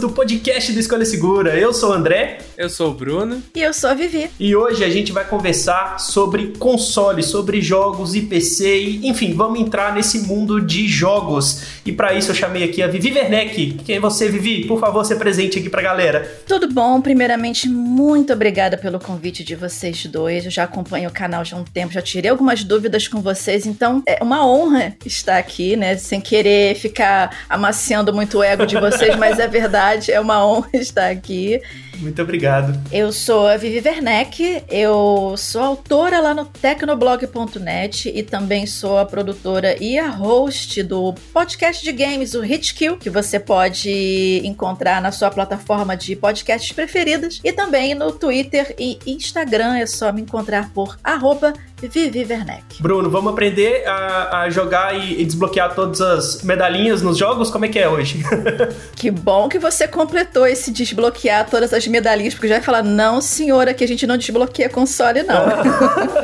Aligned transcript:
Do 0.00 0.08
podcast 0.08 0.72
do 0.72 0.80
Escolha 0.80 1.04
Segura. 1.04 1.58
Eu 1.58 1.74
sou 1.74 1.90
o 1.90 1.92
André. 1.92 2.38
Eu 2.56 2.70
sou 2.70 2.90
o 2.90 2.94
Bruno. 2.94 3.42
E 3.54 3.60
eu 3.60 3.72
sou 3.72 3.90
a 3.90 3.94
Vivi. 3.94 4.30
E 4.40 4.56
hoje 4.56 4.82
a 4.82 4.88
gente 4.88 5.12
vai 5.12 5.26
conversar 5.26 6.00
sobre 6.00 6.54
consoles, 6.58 7.26
sobre 7.26 7.60
jogos 7.60 8.14
e 8.14 8.22
PC. 8.22 8.78
E, 8.80 9.08
enfim, 9.08 9.34
vamos 9.34 9.60
entrar 9.60 9.94
nesse 9.94 10.20
mundo 10.20 10.58
de 10.58 10.88
jogos. 10.88 11.62
E 11.84 11.92
para 11.92 12.14
isso 12.14 12.30
eu 12.30 12.34
chamei 12.34 12.64
aqui 12.64 12.82
a 12.82 12.86
Vivi 12.86 13.12
Werneck. 13.12 13.80
Quem 13.84 13.96
é 13.96 14.00
você, 14.00 14.28
Vivi? 14.28 14.66
Por 14.66 14.80
favor, 14.80 15.04
se 15.04 15.14
presente 15.16 15.58
aqui 15.58 15.68
pra 15.68 15.82
galera. 15.82 16.40
Tudo 16.46 16.72
bom? 16.72 17.00
Primeiramente, 17.02 17.68
muito 17.68 18.32
obrigada 18.32 18.78
pelo 18.78 18.98
convite 18.98 19.44
de 19.44 19.54
vocês 19.54 20.06
dois. 20.06 20.46
Eu 20.46 20.50
já 20.50 20.64
acompanho 20.64 21.10
o 21.10 21.12
canal 21.12 21.44
já 21.44 21.56
há 21.56 21.60
um 21.60 21.64
tempo, 21.64 21.92
já 21.92 22.00
tirei 22.00 22.30
algumas 22.30 22.64
dúvidas 22.64 23.06
com 23.06 23.20
vocês. 23.20 23.66
Então, 23.66 24.02
é 24.06 24.22
uma 24.22 24.46
honra 24.46 24.96
estar 25.04 25.36
aqui, 25.36 25.76
né? 25.76 25.96
Sem 25.98 26.22
querer 26.22 26.74
ficar 26.74 27.44
amaciando 27.50 28.14
muito 28.14 28.38
o 28.38 28.42
ego 28.42 28.64
de 28.64 28.78
vocês, 28.78 29.14
mas 29.16 29.38
é 29.38 29.46
verdade, 29.46 29.89
é 30.12 30.20
uma 30.20 30.44
honra 30.44 30.70
estar 30.74 31.10
aqui. 31.10 31.60
Muito 32.00 32.20
obrigado. 32.22 32.78
Eu 32.90 33.12
sou 33.12 33.46
a 33.46 33.56
Vivi 33.56 33.86
Werneck, 33.86 34.64
eu 34.68 35.34
sou 35.36 35.60
autora 35.62 36.20
lá 36.20 36.34
no 36.34 36.46
tecnoblog.net 36.46 38.10
e 38.14 38.22
também 38.22 38.66
sou 38.66 38.98
a 38.98 39.04
produtora 39.04 39.76
e 39.82 39.98
a 39.98 40.08
host 40.08 40.82
do 40.82 41.14
podcast 41.32 41.84
de 41.84 41.92
games, 41.92 42.34
o 42.34 42.44
Hitkill, 42.44 42.96
que 42.96 43.10
você 43.10 43.38
pode 43.38 44.40
encontrar 44.44 45.02
na 45.02 45.12
sua 45.12 45.30
plataforma 45.30 45.96
de 45.96 46.16
podcasts 46.16 46.72
preferidas 46.72 47.40
e 47.44 47.52
também 47.52 47.94
no 47.94 48.12
Twitter 48.12 48.74
e 48.78 48.98
Instagram, 49.06 49.76
é 49.76 49.86
só 49.86 50.12
me 50.12 50.22
encontrar 50.22 50.70
por 50.72 50.98
arroba 51.04 51.52
Vivi 51.88 52.26
Werneck. 52.28 52.82
Bruno, 52.82 53.10
vamos 53.10 53.32
aprender 53.32 53.86
a, 53.86 54.42
a 54.42 54.50
jogar 54.50 54.94
e, 54.94 55.20
e, 55.20 55.24
desbloquear 55.24 55.74
todas 55.74 56.00
as 56.00 56.42
medalhinhas 56.42 57.02
nos 57.02 57.16
jogos? 57.16 57.50
Como 57.50 57.64
é 57.64 57.68
que 57.68 57.78
é 57.78 57.88
hoje? 57.88 58.22
que 58.96 59.10
bom 59.10 59.48
que 59.48 59.58
você 59.58 59.88
completou 59.88 60.46
esse 60.46 60.70
desbloquear 60.70 61.48
todas 61.48 61.72
as 61.72 61.86
medalhinhas, 61.90 62.34
porque 62.34 62.48
já 62.48 62.54
vai 62.54 62.62
falar, 62.62 62.82
não, 62.82 63.20
senhora, 63.20 63.74
que 63.74 63.84
a 63.84 63.88
gente 63.88 64.06
não 64.06 64.16
desbloqueia 64.16 64.68
console, 64.68 65.22
não. 65.22 65.44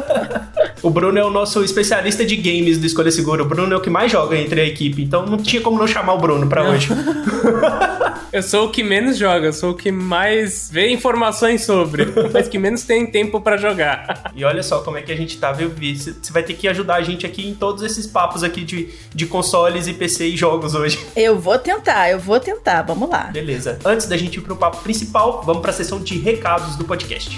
o 0.83 0.91
Bruno 0.91 1.19
é 1.19 1.25
o 1.25 1.31
nosso 1.31 1.63
especialista 1.63 2.25
de 2.25 2.37
games 2.37 2.79
do 2.79 2.87
Escolha 2.87 3.11
Segura. 3.11 3.43
O 3.43 3.47
Bruno 3.47 3.75
é 3.75 3.77
o 3.77 3.81
que 3.81 3.91
mais 3.91 4.11
joga 4.11 4.37
entre 4.37 4.61
a 4.61 4.65
equipe, 4.65 5.03
então 5.03 5.27
não 5.27 5.39
tinha 5.39 5.61
como 5.61 5.79
não 5.79 5.87
chamar 5.87 6.15
o 6.15 6.19
Bruno 6.19 6.47
pra 6.47 6.69
hoje. 6.69 6.89
eu 8.33 8.43
sou 8.43 8.67
o 8.67 8.71
que 8.71 8.83
menos 8.83 9.17
joga, 9.17 9.47
eu 9.47 9.53
sou 9.53 9.71
o 9.71 9.75
que 9.75 9.91
mais 9.91 10.69
vê 10.71 10.91
informações 10.91 11.65
sobre, 11.65 12.07
mas 12.33 12.49
que 12.49 12.59
menos 12.59 12.83
tem 12.83 13.07
tempo 13.07 13.41
para 13.41 13.57
jogar. 13.57 14.33
E 14.35 14.45
olha 14.45 14.63
só 14.63 14.81
como 14.81 14.99
é 14.99 15.03
que 15.03 15.13
a 15.13 15.17
gente 15.17 15.39
tá, 15.39 15.53
viu, 15.53 15.71
Vi? 15.71 15.97
Você 15.97 16.33
vai 16.33 16.43
ter 16.43 16.55
que 16.55 16.69
ajudar 16.69 16.97
a 16.97 17.03
gente 17.03 17.27
aqui 17.27 17.49
em 17.49 17.55
todos 17.55 17.83
esses 17.83 18.07
papos 18.07 18.43
aqui 18.43 18.63
de, 18.63 18.91
de 19.15 19.27
consoles 19.27 19.87
e 19.87 19.95
PC 19.95 20.27
e 20.27 20.37
jogos 20.37 20.75
hoje. 20.75 20.99
Eu 21.17 21.39
vou 21.39 21.59
tentar, 21.59 22.11
eu 22.11 22.19
vou 22.19 22.39
tentar, 22.39 22.83
vamos 22.83 23.09
lá. 23.09 23.25
Beleza. 23.33 23.79
Antes 23.85 24.07
da 24.07 24.17
gente 24.17 24.39
ir 24.39 24.43
pro 24.43 24.57
papo 24.57 24.83
principal, 24.83 25.43
vamos 25.45 25.56
para 25.61 25.71
a 25.71 25.75
sessão 25.75 26.01
de 26.01 26.19
recados 26.19 26.77
do 26.77 26.85
podcast. 26.85 27.37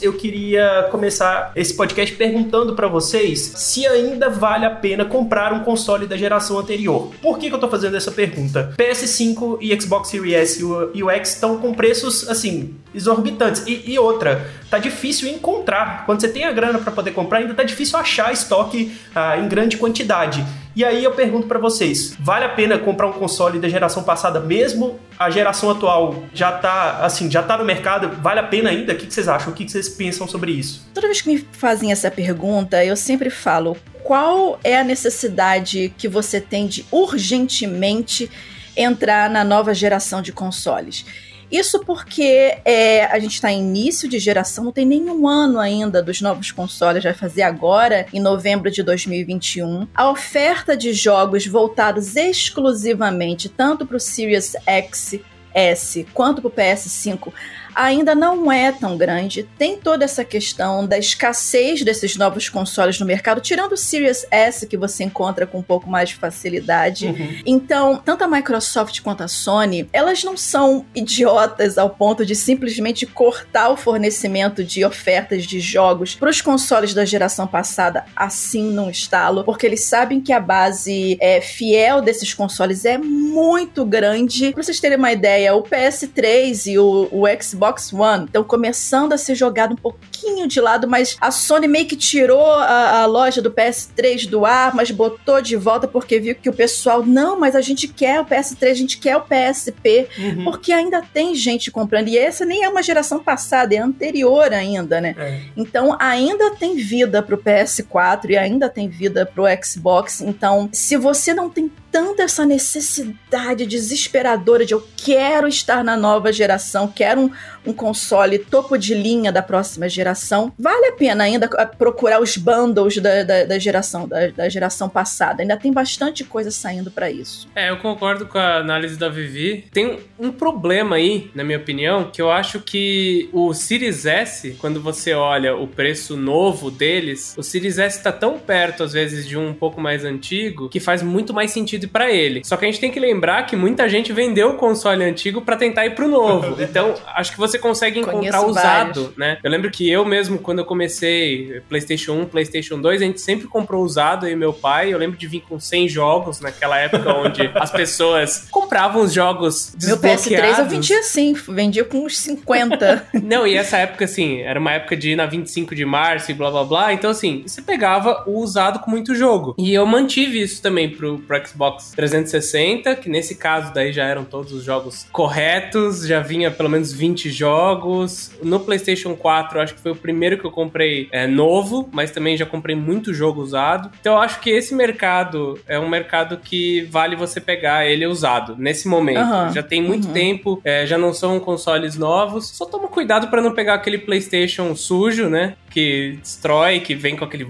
Eu 0.01 0.13
queria 0.13 0.87
começar 0.91 1.51
esse 1.55 1.73
podcast 1.75 2.15
perguntando 2.15 2.75
para 2.75 2.87
vocês 2.87 3.39
se 3.39 3.85
ainda 3.87 4.29
vale 4.29 4.65
a 4.65 4.69
pena 4.69 5.05
comprar 5.05 5.53
um 5.53 5.59
console 5.59 6.05
da 6.05 6.17
geração 6.17 6.59
anterior. 6.59 7.11
Por 7.21 7.37
que, 7.37 7.49
que 7.49 7.55
eu 7.55 7.59
tô 7.59 7.69
fazendo 7.69 7.95
essa 7.95 8.11
pergunta? 8.11 8.73
PS5 8.77 9.57
e 9.61 9.81
Xbox 9.81 10.09
Series 10.09 10.33
S 10.33 10.59
e 10.93 11.03
o 11.03 11.09
X 11.09 11.33
estão 11.33 11.57
com 11.57 11.73
preços 11.73 12.29
assim 12.29 12.75
exorbitantes. 12.93 13.63
E, 13.65 13.91
e, 13.91 13.99
outra, 13.99 14.49
tá 14.73 14.79
difícil 14.79 15.29
encontrar. 15.29 16.03
Quando 16.03 16.21
você 16.21 16.27
tem 16.27 16.45
a 16.45 16.51
grana 16.51 16.79
para 16.79 16.91
poder 16.91 17.11
comprar, 17.11 17.37
ainda 17.37 17.53
tá 17.53 17.61
difícil 17.61 17.99
achar 17.99 18.33
estoque 18.33 18.97
ah, 19.13 19.37
em 19.37 19.47
grande 19.47 19.77
quantidade. 19.77 20.43
E 20.75 20.83
aí 20.83 21.03
eu 21.03 21.11
pergunto 21.11 21.45
para 21.45 21.59
vocês, 21.59 22.15
vale 22.19 22.45
a 22.45 22.49
pena 22.49 22.79
comprar 22.79 23.05
um 23.05 23.11
console 23.13 23.59
da 23.59 23.69
geração 23.69 24.01
passada 24.01 24.39
mesmo? 24.39 24.99
A 25.19 25.29
geração 25.29 25.69
atual 25.69 26.23
já 26.33 26.51
tá, 26.51 27.01
assim, 27.03 27.29
já 27.29 27.43
tá 27.43 27.55
no 27.55 27.63
mercado, 27.63 28.19
vale 28.19 28.39
a 28.39 28.43
pena 28.43 28.71
ainda? 28.71 28.93
O 28.93 28.95
que, 28.95 29.13
vocês 29.13 29.27
acham? 29.27 29.53
O 29.53 29.55
que, 29.55 29.65
que 29.65 29.71
vocês 29.71 29.87
pensam 29.87 30.27
sobre 30.27 30.51
isso? 30.51 30.89
Toda 30.91 31.05
vez 31.05 31.21
que 31.21 31.29
me 31.29 31.47
fazem 31.51 31.91
essa 31.91 32.09
pergunta, 32.09 32.83
eu 32.83 32.95
sempre 32.95 33.29
falo, 33.29 33.77
qual 34.03 34.59
é 34.63 34.79
a 34.79 34.83
necessidade 34.83 35.93
que 35.95 36.07
você 36.07 36.41
tem 36.41 36.65
de 36.65 36.83
urgentemente 36.91 38.27
entrar 38.75 39.29
na 39.29 39.43
nova 39.43 39.71
geração 39.75 40.19
de 40.19 40.31
consoles? 40.31 41.05
Isso 41.53 41.81
porque 41.85 42.57
é, 42.65 43.05
a 43.05 43.19
gente 43.19 43.35
está 43.35 43.51
em 43.51 43.59
início 43.59 44.09
de 44.09 44.17
geração, 44.17 44.63
não 44.63 44.71
tem 44.71 44.87
nenhum 44.87 45.27
ano 45.27 45.59
ainda 45.59 46.01
dos 46.01 46.19
novos 46.19 46.51
consoles, 46.51 47.03
vai 47.03 47.13
fazer 47.13 47.43
agora, 47.43 48.07
em 48.11 48.19
novembro 48.19 48.71
de 48.71 48.81
2021. 48.81 49.87
A 49.93 50.09
oferta 50.09 50.75
de 50.75 50.93
jogos 50.93 51.45
voltados 51.45 52.15
exclusivamente 52.15 53.49
tanto 53.49 53.85
para 53.85 53.97
o 53.97 53.99
Series 53.99 54.55
X 54.65 55.19
S 55.53 56.07
quanto 56.11 56.41
pro 56.41 56.49
PS5 56.49 57.31
ainda 57.75 58.13
não 58.13 58.51
é 58.51 58.71
tão 58.71 58.97
grande. 58.97 59.43
Tem 59.57 59.77
toda 59.77 60.05
essa 60.05 60.23
questão 60.23 60.85
da 60.85 60.97
escassez 60.97 61.83
desses 61.83 62.15
novos 62.15 62.49
consoles 62.49 62.99
no 62.99 63.05
mercado, 63.05 63.41
tirando 63.41 63.73
o 63.73 63.77
Series 63.77 64.25
S, 64.29 64.67
que 64.67 64.77
você 64.77 65.03
encontra 65.03 65.45
com 65.45 65.59
um 65.59 65.63
pouco 65.63 65.89
mais 65.89 66.09
de 66.09 66.15
facilidade. 66.15 67.07
Uhum. 67.07 67.41
Então, 67.45 68.01
tanto 68.03 68.23
a 68.23 68.27
Microsoft 68.27 69.01
quanto 69.01 69.23
a 69.23 69.27
Sony, 69.27 69.89
elas 69.91 70.23
não 70.23 70.37
são 70.37 70.85
idiotas 70.93 71.77
ao 71.77 71.89
ponto 71.89 72.25
de 72.25 72.35
simplesmente 72.35 73.05
cortar 73.05 73.69
o 73.69 73.77
fornecimento 73.77 74.63
de 74.63 74.85
ofertas 74.85 75.45
de 75.45 75.59
jogos 75.59 76.15
para 76.15 76.29
os 76.29 76.41
consoles 76.41 76.93
da 76.93 77.05
geração 77.05 77.47
passada 77.47 78.05
assim 78.15 78.71
num 78.71 78.89
estalo, 78.89 79.43
porque 79.43 79.65
eles 79.65 79.81
sabem 79.81 80.21
que 80.21 80.31
a 80.31 80.39
base 80.39 81.17
é, 81.19 81.41
fiel 81.41 82.01
desses 82.01 82.33
consoles 82.33 82.85
é 82.85 82.97
muito 82.97 83.85
grande. 83.85 84.51
Para 84.51 84.63
vocês 84.63 84.79
terem 84.79 84.97
uma 84.97 85.11
ideia, 85.11 85.55
o 85.55 85.63
PS3 85.63 86.71
e 86.71 86.79
o, 86.79 87.07
o 87.11 87.23
Xbox 87.41 87.62
Xbox 87.63 87.93
One 87.93 88.25
estão 88.25 88.43
começando 88.43 89.13
a 89.13 89.17
ser 89.17 89.35
jogado 89.35 89.73
um 89.73 89.77
pouquinho 89.77 90.47
de 90.47 90.59
lado, 90.59 90.87
mas 90.87 91.15
a 91.19 91.31
Sony 91.31 91.67
meio 91.67 91.85
que 91.85 91.95
tirou 91.95 92.45
a, 92.45 93.01
a, 93.01 93.05
loja 93.05 93.41
do 93.41 93.51
PS3 93.51 94.27
do 94.27 94.45
ar, 94.45 94.75
mas 94.75 94.91
botou 94.91 95.41
de 95.41 95.55
volta 95.55 95.87
porque 95.87 96.19
viu 96.19 96.35
que 96.35 96.49
o 96.49 96.53
pessoal, 96.53 97.03
não, 97.05 97.39
mas 97.39 97.55
a 97.55 97.61
gente 97.61 97.87
quer 97.87 98.19
o 98.19 98.25
PS3, 98.25 98.71
a 98.71 98.73
gente 98.73 98.97
quer 98.97 99.15
o 99.15 99.21
PSP, 99.21 100.07
uhum. 100.17 100.43
porque 100.43 100.73
ainda 100.73 101.01
tem 101.01 101.35
gente 101.35 101.71
comprando. 101.71 102.07
E 102.09 102.17
essa 102.17 102.45
nem 102.45 102.63
é 102.63 102.69
uma 102.69 102.83
geração 102.83 103.19
passada, 103.19 103.73
é 103.73 103.77
anterior 103.77 104.51
ainda, 104.51 104.99
né? 104.99 105.15
É. 105.17 105.39
Então 105.55 105.95
ainda 105.99 106.51
tem 106.55 106.75
vida 106.75 107.21
pro 107.21 107.37
PS4 107.37 108.31
e 108.31 108.37
ainda 108.37 108.69
tem 108.69 108.89
vida 108.89 109.25
pro 109.25 109.43
Xbox. 109.63 110.21
Então, 110.21 110.69
se 110.71 110.97
você 110.97 111.33
não 111.33 111.49
tem 111.49 111.71
tanta 111.93 112.23
essa 112.23 112.43
necessidade 112.43 113.67
desesperadora 113.67 114.65
de 114.65 114.73
eu 114.73 114.83
quero 114.97 115.47
estar 115.47 115.83
na 115.83 115.95
nova 115.95 116.33
geração, 116.33 116.87
quero 116.87 117.21
um, 117.21 117.31
um 117.67 117.71
console 117.71 118.39
topo 118.39 118.77
de 118.77 118.95
linha 118.95 119.31
da 119.31 119.43
próxima 119.43 119.87
geração, 119.87 120.51
vale 120.57 120.87
a 120.87 120.93
pena 120.93 121.23
ainda 121.23 121.47
procurar 121.77 122.19
os 122.19 122.35
bundles 122.35 122.97
da, 122.97 123.21
da, 123.21 123.43
da 123.45 123.59
geração 123.59 124.07
da, 124.07 124.27
da, 124.29 124.49
geração 124.49 124.89
passada. 124.89 125.43
Ainda 125.43 125.55
tem 125.55 125.71
bastante 125.71 126.23
coisa 126.23 126.49
saindo 126.49 126.89
para 126.89 127.11
isso. 127.11 127.47
É, 127.55 127.69
eu 127.69 127.77
concordo 127.77 128.25
com 128.25 128.39
a 128.39 128.57
análise 128.57 128.97
da 128.97 129.07
Vivi. 129.07 129.65
Tem 129.71 129.99
um 130.17 130.31
problema 130.31 130.95
aí, 130.95 131.29
na 131.35 131.43
minha 131.43 131.59
opinião, 131.59 132.09
que 132.11 132.21
eu 132.21 132.31
acho 132.31 132.59
que 132.59 133.29
o 133.31 133.53
Series 133.53 134.07
S, 134.07 134.55
quando 134.59 134.81
você 134.81 135.13
olha 135.13 135.55
o 135.55 135.67
preço 135.67 136.17
novo 136.17 136.71
deles, 136.71 137.35
o 137.37 137.43
Series 137.43 137.77
S 137.77 138.01
tá 138.01 138.11
tão 138.11 138.39
perto, 138.39 138.81
às 138.81 138.93
vezes, 138.93 139.27
de 139.27 139.37
um 139.37 139.53
pouco 139.53 139.79
mais 139.79 140.03
antigo, 140.03 140.69
que 140.69 140.79
faz 140.79 141.03
muito 141.03 141.33
mais 141.33 141.51
sentido 141.51 141.82
para 141.87 142.11
ele. 142.11 142.41
Só 142.43 142.57
que 142.57 142.65
a 142.65 142.67
gente 142.67 142.79
tem 142.79 142.91
que 142.91 142.99
lembrar 142.99 143.45
que 143.45 143.55
muita 143.55 143.87
gente 143.87 144.11
vendeu 144.11 144.51
o 144.51 144.53
console 144.55 145.03
antigo 145.03 145.41
para 145.41 145.55
tentar 145.55 145.85
ir 145.85 145.95
pro 145.95 146.07
novo. 146.07 146.57
então, 146.61 146.95
acho 147.15 147.31
que 147.31 147.37
você 147.37 147.53
você 147.53 147.59
consegue 147.59 147.99
encontrar 147.99 148.39
Conheço 148.39 148.45
usado, 148.45 149.01
vários. 149.01 149.17
né? 149.17 149.37
Eu 149.43 149.51
lembro 149.51 149.69
que 149.69 149.89
eu 149.89 150.03
mesmo, 150.03 150.39
quando 150.39 150.59
eu 150.59 150.65
comecei 150.65 151.61
PlayStation 151.69 152.13
1, 152.13 152.25
PlayStation 152.25 152.79
2, 152.79 153.01
a 153.01 153.05
gente 153.05 153.21
sempre 153.21 153.47
comprou 153.47 153.83
usado, 153.83 154.25
aí 154.25 154.35
meu 154.35 154.51
pai. 154.51 154.93
Eu 154.93 154.97
lembro 154.97 155.17
de 155.17 155.27
vir 155.27 155.41
com 155.41 155.59
100 155.59 155.87
jogos 155.87 156.39
naquela 156.39 156.77
época 156.79 157.13
onde 157.13 157.49
as 157.55 157.71
pessoas 157.71 158.47
compravam 158.49 159.03
os 159.03 159.13
jogos 159.13 159.75
Meu 159.83 159.97
PS3 159.97 160.59
eu 160.59 160.65
vendia 160.65 160.99
assim, 160.99 161.33
vendia 161.33 161.83
com 161.83 162.05
uns 162.05 162.17
50. 162.17 163.07
Não, 163.23 163.45
e 163.45 163.55
essa 163.55 163.77
época, 163.77 164.05
assim, 164.05 164.41
era 164.41 164.59
uma 164.59 164.73
época 164.73 164.95
de 164.97 165.11
ir 165.11 165.15
na 165.15 165.25
25 165.25 165.75
de 165.75 165.85
março 165.85 166.31
e 166.31 166.33
blá 166.33 166.49
blá 166.49 166.63
blá. 166.63 166.93
Então, 166.93 167.11
assim, 167.11 167.43
você 167.45 167.61
pegava 167.61 168.23
o 168.25 168.39
usado 168.39 168.79
com 168.79 168.89
muito 168.89 169.13
jogo. 169.15 169.55
E 169.57 169.73
eu 169.73 169.85
mantive 169.85 170.41
isso 170.41 170.61
também 170.61 170.89
pro, 170.89 171.19
pro 171.19 171.47
Xbox 171.47 171.72
360, 171.95 172.95
que 172.95 173.09
nesse 173.09 173.35
caso 173.35 173.73
daí 173.73 173.91
já 173.91 174.05
eram 174.05 174.23
todos 174.23 174.51
os 174.51 174.63
jogos 174.63 175.05
corretos, 175.11 176.05
já 176.05 176.19
vinha 176.19 176.49
pelo 176.51 176.69
menos 176.69 176.91
20 176.91 177.29
jogos 177.29 177.43
jogos. 177.43 178.31
No 178.41 178.59
PlayStation 178.59 179.15
4, 179.15 179.59
acho 179.59 179.75
que 179.75 179.81
foi 179.81 179.91
o 179.91 179.95
primeiro 179.95 180.37
que 180.37 180.45
eu 180.45 180.51
comprei 180.51 181.07
é, 181.11 181.27
novo, 181.27 181.89
mas 181.91 182.11
também 182.11 182.37
já 182.37 182.45
comprei 182.45 182.75
muito 182.75 183.13
jogo 183.13 183.41
usado. 183.41 183.91
Então, 183.99 184.13
eu 184.13 184.19
acho 184.19 184.39
que 184.39 184.49
esse 184.49 184.73
mercado 184.73 185.59
é 185.67 185.79
um 185.79 185.89
mercado 185.89 186.37
que 186.37 186.81
vale 186.89 187.15
você 187.15 187.39
pegar 187.39 187.85
ele 187.85 188.05
usado 188.05 188.55
nesse 188.57 188.87
momento. 188.87 189.19
Uhum. 189.19 189.53
Já 189.53 189.63
tem 189.63 189.81
muito 189.81 190.07
uhum. 190.07 190.13
tempo, 190.13 190.61
é, 190.63 190.85
já 190.85 190.97
não 190.97 191.13
são 191.13 191.39
consoles 191.39 191.97
novos. 191.97 192.49
Só 192.49 192.65
toma 192.65 192.87
cuidado 192.87 193.27
para 193.27 193.41
não 193.41 193.53
pegar 193.53 193.75
aquele 193.75 193.97
PlayStation 193.97 194.75
sujo, 194.75 195.29
né? 195.29 195.55
Que 195.69 196.17
destrói, 196.21 196.79
que 196.79 196.95
vem 196.95 197.15
com 197.15 197.25
aquele 197.25 197.43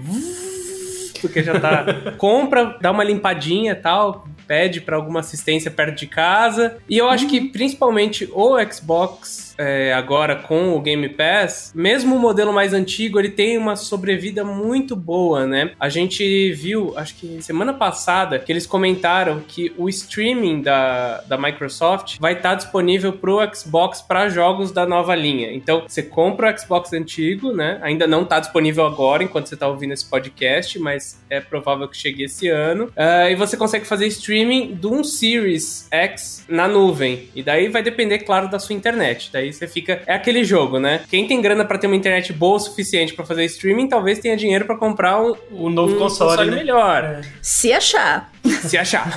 porque 1.28 1.42
já 1.42 1.60
tá. 1.60 1.86
compra, 2.18 2.78
dá 2.82 2.92
uma 2.92 3.04
limpadinha 3.04 3.72
e 3.72 3.76
tal, 3.76 4.28
pede 4.48 4.82
para 4.82 4.96
alguma 4.96 5.22
assistência 5.22 5.72
perto 5.72 5.98
de 5.98 6.08
casa. 6.08 6.78
E 6.90 6.98
eu 6.98 7.10
acho 7.10 7.28
que 7.28 7.50
principalmente 7.50 8.30
o 8.34 8.58
Xbox 8.72 9.53
é, 9.58 9.94
agora 9.94 10.36
com 10.36 10.76
o 10.76 10.82
Game 10.82 11.08
Pass, 11.10 11.72
mesmo 11.76 12.16
o 12.16 12.20
modelo 12.20 12.54
mais 12.54 12.74
antigo, 12.74 13.20
ele 13.20 13.30
tem 13.30 13.58
uma 13.58 13.76
sobrevida 13.76 14.44
muito 14.44 14.96
boa, 14.96 15.46
né? 15.46 15.72
A 15.80 15.90
gente 15.90 16.52
viu, 16.54 16.94
acho 16.98 17.16
que 17.16 17.42
semana 17.42 17.74
passada, 17.74 18.40
que 18.40 18.52
eles 18.52 18.66
comentaram 18.66 19.42
que 19.48 19.74
o 19.78 19.88
streaming 19.90 20.62
da, 20.62 21.22
da 21.22 21.38
Microsoft 21.38 22.18
vai 22.20 22.34
estar 22.34 22.50
tá 22.50 22.56
disponível 22.56 23.14
pro 23.14 23.40
Xbox 23.54 24.02
para 24.02 24.30
jogos 24.30 24.72
da 24.72 24.86
nova 24.86 25.16
linha. 25.16 25.52
Então, 25.54 25.84
você 25.88 26.02
compra 26.02 26.54
o 26.54 26.60
Xbox 26.60 26.94
antigo, 26.94 27.52
né? 27.52 27.80
Ainda 27.82 28.08
não 28.08 28.24
está 28.24 28.40
disponível 28.40 28.86
agora, 28.86 29.24
enquanto 29.24 29.48
você 29.48 29.54
está 29.54 29.68
ouvindo 29.68 29.94
esse 29.94 30.06
podcast, 30.06 30.80
mas 30.80 31.24
é 31.30 31.40
provável 31.40 31.88
que 31.88 31.98
chegue 31.98 32.24
esse 32.24 32.48
ano. 32.48 32.86
Uh, 32.86 33.30
e 33.32 33.36
você 33.36 33.58
consegue 33.58 33.86
fazer 33.86 34.08
streaming 34.08 34.76
de 34.76 34.88
um 34.88 35.04
Series 35.04 35.88
X 35.92 36.46
na 36.48 36.68
nuvem. 36.68 37.30
E 37.36 37.44
daí 37.44 37.68
vai 37.70 37.84
depender, 37.84 38.20
claro, 38.20 38.50
da 38.50 38.60
sua 38.60 38.76
internet. 38.76 39.30
Daí 39.32 39.43
Aí 39.44 39.54
você 39.54 39.68
fica. 39.68 40.02
É 40.06 40.16
aquele 40.16 40.44
jogo, 40.44 40.80
né? 40.80 41.02
Quem 41.10 41.28
tem 41.28 41.42
grana 41.42 41.64
para 41.64 41.78
ter 41.78 41.88
uma 41.88 41.96
internet 41.96 42.34
boa 42.34 42.58
o 42.58 42.60
suficiente 42.60 43.14
para 43.14 43.26
fazer 43.26 43.46
streaming, 43.46 43.88
talvez 43.88 44.20
tenha 44.20 44.36
dinheiro 44.36 44.66
para 44.66 44.78
comprar 44.78 45.22
um, 45.22 45.34
um 45.52 45.70
novo 45.70 45.96
um 45.96 46.00
console, 46.00 46.32
console 46.32 46.52
né? 46.52 46.58
melhor. 46.58 47.04
É. 47.04 47.22
Se 47.42 47.72
achar. 47.72 48.33
Se 48.68 48.78
achar. 48.78 49.08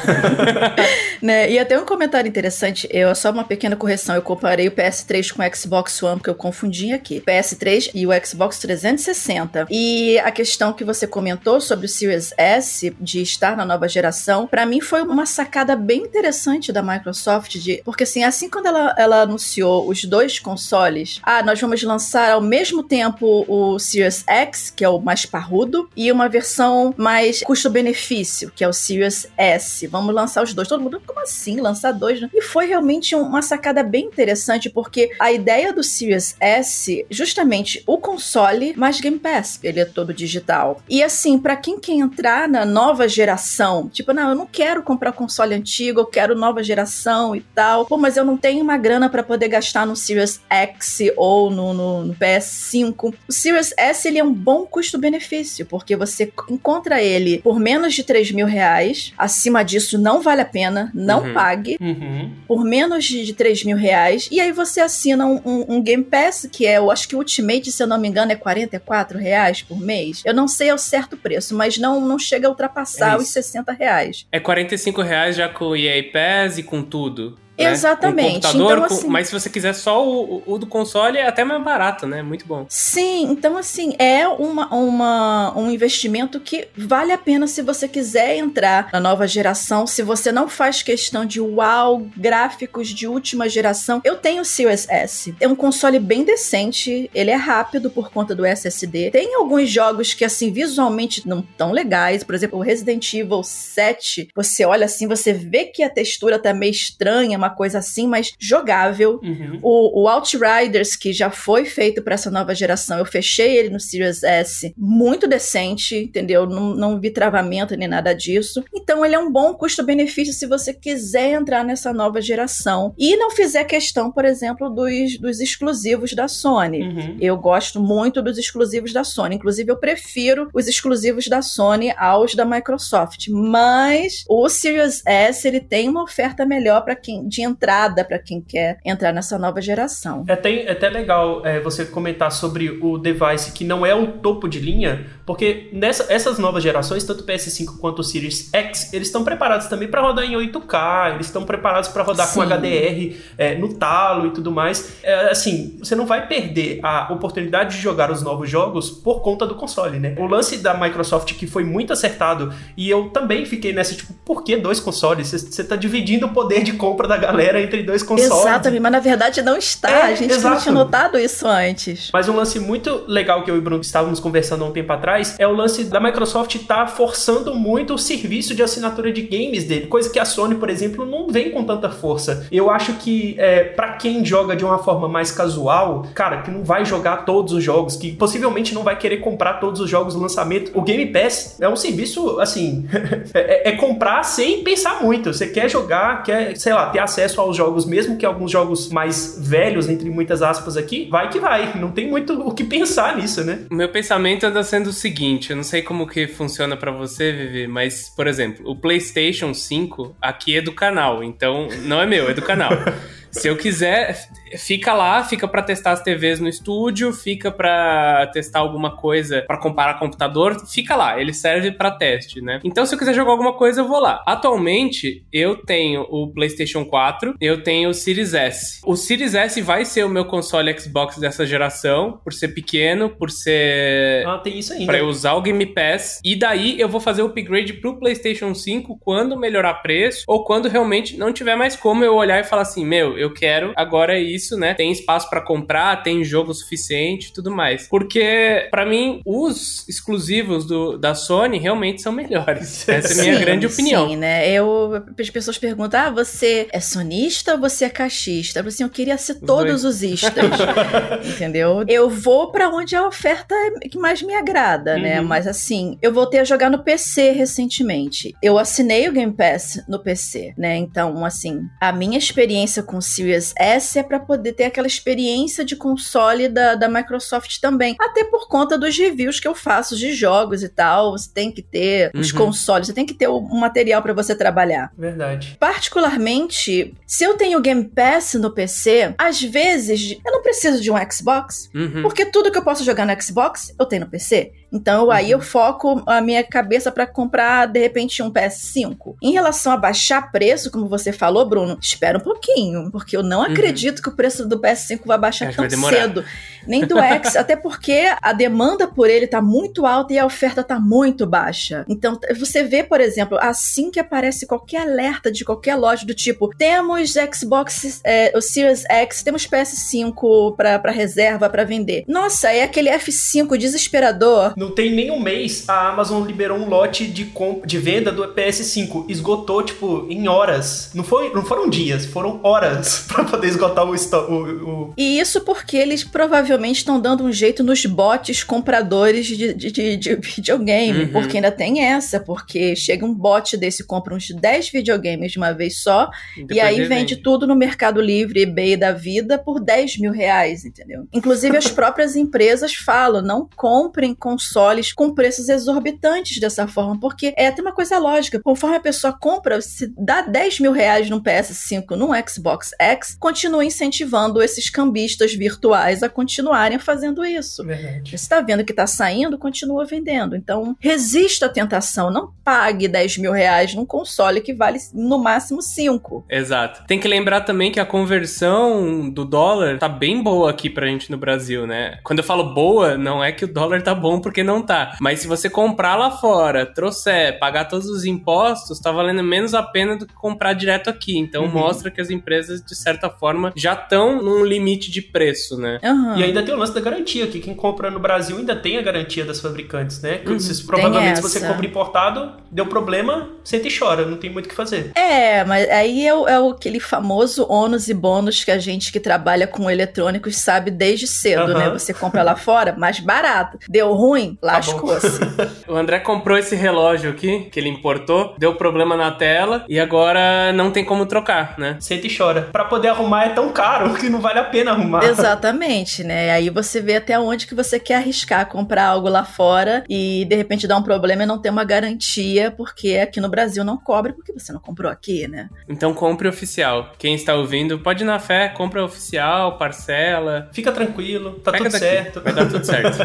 né? 1.20 1.50
E 1.50 1.58
até 1.58 1.78
um 1.78 1.84
comentário 1.84 2.28
interessante, 2.28 2.88
eu 2.90 3.14
só 3.14 3.30
uma 3.30 3.44
pequena 3.44 3.74
correção, 3.74 4.14
eu 4.14 4.22
comparei 4.22 4.68
o 4.68 4.70
PS3 4.70 5.32
com 5.32 5.42
o 5.42 5.56
Xbox 5.56 6.02
One, 6.02 6.16
porque 6.16 6.30
eu 6.30 6.34
confundi 6.34 6.92
aqui. 6.92 7.20
PS3 7.20 7.90
e 7.94 8.06
o 8.06 8.10
Xbox 8.24 8.58
360. 8.58 9.66
E 9.70 10.18
a 10.20 10.30
questão 10.30 10.72
que 10.72 10.84
você 10.84 11.06
comentou 11.06 11.60
sobre 11.60 11.86
o 11.86 11.88
Series 11.88 12.32
S 12.36 12.94
de 13.00 13.20
estar 13.20 13.56
na 13.56 13.64
nova 13.64 13.88
geração, 13.88 14.46
para 14.46 14.64
mim 14.64 14.80
foi 14.80 15.02
uma 15.02 15.26
sacada 15.26 15.74
bem 15.74 16.02
interessante 16.02 16.72
da 16.72 16.82
Microsoft 16.82 17.56
de, 17.56 17.82
porque 17.84 18.04
assim, 18.04 18.22
assim 18.22 18.48
quando 18.48 18.66
ela, 18.66 18.94
ela 18.96 19.22
anunciou 19.22 19.88
os 19.88 20.04
dois 20.04 20.38
consoles, 20.38 21.20
ah, 21.22 21.42
nós 21.42 21.60
vamos 21.60 21.82
lançar 21.82 22.32
ao 22.32 22.40
mesmo 22.40 22.82
tempo 22.82 23.44
o 23.48 23.78
Series 23.78 24.24
X, 24.26 24.72
que 24.74 24.84
é 24.84 24.88
o 24.88 25.00
mais 25.00 25.26
parrudo, 25.26 25.88
e 25.96 26.12
uma 26.12 26.28
versão 26.28 26.94
mais 26.96 27.40
custo-benefício, 27.40 28.52
que 28.54 28.62
é 28.62 28.68
o 28.68 28.72
Series 28.72 29.15
Series 29.16 29.32
S. 29.36 29.86
Vamos 29.86 30.14
lançar 30.14 30.42
os 30.42 30.52
dois. 30.52 30.68
Todo 30.68 30.82
mundo, 30.82 31.02
como 31.06 31.20
assim? 31.20 31.60
Lançar 31.60 31.92
dois? 31.92 32.20
Né? 32.20 32.28
E 32.34 32.42
foi 32.42 32.66
realmente 32.66 33.14
uma 33.14 33.40
sacada 33.40 33.82
bem 33.82 34.04
interessante, 34.04 34.68
porque 34.68 35.10
a 35.18 35.32
ideia 35.32 35.72
do 35.72 35.82
Series 35.82 36.36
S, 36.38 37.06
justamente 37.10 37.82
o 37.86 37.98
console 37.98 38.74
mais 38.76 39.00
Game 39.00 39.18
Pass, 39.18 39.58
ele 39.62 39.80
é 39.80 39.84
todo 39.84 40.12
digital. 40.12 40.82
E 40.88 41.02
assim, 41.02 41.38
para 41.38 41.56
quem 41.56 41.80
quer 41.80 41.94
entrar 41.94 42.48
na 42.48 42.64
nova 42.64 43.08
geração, 43.08 43.88
tipo, 43.88 44.12
não, 44.12 44.30
eu 44.30 44.34
não 44.34 44.46
quero 44.46 44.82
comprar 44.82 45.12
console 45.12 45.54
antigo, 45.54 46.00
eu 46.00 46.06
quero 46.06 46.34
nova 46.34 46.62
geração 46.62 47.34
e 47.34 47.40
tal. 47.40 47.86
Pô, 47.86 47.96
mas 47.96 48.16
eu 48.16 48.24
não 48.24 48.36
tenho 48.36 48.62
uma 48.62 48.76
grana 48.76 49.08
para 49.08 49.22
poder 49.22 49.48
gastar 49.48 49.86
no 49.86 49.96
Series 49.96 50.40
X 50.50 50.98
ou 51.16 51.50
no, 51.50 51.72
no, 51.72 52.04
no 52.04 52.14
PS5. 52.14 53.14
O 53.28 53.32
Series 53.32 53.72
S, 53.76 54.06
ele 54.06 54.18
é 54.18 54.24
um 54.24 54.32
bom 54.32 54.66
custo-benefício, 54.66 55.64
porque 55.66 55.96
você 55.96 56.32
encontra 56.50 57.02
ele 57.02 57.38
por 57.38 57.58
menos 57.58 57.94
de 57.94 58.02
3 58.02 58.32
mil 58.32 58.46
reais 58.46 59.05
Acima 59.16 59.64
disso, 59.64 59.98
não 59.98 60.20
vale 60.20 60.42
a 60.42 60.46
pena. 60.46 60.90
Não 60.94 61.24
uhum. 61.24 61.34
pague. 61.34 61.76
Uhum. 61.80 62.32
Por 62.46 62.64
menos 62.64 63.04
de 63.04 63.32
3 63.32 63.64
mil 63.64 63.76
reais. 63.76 64.28
E 64.30 64.40
aí 64.40 64.52
você 64.52 64.80
assina 64.80 65.26
um, 65.26 65.40
um, 65.44 65.76
um, 65.76 65.82
Game 65.82 66.04
Pass, 66.04 66.48
que 66.50 66.66
é, 66.66 66.78
eu 66.78 66.90
acho 66.90 67.08
que 67.08 67.14
o 67.14 67.18
Ultimate, 67.18 67.70
se 67.70 67.82
eu 67.82 67.86
não 67.86 67.98
me 67.98 68.08
engano, 68.08 68.32
é 68.32 68.36
44 68.36 69.18
reais 69.18 69.62
por 69.62 69.80
mês. 69.80 70.22
Eu 70.24 70.34
não 70.34 70.48
sei 70.48 70.70
ao 70.70 70.78
certo 70.78 71.16
preço, 71.16 71.54
mas 71.54 71.78
não, 71.78 72.00
não 72.00 72.18
chega 72.18 72.46
a 72.46 72.50
ultrapassar 72.50 73.14
é 73.14 73.16
os 73.16 73.28
60 73.28 73.72
reais. 73.72 74.26
É 74.32 74.40
45 74.40 75.02
reais 75.02 75.36
já 75.36 75.48
com 75.48 75.66
o 75.66 75.76
EA 75.76 76.02
Pass 76.12 76.58
e 76.58 76.62
com 76.62 76.82
tudo. 76.82 77.38
Né? 77.58 77.70
Exatamente. 77.70 78.46
Um 78.46 78.64
então, 78.64 78.84
assim, 78.84 79.08
mas 79.08 79.28
se 79.28 79.32
você 79.32 79.48
quiser 79.48 79.74
só 79.74 80.06
o, 80.06 80.42
o, 80.46 80.58
do 80.58 80.66
console, 80.66 81.18
é 81.18 81.26
até 81.26 81.44
mais 81.44 81.62
barato, 81.62 82.06
né? 82.06 82.22
Muito 82.22 82.46
bom. 82.46 82.66
Sim, 82.68 83.24
então 83.30 83.56
assim, 83.56 83.94
é 83.98 84.28
uma, 84.28 84.72
uma, 84.74 85.58
um 85.58 85.70
investimento 85.70 86.38
que 86.38 86.68
vale 86.76 87.12
a 87.12 87.18
pena 87.18 87.46
se 87.46 87.62
você 87.62 87.88
quiser 87.88 88.36
entrar 88.36 88.90
na 88.92 89.00
nova 89.00 89.26
geração, 89.26 89.86
se 89.86 90.02
você 90.02 90.30
não 90.30 90.48
faz 90.48 90.82
questão 90.82 91.24
de 91.24 91.40
uau, 91.40 92.06
gráficos 92.16 92.88
de 92.88 93.06
última 93.06 93.48
geração. 93.48 94.00
Eu 94.04 94.16
tenho 94.16 94.42
o 94.42 94.44
Series 94.44 94.88
S. 94.88 95.34
É 95.40 95.48
um 95.48 95.56
console 95.56 95.98
bem 95.98 96.24
decente, 96.24 97.10
ele 97.14 97.30
é 97.30 97.36
rápido 97.36 97.90
por 97.90 98.10
conta 98.10 98.34
do 98.34 98.44
SSD. 98.44 99.10
Tem 99.10 99.34
alguns 99.34 99.70
jogos 99.70 100.14
que, 100.14 100.24
assim, 100.24 100.50
visualmente 100.50 101.26
não 101.26 101.42
tão 101.42 101.72
legais. 101.72 102.22
Por 102.22 102.34
exemplo, 102.34 102.58
o 102.58 102.62
Resident 102.62 103.12
Evil 103.14 103.42
7, 103.42 104.28
você 104.34 104.64
olha 104.64 104.86
assim, 104.86 105.06
você 105.06 105.32
vê 105.32 105.64
que 105.64 105.82
a 105.82 105.90
textura 105.90 106.38
tá 106.38 106.52
meio 106.52 106.70
estranha, 106.70 107.38
uma 107.46 107.54
coisa 107.54 107.78
assim, 107.78 108.06
mas 108.06 108.32
jogável. 108.38 109.20
Uhum. 109.22 109.58
O, 109.62 110.02
o 110.02 110.08
Outriders, 110.08 110.96
que 110.96 111.12
já 111.12 111.30
foi 111.30 111.64
feito 111.64 112.02
para 112.02 112.14
essa 112.14 112.30
nova 112.30 112.54
geração, 112.54 112.98
eu 112.98 113.04
fechei 113.04 113.56
ele 113.56 113.70
no 113.70 113.80
Series 113.80 114.22
S, 114.22 114.74
muito 114.76 115.26
decente, 115.26 115.96
entendeu? 115.96 116.46
Não, 116.46 116.74
não 116.74 117.00
vi 117.00 117.10
travamento 117.10 117.76
nem 117.76 117.88
nada 117.88 118.14
disso. 118.14 118.64
Então 118.74 119.04
ele 119.04 119.14
é 119.14 119.18
um 119.18 119.30
bom 119.30 119.54
custo-benefício 119.54 120.32
se 120.32 120.46
você 120.46 120.72
quiser 120.72 121.32
entrar 121.32 121.64
nessa 121.64 121.92
nova 121.92 122.20
geração. 122.20 122.94
E 122.98 123.16
não 123.16 123.30
fizer 123.30 123.64
questão, 123.64 124.10
por 124.10 124.24
exemplo, 124.24 124.68
dos, 124.68 125.18
dos 125.18 125.40
exclusivos 125.40 126.12
da 126.12 126.28
Sony. 126.28 126.82
Uhum. 126.82 127.16
Eu 127.20 127.36
gosto 127.36 127.80
muito 127.80 128.22
dos 128.22 128.38
exclusivos 128.38 128.92
da 128.92 129.04
Sony. 129.04 129.36
Inclusive, 129.36 129.70
eu 129.70 129.76
prefiro 129.76 130.48
os 130.52 130.66
exclusivos 130.66 131.26
da 131.26 131.42
Sony 131.42 131.92
aos 131.96 132.34
da 132.34 132.44
Microsoft. 132.44 133.28
Mas 133.28 134.24
o 134.28 134.48
Series 134.48 135.02
S 135.04 135.46
ele 135.46 135.60
tem 135.60 135.88
uma 135.88 136.02
oferta 136.02 136.44
melhor 136.44 136.82
para 136.82 136.96
quem 136.96 137.28
de 137.36 137.42
entrada 137.42 138.02
para 138.02 138.18
quem 138.18 138.40
quer 138.40 138.78
entrar 138.84 139.12
nessa 139.12 139.38
nova 139.38 139.60
geração. 139.60 140.24
É 140.26 140.32
até, 140.32 140.62
é 140.62 140.70
até 140.72 140.88
legal 140.88 141.44
é, 141.44 141.60
você 141.60 141.84
comentar 141.84 142.32
sobre 142.32 142.70
o 142.80 142.96
device 142.96 143.52
que 143.52 143.62
não 143.62 143.84
é 143.84 143.94
o 143.94 144.06
topo 144.06 144.48
de 144.48 144.58
linha, 144.58 145.06
porque 145.26 145.68
nessa, 145.72 146.06
essas 146.12 146.38
novas 146.38 146.62
gerações, 146.62 147.04
tanto 147.04 147.20
o 147.22 147.26
PS5 147.26 147.78
quanto 147.78 147.98
o 147.98 148.04
Series 148.04 148.48
X, 148.52 148.92
eles 148.94 149.08
estão 149.08 149.22
preparados 149.22 149.66
também 149.66 149.86
para 149.86 150.00
rodar 150.00 150.24
em 150.24 150.32
8K, 150.34 151.14
eles 151.14 151.26
estão 151.26 151.44
preparados 151.44 151.90
para 151.90 152.02
rodar 152.02 152.26
com 152.32 152.40
Sim. 152.42 152.48
HDR 152.48 153.16
é, 153.36 153.54
no 153.54 153.74
talo 153.74 154.28
e 154.28 154.30
tudo 154.30 154.50
mais. 154.50 154.96
É, 155.02 155.30
assim, 155.30 155.76
você 155.78 155.94
não 155.94 156.06
vai 156.06 156.26
perder 156.26 156.80
a 156.82 157.12
oportunidade 157.12 157.76
de 157.76 157.82
jogar 157.82 158.10
os 158.10 158.22
novos 158.22 158.48
jogos 158.48 158.88
por 158.90 159.20
conta 159.20 159.46
do 159.46 159.54
console, 159.54 159.98
né? 159.98 160.14
O 160.18 160.26
lance 160.26 160.56
da 160.58 160.72
Microsoft 160.72 161.34
que 161.34 161.46
foi 161.46 161.64
muito 161.64 161.92
acertado 161.92 162.52
e 162.76 162.88
eu 162.88 163.10
também 163.10 163.44
fiquei 163.44 163.72
nessa, 163.74 163.94
tipo, 163.94 164.14
por 164.24 164.42
que 164.42 164.56
dois 164.56 164.80
consoles? 164.80 165.28
Você- 165.28 165.56
Você 165.56 165.64
tá 165.64 165.76
dividindo 165.76 166.26
o 166.26 166.30
poder 166.30 166.62
de 166.62 166.72
compra 166.74 167.08
da 167.08 167.16
galera 167.26 167.60
entre 167.60 167.82
dois 167.82 168.02
consoles. 168.02 168.32
Exatamente, 168.32 168.80
mas 168.80 168.92
na 168.92 169.00
verdade 169.00 169.42
não 169.42 169.56
está. 169.56 169.90
É, 169.90 170.02
a 170.02 170.14
gente 170.14 170.30
não 170.30 170.36
exato. 170.36 170.62
tinha 170.62 170.74
notado 170.74 171.18
isso 171.18 171.46
antes. 171.46 172.10
Mas 172.12 172.28
um 172.28 172.36
lance 172.36 172.58
muito 172.58 173.04
legal 173.06 173.42
que 173.42 173.50
eu 173.50 173.56
e 173.56 173.58
o 173.58 173.62
Bruno 173.62 173.82
estávamos 173.82 174.20
conversando 174.20 174.64
há 174.64 174.68
um 174.68 174.72
tempo 174.72 174.92
atrás 174.92 175.34
é 175.38 175.46
o 175.46 175.52
lance 175.52 175.84
da 175.84 176.00
Microsoft 176.00 176.54
estar 176.54 176.86
forçando 176.88 177.54
muito 177.54 177.94
o 177.94 177.98
serviço 177.98 178.54
de 178.54 178.62
assinatura 178.62 179.12
de 179.12 179.22
games 179.22 179.64
dele, 179.64 179.86
coisa 179.86 180.10
que 180.10 180.18
a 180.18 180.24
Sony, 180.24 180.54
por 180.54 180.70
exemplo, 180.70 181.04
não 181.04 181.28
vem 181.28 181.50
com 181.50 181.64
tanta 181.64 181.90
força. 181.90 182.46
Eu 182.50 182.70
acho 182.70 182.94
que 182.94 183.34
é, 183.38 183.64
para 183.64 183.94
quem 183.94 184.24
joga 184.24 184.56
de 184.56 184.64
uma 184.64 184.78
forma 184.78 185.08
mais 185.08 185.30
casual, 185.30 186.06
cara, 186.14 186.42
que 186.42 186.50
não 186.50 186.62
vai 186.62 186.84
jogar 186.84 187.18
todos 187.18 187.52
os 187.52 187.62
jogos, 187.62 187.96
que 187.96 188.12
possivelmente 188.12 188.74
não 188.74 188.82
vai 188.82 188.96
querer 188.96 189.18
comprar 189.18 189.54
todos 189.54 189.80
os 189.80 189.90
jogos 189.90 190.14
do 190.14 190.20
lançamento, 190.20 190.70
o 190.74 190.82
Game 190.82 191.06
Pass 191.06 191.56
é 191.60 191.68
um 191.68 191.76
serviço 191.76 192.40
assim, 192.40 192.88
é, 193.34 193.70
é 193.70 193.72
comprar 193.72 194.22
sem 194.22 194.62
pensar 194.62 195.02
muito. 195.02 195.32
Você 195.32 195.46
quer 195.46 195.68
jogar, 195.68 196.22
quer, 196.22 196.56
sei 196.56 196.72
lá, 196.72 196.90
ter 196.90 197.00
acesso 197.00 197.15
aos 197.40 197.56
jogos, 197.56 197.86
mesmo 197.86 198.16
que 198.16 198.26
alguns 198.26 198.50
jogos 198.50 198.88
mais 198.90 199.36
velhos, 199.40 199.88
entre 199.88 200.10
muitas 200.10 200.42
aspas 200.42 200.76
aqui, 200.76 201.08
vai 201.10 201.28
que 201.28 201.38
vai. 201.38 201.78
Não 201.78 201.90
tem 201.90 202.08
muito 202.08 202.40
o 202.40 202.52
que 202.52 202.64
pensar 202.64 203.16
nisso, 203.16 203.44
né? 203.44 203.66
O 203.70 203.74
meu 203.74 203.88
pensamento 203.88 204.44
anda 204.44 204.62
sendo 204.62 204.88
o 204.88 204.92
seguinte, 204.92 205.50
eu 205.50 205.56
não 205.56 205.64
sei 205.64 205.82
como 205.82 206.06
que 206.06 206.26
funciona 206.26 206.76
pra 206.76 206.90
você, 206.90 207.32
Vivi, 207.32 207.66
mas, 207.66 208.08
por 208.08 208.26
exemplo, 208.26 208.68
o 208.68 208.76
PlayStation 208.76 209.52
5 209.52 210.16
aqui 210.20 210.56
é 210.56 210.62
do 210.62 210.72
canal, 210.72 211.22
então 211.22 211.68
não 211.82 212.00
é 212.00 212.06
meu, 212.06 212.28
é 212.28 212.34
do 212.34 212.42
canal. 212.42 212.72
Se 213.30 213.48
eu 213.48 213.56
quiser, 213.56 214.16
fica 214.56 214.92
lá, 214.92 215.24
fica 215.24 215.48
pra 215.48 215.62
testar 215.62 215.92
as 215.92 216.02
TVs 216.02 216.40
no 216.40 216.48
estúdio, 216.48 217.12
fica 217.12 217.50
pra 217.50 218.26
testar 218.32 218.60
alguma 218.60 218.96
coisa 218.96 219.42
pra 219.46 219.58
comparar 219.58 219.98
computador, 219.98 220.66
fica 220.66 220.94
lá, 220.94 221.20
ele 221.20 221.32
serve 221.32 221.72
pra 221.72 221.90
teste, 221.90 222.40
né? 222.40 222.60
Então 222.64 222.84
se 222.86 222.94
eu 222.94 222.98
quiser 222.98 223.14
jogar 223.14 223.32
alguma 223.32 223.54
coisa, 223.54 223.80
eu 223.80 223.88
vou 223.88 224.00
lá. 224.00 224.22
Atualmente, 224.26 225.24
eu 225.32 225.56
tenho 225.56 226.02
o 226.02 226.32
PlayStation 226.32 226.84
4, 226.84 227.34
eu 227.40 227.62
tenho 227.62 227.90
o 227.90 227.94
Series 227.94 228.34
S. 228.34 228.80
O 228.84 228.96
Series 228.96 229.34
S 229.34 229.60
vai 229.62 229.84
ser 229.84 230.04
o 230.04 230.08
meu 230.08 230.24
console 230.24 230.76
Xbox 230.78 231.18
dessa 231.18 231.46
geração, 231.46 232.20
por 232.22 232.32
ser 232.32 232.48
pequeno, 232.48 233.10
por 233.10 233.30
ser 233.30 234.26
Ah, 234.26 234.38
tem 234.38 234.58
isso 234.58 234.72
ainda. 234.72 234.86
Pra 234.86 234.98
eu 234.98 235.06
usar 235.06 235.34
o 235.34 235.42
Game 235.42 235.66
Pass. 235.66 236.20
E 236.24 236.36
daí 236.36 236.80
eu 236.80 236.88
vou 236.88 237.00
fazer 237.00 237.22
o 237.22 237.26
upgrade 237.26 237.74
pro 237.74 237.98
PlayStation 237.98 238.54
5 238.54 238.98
quando 239.00 239.38
melhorar 239.38 239.74
preço 239.74 240.24
ou 240.26 240.44
quando 240.44 240.68
realmente 240.68 241.16
não 241.16 241.32
tiver 241.32 241.56
mais 241.56 241.76
como 241.76 242.04
eu 242.04 242.14
olhar 242.14 242.40
e 242.40 242.44
falar 242.44 242.62
assim: 242.62 242.84
meu, 242.84 243.18
eu 243.18 243.32
quero 243.32 243.72
agora 243.76 244.18
isso, 244.18 244.35
né? 244.56 244.74
Tem 244.74 244.90
espaço 244.90 245.28
pra 245.28 245.40
comprar, 245.40 246.02
tem 246.02 246.24
jogo 246.24 246.52
suficiente 246.52 247.28
e 247.28 247.32
tudo 247.32 247.50
mais. 247.50 247.86
Porque, 247.88 248.68
pra 248.70 248.84
mim, 248.84 249.20
os 249.24 249.86
exclusivos 249.88 250.66
do, 250.66 250.98
da 250.98 251.14
Sony 251.14 251.58
realmente 251.58 252.02
são 252.02 252.12
melhores. 252.12 252.86
Essa 252.88 253.12
é 253.12 253.20
a 253.20 253.22
minha 253.22 253.34
Sim, 253.34 253.40
grande 253.40 253.66
opinião. 253.66 254.08
Sim, 254.08 254.16
né? 254.16 254.50
Eu, 254.50 255.04
as 255.18 255.30
pessoas 255.30 255.58
perguntam: 255.58 256.00
ah, 256.00 256.10
você 256.10 256.68
é 256.72 256.80
sonista 256.80 257.54
ou 257.54 257.60
você 257.60 257.84
é 257.84 257.90
caixista? 257.90 258.58
Eu 258.58 258.64
falo 258.64 258.68
assim, 258.68 258.82
eu 258.82 258.90
queria 258.90 259.18
ser 259.18 259.36
todos 259.36 259.84
os 259.84 260.02
istas. 260.02 260.32
entendeu? 261.24 261.84
Eu 261.88 262.08
vou 262.08 262.50
pra 262.50 262.68
onde 262.68 262.94
a 262.94 263.06
oferta 263.06 263.54
é 263.82 263.88
que 263.88 263.98
mais 263.98 264.22
me 264.22 264.34
agrada, 264.34 264.96
né? 264.98 265.20
Uhum. 265.20 265.26
Mas 265.26 265.46
assim, 265.46 265.98
eu 266.02 266.12
voltei 266.12 266.40
a 266.40 266.44
jogar 266.44 266.70
no 266.70 266.82
PC 266.82 267.32
recentemente. 267.32 268.34
Eu 268.42 268.58
assinei 268.58 269.08
o 269.08 269.12
Game 269.12 269.32
Pass 269.32 269.82
no 269.88 269.98
PC, 269.98 270.54
né? 270.56 270.76
Então, 270.76 271.24
assim, 271.24 271.62
a 271.80 271.92
minha 271.92 272.18
experiência 272.18 272.82
com 272.82 272.98
o 272.98 273.02
Series 273.02 273.52
S 273.58 273.98
é 273.98 274.02
pra 274.02 274.20
poder 274.26 274.52
ter 274.52 274.64
aquela 274.64 274.86
experiência 274.86 275.64
de 275.64 275.76
console 275.76 276.48
da, 276.48 276.74
da 276.74 276.88
Microsoft 276.88 277.58
também. 277.60 277.96
Até 278.00 278.24
por 278.24 278.48
conta 278.48 278.76
dos 278.78 278.96
reviews 278.98 279.38
que 279.40 279.48
eu 279.48 279.54
faço 279.54 279.96
de 279.96 280.12
jogos 280.12 280.62
e 280.62 280.68
tal. 280.68 281.12
Você 281.12 281.30
tem 281.32 281.50
que 281.52 281.62
ter 281.62 282.10
os 282.14 282.32
Uhum. 282.32 282.38
consoles, 282.38 282.86
você 282.88 282.92
tem 282.92 283.06
que 283.06 283.14
ter 283.14 283.28
o- 283.28 283.38
um 283.38 283.58
material 283.60 284.02
pra 284.02 284.12
você 284.12 284.34
trabalhar. 284.34 284.90
Verdade. 284.98 285.56
Particularmente, 285.60 286.94
se 287.06 287.24
eu 287.24 287.34
tenho 287.36 287.60
Game 287.60 287.84
Pass 287.84 288.34
no 288.34 288.50
PC, 288.50 289.14
às 289.18 289.40
vezes 289.42 290.16
eu 290.24 290.32
não 290.32 290.42
preciso 290.42 290.80
de 290.82 290.90
um 290.90 290.96
Xbox, 291.10 291.68
Uhum. 291.74 292.02
porque 292.02 292.26
tudo 292.26 292.50
que 292.50 292.58
eu 292.58 292.62
posso 292.64 292.84
jogar 292.84 293.06
no 293.06 293.22
Xbox, 293.22 293.74
eu 293.78 293.86
tenho 293.86 294.04
no 294.04 294.10
PC. 294.10 294.52
Então 294.72 295.10
aí 295.10 295.30
eu 295.30 295.40
foco 295.40 296.02
a 296.06 296.20
minha 296.20 296.42
cabeça 296.42 296.90
pra 296.90 297.06
comprar 297.06 297.66
de 297.66 297.80
repente 297.80 298.22
um 298.22 298.30
PS5. 298.30 299.16
Em 299.22 299.32
relação 299.32 299.72
a 299.72 299.76
baixar 299.76 300.30
preço, 300.32 300.70
como 300.70 300.88
você 300.88 301.12
falou, 301.12 301.48
Bruno, 301.48 301.78
espera 301.80 302.18
um 302.18 302.20
pouquinho, 302.20 302.90
porque 302.90 303.16
eu 303.16 303.22
não 303.22 303.42
acredito 303.42 304.02
que 304.02 304.08
o 304.08 304.12
preço 304.12 304.46
do 304.46 304.58
PS5 304.58 305.00
vai 305.04 305.18
baixar 305.18 305.48
Acho 305.48 305.62
que 305.62 305.68
tão 305.68 305.80
vai 305.80 305.94
cedo. 305.94 306.24
Nem 306.66 306.86
do 306.86 306.98
X, 306.98 307.36
até 307.36 307.56
porque 307.56 308.04
a 308.20 308.32
demanda 308.32 308.86
por 308.86 309.08
ele 309.08 309.26
tá 309.26 309.40
muito 309.40 309.86
alta 309.86 310.12
e 310.12 310.18
a 310.18 310.26
oferta 310.26 310.62
tá 310.62 310.78
muito 310.78 311.26
baixa. 311.26 311.84
Então, 311.88 312.18
você 312.38 312.62
vê, 312.62 312.82
por 312.82 313.00
exemplo, 313.00 313.38
assim 313.40 313.90
que 313.90 314.00
aparece 314.00 314.46
qualquer 314.46 314.82
alerta 314.82 315.30
de 315.30 315.44
qualquer 315.44 315.74
loja 315.76 316.04
do 316.06 316.14
tipo, 316.14 316.50
temos 316.56 317.14
Xbox, 317.34 318.00
é, 318.04 318.32
o 318.36 318.40
Series 318.40 318.84
X, 318.88 319.22
temos 319.22 319.46
PS5 319.46 320.56
pra, 320.56 320.78
pra 320.78 320.92
reserva, 320.92 321.48
pra 321.48 321.64
vender. 321.64 322.04
Nossa, 322.08 322.50
é 322.52 322.62
aquele 322.62 322.90
F5 322.90 323.56
desesperador. 323.56 324.52
Não 324.56 324.70
tem 324.74 324.92
nem 324.92 325.10
um 325.10 325.20
mês, 325.20 325.64
a 325.68 325.88
Amazon 325.90 326.24
liberou 326.24 326.58
um 326.58 326.68
lote 326.68 327.06
de, 327.06 327.26
comp- 327.26 327.64
de 327.66 327.78
venda 327.78 328.10
do 328.12 328.26
PS5. 328.34 329.06
Esgotou, 329.08 329.62
tipo, 329.62 330.06
em 330.08 330.28
horas. 330.28 330.90
Não, 330.94 331.04
foi, 331.04 331.32
não 331.32 331.44
foram 331.44 331.68
dias, 331.68 332.06
foram 332.06 332.40
horas 332.42 333.04
pra 333.08 333.24
poder 333.24 333.48
esgotar 333.48 333.84
o, 333.84 333.94
o, 333.94 334.68
o- 334.68 334.94
E 334.96 335.18
isso 335.18 335.40
porque 335.42 335.76
eles 335.76 336.02
provavelmente 336.04 336.55
estão 336.64 337.00
dando 337.00 337.24
um 337.24 337.32
jeito 337.32 337.62
nos 337.62 337.84
bots 337.86 338.42
compradores 338.44 339.26
de, 339.26 339.54
de, 339.54 339.70
de- 339.70 339.96
de 339.96 340.16
videogame. 340.22 341.04
Uhum. 341.04 341.12
Porque 341.12 341.36
ainda 341.36 341.50
tem 341.50 341.84
essa, 341.84 342.20
porque 342.20 342.74
chega 342.76 343.04
um 343.04 343.14
bot 343.14 343.56
desse, 343.56 343.84
compra 343.84 344.14
uns 344.14 344.28
10 344.30 344.70
videogames 344.70 345.32
de 345.32 345.38
uma 345.38 345.52
vez 345.52 345.78
só, 345.82 346.10
e 346.50 346.60
aí 346.60 346.76
revende. 346.76 346.88
vende 346.88 347.16
tudo 347.16 347.46
no 347.46 347.54
Mercado 347.56 348.00
Livre, 348.00 348.42
eBay 348.42 348.76
da 348.76 348.92
vida, 348.92 349.38
por 349.38 349.60
10 349.60 349.98
mil 349.98 350.12
reais, 350.12 350.64
entendeu? 350.64 351.06
Inclusive 351.12 351.56
as 351.56 351.68
próprias 351.70 352.16
empresas 352.16 352.74
falam, 352.74 353.22
não 353.22 353.48
comprem 353.56 354.14
consoles 354.14 354.92
com 354.92 355.14
preços 355.14 355.48
exorbitantes 355.48 356.38
dessa 356.40 356.66
forma, 356.66 356.98
porque 356.98 357.32
é 357.36 357.48
até 357.48 357.62
uma 357.62 357.72
coisa 357.72 357.98
lógica. 357.98 358.40
Conforme 358.42 358.76
a 358.76 358.80
pessoa 358.80 359.12
compra, 359.12 359.60
se 359.60 359.92
dá 359.96 360.22
10 360.22 360.60
mil 360.60 360.72
reais 360.72 361.08
num 361.10 361.22
PS5, 361.22 361.90
num 361.96 362.10
Xbox 362.26 362.70
X, 362.80 363.16
continua 363.18 363.64
incentivando 363.64 364.42
esses 364.42 364.70
cambistas 364.70 365.34
virtuais 365.34 366.02
a 366.02 366.08
continuarem 366.46 366.78
fazendo 366.78 367.24
isso. 367.24 367.64
Verdade. 367.64 368.10
Você 368.10 368.14
está 368.16 368.40
vendo 368.40 368.64
que 368.64 368.72
está 368.72 368.86
saindo, 368.86 369.36
continua 369.36 369.84
vendendo. 369.84 370.36
Então, 370.36 370.76
resista 370.80 371.46
à 371.46 371.48
tentação. 371.48 372.10
Não 372.10 372.30
pague 372.44 372.86
10 372.86 373.18
mil 373.18 373.32
reais 373.32 373.74
num 373.74 373.84
console 373.84 374.40
que 374.40 374.54
vale 374.54 374.78
no 374.94 375.18
máximo 375.18 375.60
5. 375.60 376.24
Exato. 376.30 376.84
Tem 376.86 377.00
que 377.00 377.08
lembrar 377.08 377.40
também 377.40 377.72
que 377.72 377.80
a 377.80 377.84
conversão 377.86 379.10
do 379.10 379.24
dólar 379.24 379.78
tá 379.78 379.88
bem 379.88 380.22
boa 380.22 380.50
aqui 380.50 380.70
pra 380.70 380.86
gente 380.86 381.10
no 381.10 381.16
Brasil, 381.18 381.66
né? 381.66 381.98
Quando 382.04 382.20
eu 382.20 382.24
falo 382.24 382.54
boa, 382.54 382.96
não 382.96 383.22
é 383.22 383.32
que 383.32 383.44
o 383.44 383.52
dólar 383.52 383.82
tá 383.82 383.94
bom 383.94 384.20
porque 384.20 384.42
não 384.44 384.62
tá. 384.62 384.96
Mas 385.00 385.20
se 385.20 385.26
você 385.26 385.50
comprar 385.50 385.96
lá 385.96 386.10
fora, 386.12 386.64
trouxer, 386.64 387.38
pagar 387.38 387.64
todos 387.64 387.88
os 387.88 388.04
impostos, 388.04 388.78
tá 388.78 388.92
valendo 388.92 389.22
menos 389.22 389.54
a 389.54 389.62
pena 389.62 389.96
do 389.96 390.06
que 390.06 390.14
comprar 390.14 390.52
direto 390.52 390.88
aqui. 390.88 391.18
Então 391.18 391.44
Uhum. 391.44 391.50
mostra 391.50 391.90
que 391.90 392.00
as 392.00 392.10
empresas, 392.10 392.62
de 392.62 392.74
certa 392.74 393.10
forma, 393.10 393.52
já 393.56 393.72
estão 393.74 394.22
num 394.22 394.44
limite 394.44 394.90
de 394.90 395.00
preço, 395.02 395.56
né? 395.58 395.78
Aham. 395.82 396.18
E 396.18 396.22
ainda 396.26 396.42
tem 396.42 396.54
o 396.54 396.58
lance 396.58 396.74
da 396.74 396.80
garantia, 396.80 397.26
que 397.26 397.40
quem 397.40 397.54
compra 397.54 397.90
no 397.90 397.98
Brasil 397.98 398.36
ainda 398.36 398.54
tem 398.56 398.78
a 398.78 398.82
garantia 398.82 399.24
das 399.24 399.40
fabricantes, 399.40 400.00
né? 400.02 400.20
Uhum, 400.26 400.38
se, 400.38 400.64
provavelmente 400.64 401.16
se 401.16 401.22
você 401.22 401.40
compra 401.46 401.66
importado, 401.66 402.32
deu 402.50 402.66
problema, 402.66 403.28
senta 403.44 403.68
e 403.68 403.78
chora, 403.78 404.04
não 404.06 404.16
tem 404.16 404.30
muito 404.30 404.46
o 404.46 404.48
que 404.48 404.54
fazer. 404.54 404.92
É, 404.94 405.44
mas 405.44 405.68
aí 405.70 406.06
é, 406.06 406.14
o- 406.14 406.28
é 406.28 406.36
aquele 406.50 406.80
famoso 406.80 407.46
ônus 407.48 407.88
e 407.88 407.94
bônus 407.94 408.44
que 408.44 408.50
a 408.50 408.58
gente 408.58 408.92
que 408.92 409.00
trabalha 409.00 409.46
com 409.46 409.70
eletrônicos 409.70 410.36
sabe 410.36 410.70
desde 410.70 411.06
cedo, 411.06 411.42
Aham. 411.52 411.58
né? 411.58 411.70
Você 411.70 411.92
compra 411.94 412.22
lá 412.22 412.36
fora, 412.36 412.74
mais 412.76 413.00
barato. 413.00 413.58
Deu 413.68 413.92
ruim, 413.94 414.36
lascou-se. 414.42 415.20
O 415.68 415.74
André 415.74 415.98
comprou 416.00 416.38
esse 416.38 416.54
relógio 416.54 417.10
aqui, 417.10 417.48
que 417.50 417.58
ele 417.58 417.68
importou, 417.68 418.34
deu 418.38 418.54
problema 418.54 418.96
na 418.96 419.10
tela 419.10 419.64
e 419.68 419.78
agora 419.80 420.52
não 420.52 420.70
tem 420.70 420.84
como 420.84 421.04
trocar, 421.06 421.54
né? 421.58 421.76
Senta 421.80 422.06
e 422.06 422.16
chora. 422.16 422.48
Pra 422.52 422.64
poder 422.64 422.88
arrumar 422.88 423.24
é 423.26 423.28
tão 423.30 423.48
caro 423.50 423.94
que 423.98 424.08
não 424.08 424.20
vale 424.20 424.38
a 424.38 424.44
pena 424.44 424.70
arrumar. 424.72 425.04
Exatamente, 425.04 426.02
né? 426.04 426.15
Aí 426.32 426.50
você 426.50 426.80
vê 426.80 426.96
até 426.96 427.18
onde 427.18 427.46
que 427.46 427.54
você 427.54 427.78
quer 427.78 427.96
arriscar 427.96 428.46
comprar 428.48 428.86
algo 428.86 429.08
lá 429.08 429.24
fora 429.24 429.84
e 429.88 430.24
de 430.24 430.36
repente 430.36 430.66
dar 430.66 430.76
um 430.76 430.82
problema 430.82 431.22
e 431.22 431.26
não 431.26 431.40
ter 431.40 431.50
uma 431.50 431.64
garantia, 431.64 432.50
porque 432.50 432.96
aqui 432.96 433.20
no 433.20 433.28
Brasil 433.28 433.64
não 433.64 433.76
cobre 433.76 434.12
porque 434.12 434.32
você 434.32 434.52
não 434.52 434.60
comprou 434.60 434.90
aqui, 434.90 435.26
né? 435.28 435.48
Então 435.68 435.92
compre 435.94 436.28
oficial. 436.28 436.92
Quem 436.98 437.14
está 437.14 437.34
ouvindo, 437.34 437.78
pode 437.78 438.02
ir 438.02 438.06
na 438.06 438.18
fé, 438.18 438.48
compra 438.48 438.84
oficial, 438.84 439.58
parcela. 439.58 440.48
Fica 440.52 440.72
tranquilo, 440.72 441.32
tá 441.40 441.52
Pega 441.52 441.64
tudo 441.64 441.72
daqui, 441.72 441.84
certo. 441.84 442.20
Vai 442.20 442.32
dar 442.32 442.48
tudo 442.48 442.64
certo. 442.64 442.98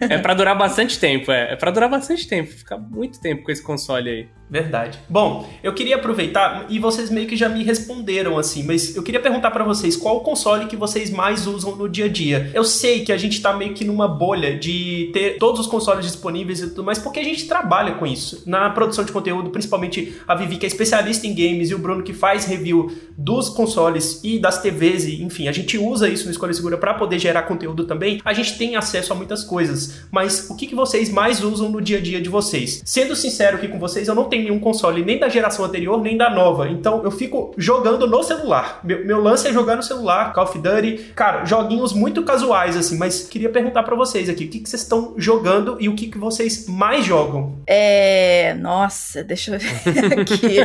é 0.08 0.18
pra 0.18 0.34
durar 0.34 0.56
bastante 0.56 0.98
tempo, 0.98 1.30
é. 1.30 1.52
É 1.52 1.56
pra 1.56 1.70
durar 1.70 1.88
bastante 1.88 2.26
tempo. 2.26 2.50
Ficar 2.50 2.78
muito 2.78 3.20
tempo 3.20 3.44
com 3.44 3.50
esse 3.50 3.62
console 3.62 4.10
aí. 4.10 4.28
Verdade. 4.48 4.98
Bom, 5.08 5.48
eu 5.62 5.72
queria 5.72 5.96
aproveitar 5.96 6.66
e 6.68 6.78
vocês 6.78 7.10
meio 7.10 7.26
que 7.26 7.36
já 7.36 7.48
me 7.48 7.64
responderam 7.64 8.38
assim, 8.38 8.62
mas 8.62 8.94
eu 8.94 9.02
queria 9.02 9.20
perguntar 9.20 9.50
pra 9.50 9.64
vocês 9.64 9.96
qual 9.96 10.18
o 10.18 10.20
console 10.20 10.66
que 10.66 10.76
vocês 10.76 11.10
mais 11.10 11.46
usam 11.46 11.74
no 11.74 11.88
dia 11.88 12.04
a 12.04 12.08
dia. 12.08 12.33
Eu 12.54 12.64
sei 12.64 13.04
que 13.04 13.12
a 13.12 13.16
gente 13.16 13.40
tá 13.40 13.52
meio 13.52 13.74
que 13.74 13.84
numa 13.84 14.08
bolha 14.08 14.58
de 14.58 15.10
ter 15.12 15.38
todos 15.38 15.60
os 15.60 15.66
consoles 15.66 16.04
disponíveis 16.04 16.60
e 16.60 16.68
tudo 16.68 16.84
mais, 16.84 16.98
porque 16.98 17.20
a 17.20 17.24
gente 17.24 17.46
trabalha 17.46 17.94
com 17.94 18.06
isso. 18.06 18.42
Na 18.46 18.70
produção 18.70 19.04
de 19.04 19.12
conteúdo, 19.12 19.50
principalmente 19.50 20.14
a 20.26 20.34
Vivi, 20.34 20.56
que 20.56 20.66
é 20.66 20.68
especialista 20.68 21.26
em 21.26 21.34
games, 21.34 21.70
e 21.70 21.74
o 21.74 21.78
Bruno, 21.78 22.02
que 22.02 22.12
faz 22.12 22.44
review 22.44 22.92
dos 23.16 23.48
consoles 23.48 24.20
e 24.22 24.38
das 24.38 24.60
TVs, 24.60 25.04
e 25.04 25.22
enfim, 25.22 25.48
a 25.48 25.52
gente 25.52 25.78
usa 25.78 26.08
isso 26.08 26.24
no 26.24 26.30
Escolha 26.30 26.52
Segura 26.52 26.76
pra 26.76 26.94
poder 26.94 27.18
gerar 27.18 27.42
conteúdo 27.42 27.84
também. 27.84 28.20
A 28.24 28.32
gente 28.32 28.58
tem 28.58 28.76
acesso 28.76 29.12
a 29.12 29.16
muitas 29.16 29.44
coisas, 29.44 30.06
mas 30.10 30.48
o 30.50 30.56
que, 30.56 30.66
que 30.66 30.74
vocês 30.74 31.10
mais 31.10 31.42
usam 31.42 31.68
no 31.68 31.80
dia 31.80 31.98
a 31.98 32.00
dia 32.00 32.20
de 32.20 32.28
vocês? 32.28 32.82
Sendo 32.84 33.14
sincero 33.14 33.56
aqui 33.56 33.68
com 33.68 33.78
vocês, 33.78 34.08
eu 34.08 34.14
não 34.14 34.24
tenho 34.24 34.44
nenhum 34.44 34.58
console 34.58 35.04
nem 35.04 35.18
da 35.18 35.28
geração 35.28 35.64
anterior, 35.64 36.00
nem 36.00 36.16
da 36.16 36.30
nova. 36.30 36.68
Então 36.68 37.02
eu 37.04 37.10
fico 37.10 37.54
jogando 37.56 38.06
no 38.06 38.22
celular. 38.22 38.80
Meu, 38.82 39.04
meu 39.04 39.22
lance 39.22 39.46
é 39.46 39.52
jogar 39.52 39.76
no 39.76 39.82
celular, 39.82 40.32
Call 40.32 40.44
of 40.44 40.58
Duty. 40.58 41.12
Cara, 41.14 41.44
joguinhos 41.44 41.92
muito 41.92 42.23
casuais, 42.24 42.76
assim, 42.76 42.96
mas 42.96 43.22
queria 43.28 43.48
perguntar 43.50 43.82
pra 43.82 43.94
vocês 43.96 44.28
aqui, 44.28 44.44
o 44.44 44.48
que, 44.48 44.60
que 44.60 44.68
vocês 44.68 44.82
estão 44.82 45.14
jogando 45.16 45.76
e 45.80 45.88
o 45.88 45.94
que, 45.94 46.06
que 46.08 46.18
vocês 46.18 46.66
mais 46.68 47.04
jogam? 47.04 47.58
É. 47.66 48.54
Nossa, 48.60 49.22
deixa 49.22 49.54
eu 49.54 49.58
ver 49.58 50.18
aqui. 50.20 50.56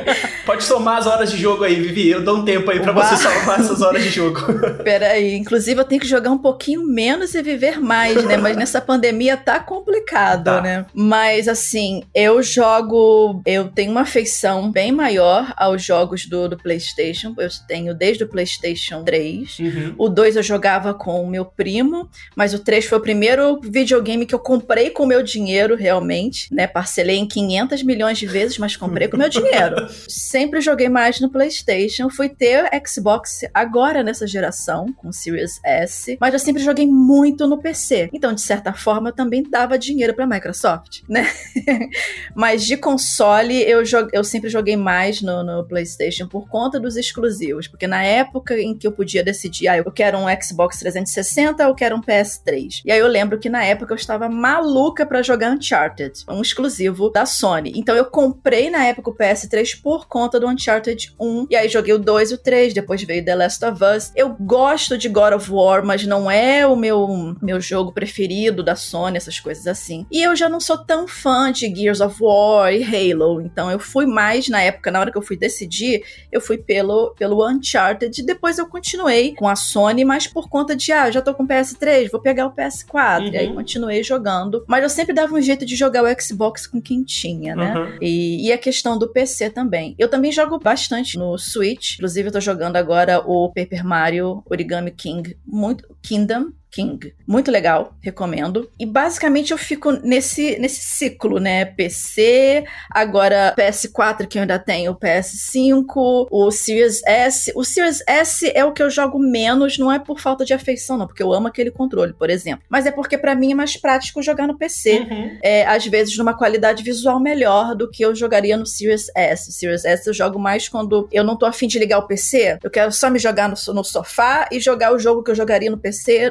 Pode 0.46 0.64
somar 0.64 0.98
as 0.98 1.08
horas 1.08 1.32
de 1.32 1.38
jogo 1.38 1.64
aí, 1.64 1.76
Vivi. 1.76 2.10
Eu 2.10 2.24
dou 2.24 2.38
um 2.38 2.46
tempo 2.46 2.70
aí 2.72 2.80
pra 2.80 2.94
Uau. 2.96 3.04
você 3.04 3.18
somar 3.18 3.60
essas 3.60 3.82
horas 3.82 4.04
de 4.04 4.10
jogo. 4.10 4.40
Peraí, 4.84 5.36
inclusive 5.36 5.80
eu 5.80 5.86
tenho 5.86 6.02
que 6.02 6.08
jogar 6.08 6.32
um 6.32 6.38
pouquinho 6.38 6.84
menos 6.86 7.34
e 7.36 7.42
viver 7.42 7.80
mais, 7.80 8.24
né? 8.26 8.38
Mas 8.38 8.56
nessa 8.58 8.80
pandemia 8.82 9.36
tá 9.38 9.60
complicado, 9.60 10.44
Tá. 10.46 10.62
né? 10.62 10.86
Mas 10.94 11.48
assim, 11.48 12.04
eu 12.14 12.42
jogo. 12.42 13.42
Eu 13.46 13.68
tenho 13.70 13.92
uma 13.92 14.02
afeição 14.02 14.72
bem 14.72 14.92
maior 14.92 15.54
aos 15.58 15.84
jogos 15.84 16.26
do, 16.26 16.48
do 16.50 16.58
PlayStation. 16.58 17.34
Eu 17.38 17.50
tenho 17.68 17.94
desde 17.94 18.24
o 18.24 18.28
PlayStation 18.28 19.04
3. 19.04 19.60
Uhum. 19.60 19.96
O 19.98 20.10
2 20.10 20.36
eu 20.36 20.44
jogava 20.44 20.94
com 20.94 21.22
o 21.24 21.30
meu 21.30 21.46
primo, 21.56 22.10
mas 22.36 22.54
o 22.54 22.60
3 22.60 22.86
foi 22.86 22.98
o 22.98 23.02
primeiro 23.02 23.60
videogame 23.62 24.26
que 24.26 24.36
eu 24.36 24.40
comprei 24.40 24.90
com 24.90 25.04
o 25.04 25.08
meu 25.08 25.24
dinheiro, 25.24 25.76
realmente, 25.76 26.54
né? 26.54 26.68
Parcelei 26.68 27.18
em 27.18 27.28
500 27.28 27.84
milhões 27.84 28.18
de 28.18 28.26
vezes, 28.26 28.58
mas 28.58 28.76
comprei 28.76 29.08
com 29.08 29.16
o 29.16 29.20
meu 29.20 29.30
dinheiro. 29.30 29.88
Sempre 30.08 30.62
joguei 30.62 30.90
mais 30.90 31.20
no 31.20 31.30
PlayStation. 31.30 32.10
Fui 32.10 32.30
ter 32.30 32.70
Xbox 32.86 33.42
agora 33.54 34.04
nessa 34.04 34.28
geração, 34.28 34.92
com 34.94 35.10
o 35.10 35.14
Series 35.14 35.60
S, 35.64 36.18
mas 36.20 36.34
eu 36.34 36.40
sempre 36.40 36.62
joguei 36.64 36.88
muito 36.88 37.48
no 37.48 37.58
PC. 37.58 38.10
Então, 38.14 38.34
de 38.34 38.42
certa 38.42 38.74
forma, 38.74 39.10
eu 39.10 39.14
também 39.14 39.44
dava 39.44 39.78
dinheiro 39.78 40.14
pra 40.14 40.28
Microsoft, 40.28 41.02
né? 41.08 41.28
mas 42.36 42.66
de 42.66 42.78
console, 42.78 43.62
eu, 43.62 43.84
eu 44.14 44.24
sempre 44.24 44.50
joguei 44.50 44.76
mais 44.76 45.22
no, 45.22 45.44
no 45.44 45.68
PlayStation 45.68 46.28
por 46.28 46.48
conta 46.48 46.80
dos 46.80 46.96
exclusivos, 46.96 47.68
porque 47.68 47.88
na 47.88 48.04
época 48.04 48.60
em 48.60 48.78
que 48.78 48.88
eu 48.88 48.92
podia 48.92 49.24
decidir, 49.24 49.68
ah, 49.68 49.78
eu 49.78 49.92
quero 49.92 50.18
um 50.18 50.26
Xbox 50.42 50.80
360 50.80 51.39
ou 51.48 51.56
eu 51.60 51.76
quero 51.76 51.96
um 51.96 52.02
PS3. 52.02 52.82
E 52.86 52.92
aí 52.92 53.00
eu 53.00 53.08
lembro 53.08 53.40
que 53.40 53.50
na 53.50 53.64
época 53.64 53.94
eu 53.94 53.98
estava 53.98 54.28
maluca 54.28 55.06
pra 55.06 55.22
jogar 55.22 55.52
Uncharted, 55.52 56.24
um 56.30 56.42
exclusivo 56.42 57.10
da 57.10 57.26
Sony. 57.26 57.74
Então 57.76 57.96
eu 57.96 58.06
comprei 58.06 58.70
na 58.70 58.86
época 58.86 59.10
o 59.10 59.16
PS3 59.16 59.82
por 59.82 60.08
conta 60.08 60.40
do 60.40 60.48
Uncharted 60.48 61.14
1, 61.20 61.48
e 61.50 61.56
aí 61.56 61.70
joguei 61.70 61.94
o 61.94 62.00
2 62.00 62.32
e 62.32 62.34
o 62.34 62.38
3, 62.38 62.74
depois 62.74 63.04
veio 63.04 63.24
The 63.24 63.36
Last 63.36 63.64
of 63.66 63.84
Us. 63.84 64.12
Eu 64.16 64.36
gosto 64.40 64.98
de 64.98 65.08
God 65.08 65.34
of 65.34 65.52
War, 65.52 65.86
mas 65.86 66.06
não 66.06 66.30
é 66.30 66.66
o 66.66 66.76
meu, 66.76 67.36
meu 67.42 67.62
jogo 67.62 67.92
preferido 67.92 68.64
da 68.64 68.76
Sony, 68.76 69.18
essas 69.18 69.40
coisas 69.40 69.68
assim. 69.68 70.06
E 70.12 70.22
eu 70.22 70.36
já 70.36 70.50
não 70.50 70.60
sou 70.60 70.78
tão 70.78 71.08
fã 71.08 71.52
de 71.52 71.74
Gears 71.74 72.02
of 72.02 72.18
War 72.22 72.74
e 72.74 72.84
Halo, 72.84 73.42
então 73.42 73.70
eu 73.72 73.80
fui 73.80 74.06
mais 74.06 74.48
na 74.50 74.62
época, 74.62 74.92
na 74.92 75.00
hora 75.00 75.12
que 75.12 75.18
eu 75.18 75.22
fui 75.22 75.38
decidir, 75.38 76.04
eu 76.32 76.42
fui 76.42 76.58
pelo, 76.58 77.14
pelo 77.18 77.48
Uncharted 77.48 78.22
e 78.22 78.26
depois 78.26 78.58
eu 78.58 78.68
continuei 78.68 79.34
com 79.36 79.48
a 79.48 79.56
Sony, 79.56 80.04
mas 80.04 80.28
por 80.28 80.50
conta 80.50 80.76
de, 80.76 80.92
ah, 80.92 81.12
já 81.12 81.22
tô 81.22 81.29
com 81.34 81.44
o 81.44 81.48
PS3, 81.48 82.10
vou 82.12 82.22
pegar 82.22 82.48
o 82.48 82.52
PS4. 82.52 83.22
Uhum. 83.22 83.34
E 83.34 83.38
aí 83.38 83.54
continuei 83.54 84.04
jogando. 84.04 84.64
Mas 84.68 84.84
eu 84.84 84.90
sempre 84.90 85.14
dava 85.14 85.34
um 85.34 85.42
jeito 85.42 85.66
de 85.66 85.76
jogar 85.76 86.04
o 86.04 86.22
Xbox 86.22 86.68
com 86.68 86.82
quem 86.82 87.04
tinha, 87.04 87.56
né? 87.56 87.78
Uhum. 87.78 87.98
E, 88.02 88.48
e 88.48 88.52
a 88.52 88.58
questão 88.58 88.98
do 88.98 89.10
PC 89.10 89.50
também. 89.50 89.96
Eu 89.98 90.10
também 90.10 90.32
jogo 90.32 90.60
bastante 90.60 91.18
no 91.18 91.38
Switch. 91.38 91.96
Inclusive, 91.96 92.30
eu 92.30 92.34
tô 92.34 92.40
jogando 92.40 92.76
agora 92.76 93.20
o 93.20 93.50
Paper 93.50 93.86
Mario 93.86 94.44
Origami 94.50 94.92
King, 94.92 95.38
muito 95.46 95.88
Kingdom. 96.02 96.52
King. 96.72 97.16
Muito 97.26 97.50
legal, 97.50 97.96
recomendo. 98.00 98.70
E 98.80 98.86
basicamente 98.86 99.52
eu 99.52 99.58
fico 99.58 99.92
nesse, 99.92 100.56
nesse 100.60 100.82
ciclo, 100.82 101.40
né? 101.40 101.66
PC, 101.66 102.64
agora 102.92 103.56
PS4, 103.58 104.28
que 104.28 104.38
eu 104.38 104.44
ainda 104.44 104.60
tenho, 104.60 104.92
o 104.92 104.96
PS5, 104.96 106.28
o 106.30 106.52
Series 106.52 107.02
S. 107.06 107.52
O 107.56 107.64
Series 107.64 108.04
S 108.08 108.52
é 108.54 108.64
o 108.64 108.72
que 108.72 108.84
eu 108.84 108.90
jogo 108.92 109.18
menos, 109.18 109.80
não 109.80 109.92
é 109.92 109.98
por 109.98 110.20
falta 110.20 110.46
de 110.46 110.54
afeição, 110.54 110.96
não, 110.96 111.08
porque 111.08 111.24
eu 111.24 111.34
amo 111.34 111.48
aquele 111.48 111.72
controle, 111.72 112.14
por 112.14 112.30
exemplo. 112.30 112.64
Mas 112.70 112.86
é 112.86 112.92
porque 112.92 113.18
pra 113.18 113.34
mim 113.34 113.52
é 113.52 113.56
mais 113.56 113.76
prático 113.76 114.22
jogar 114.22 114.48
no 114.48 114.58
PC 114.58 115.00
Uhum. 115.00 115.38
é, 115.42 115.66
às 115.66 115.86
vezes 115.86 116.18
numa 116.18 116.38
qualidade 116.38 116.84
visual 116.84 117.20
melhor 117.20 117.76
do 117.76 117.90
que 117.90 118.04
eu 118.04 118.14
jogaria 118.14 118.56
no 118.58 118.66
Series 118.66 119.08
S. 119.16 119.52
Series 119.52 119.86
S 119.86 120.06
eu 120.08 120.14
jogo 120.14 120.38
mais 120.38 120.68
quando 120.70 121.08
eu 121.12 121.24
não 121.24 121.38
tô 121.38 121.46
afim 121.46 121.68
de 121.68 121.80
ligar 121.80 122.00
o 122.00 122.08
PC, 122.08 122.60
eu 122.64 122.70
quero 122.70 122.92
só 122.92 123.10
me 123.10 123.18
jogar 123.18 123.50
no, 123.50 123.74
no 123.74 123.84
sofá 123.84 124.48
e 124.52 124.60
jogar 124.60 124.94
o 124.94 125.00
jogo 125.00 125.24
que 125.24 125.32
eu 125.32 125.36
jogaria 125.36 125.72
no 125.72 125.78
PC 125.78 125.89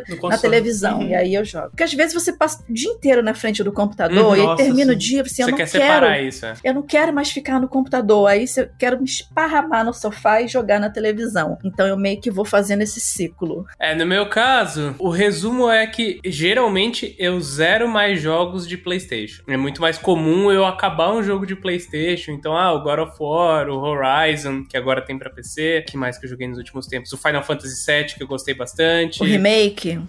No 0.08 0.28
na 0.28 0.38
televisão. 0.38 1.00
Uhum. 1.00 1.08
E 1.08 1.14
aí 1.14 1.34
eu 1.34 1.44
jogo. 1.44 1.68
Porque 1.70 1.82
às 1.82 1.92
vezes 1.92 2.14
você 2.14 2.32
passa 2.32 2.62
o 2.68 2.72
dia 2.72 2.90
inteiro 2.90 3.22
na 3.22 3.34
frente 3.34 3.62
do 3.62 3.72
computador 3.72 4.18
Uhum. 4.28 4.36
e 4.36 4.40
aí 4.40 4.46
Nossa, 4.46 4.62
termina 4.62 4.90
o 4.92 4.94
sim. 4.94 4.98
dia, 4.98 5.22
assim, 5.22 5.42
eu 5.42 5.46
Você 5.46 5.50
não 5.50 5.58
quer 5.58 5.68
quero. 5.70 5.84
separar 5.84 6.20
isso, 6.22 6.46
é. 6.46 6.54
Eu 6.64 6.74
não 6.74 6.82
quero 6.82 7.12
mais 7.12 7.30
ficar 7.30 7.60
no 7.60 7.68
computador. 7.68 8.28
Aí 8.28 8.44
eu 8.56 8.68
quero 8.78 8.98
me 8.98 9.04
esparramar 9.04 9.84
no 9.84 9.92
sofá 9.92 10.40
e 10.40 10.48
jogar 10.48 10.78
na 10.80 10.90
televisão. 10.90 11.58
Então 11.64 11.86
eu 11.86 11.96
meio 11.96 12.20
que 12.20 12.30
vou 12.30 12.44
fazendo 12.44 12.82
esse 12.82 13.00
ciclo. 13.00 13.66
É, 13.78 13.94
no 13.94 14.06
meu 14.06 14.28
caso, 14.28 14.94
o 14.98 15.08
resumo 15.10 15.68
é 15.70 15.86
que 15.86 16.20
geralmente 16.24 17.14
eu 17.18 17.40
zero 17.40 17.88
mais 17.88 18.20
jogos 18.20 18.66
de 18.66 18.76
PlayStation. 18.76 19.42
É 19.48 19.56
muito 19.56 19.80
mais 19.80 19.98
comum 19.98 20.50
eu 20.50 20.64
acabar 20.64 21.12
um 21.12 21.22
jogo 21.22 21.46
de 21.46 21.54
PlayStation. 21.56 22.32
Então, 22.32 22.56
ah, 22.56 22.72
o 22.72 22.82
God 22.82 22.98
of 23.00 23.12
War, 23.20 23.68
o 23.68 23.78
Horizon, 23.78 24.64
que 24.64 24.76
agora 24.76 25.00
tem 25.02 25.18
pra 25.18 25.30
PC. 25.30 25.84
que 25.88 25.96
mais 25.96 26.18
que 26.18 26.26
eu 26.26 26.30
joguei 26.30 26.46
nos 26.48 26.58
últimos 26.58 26.86
tempos? 26.86 27.12
O 27.12 27.16
Final 27.16 27.42
Fantasy 27.42 27.84
VII, 27.86 28.14
que 28.16 28.22
eu 28.22 28.26
gostei 28.26 28.54
bastante. 28.54 29.22
O 29.22 29.24
remake. 29.26 29.47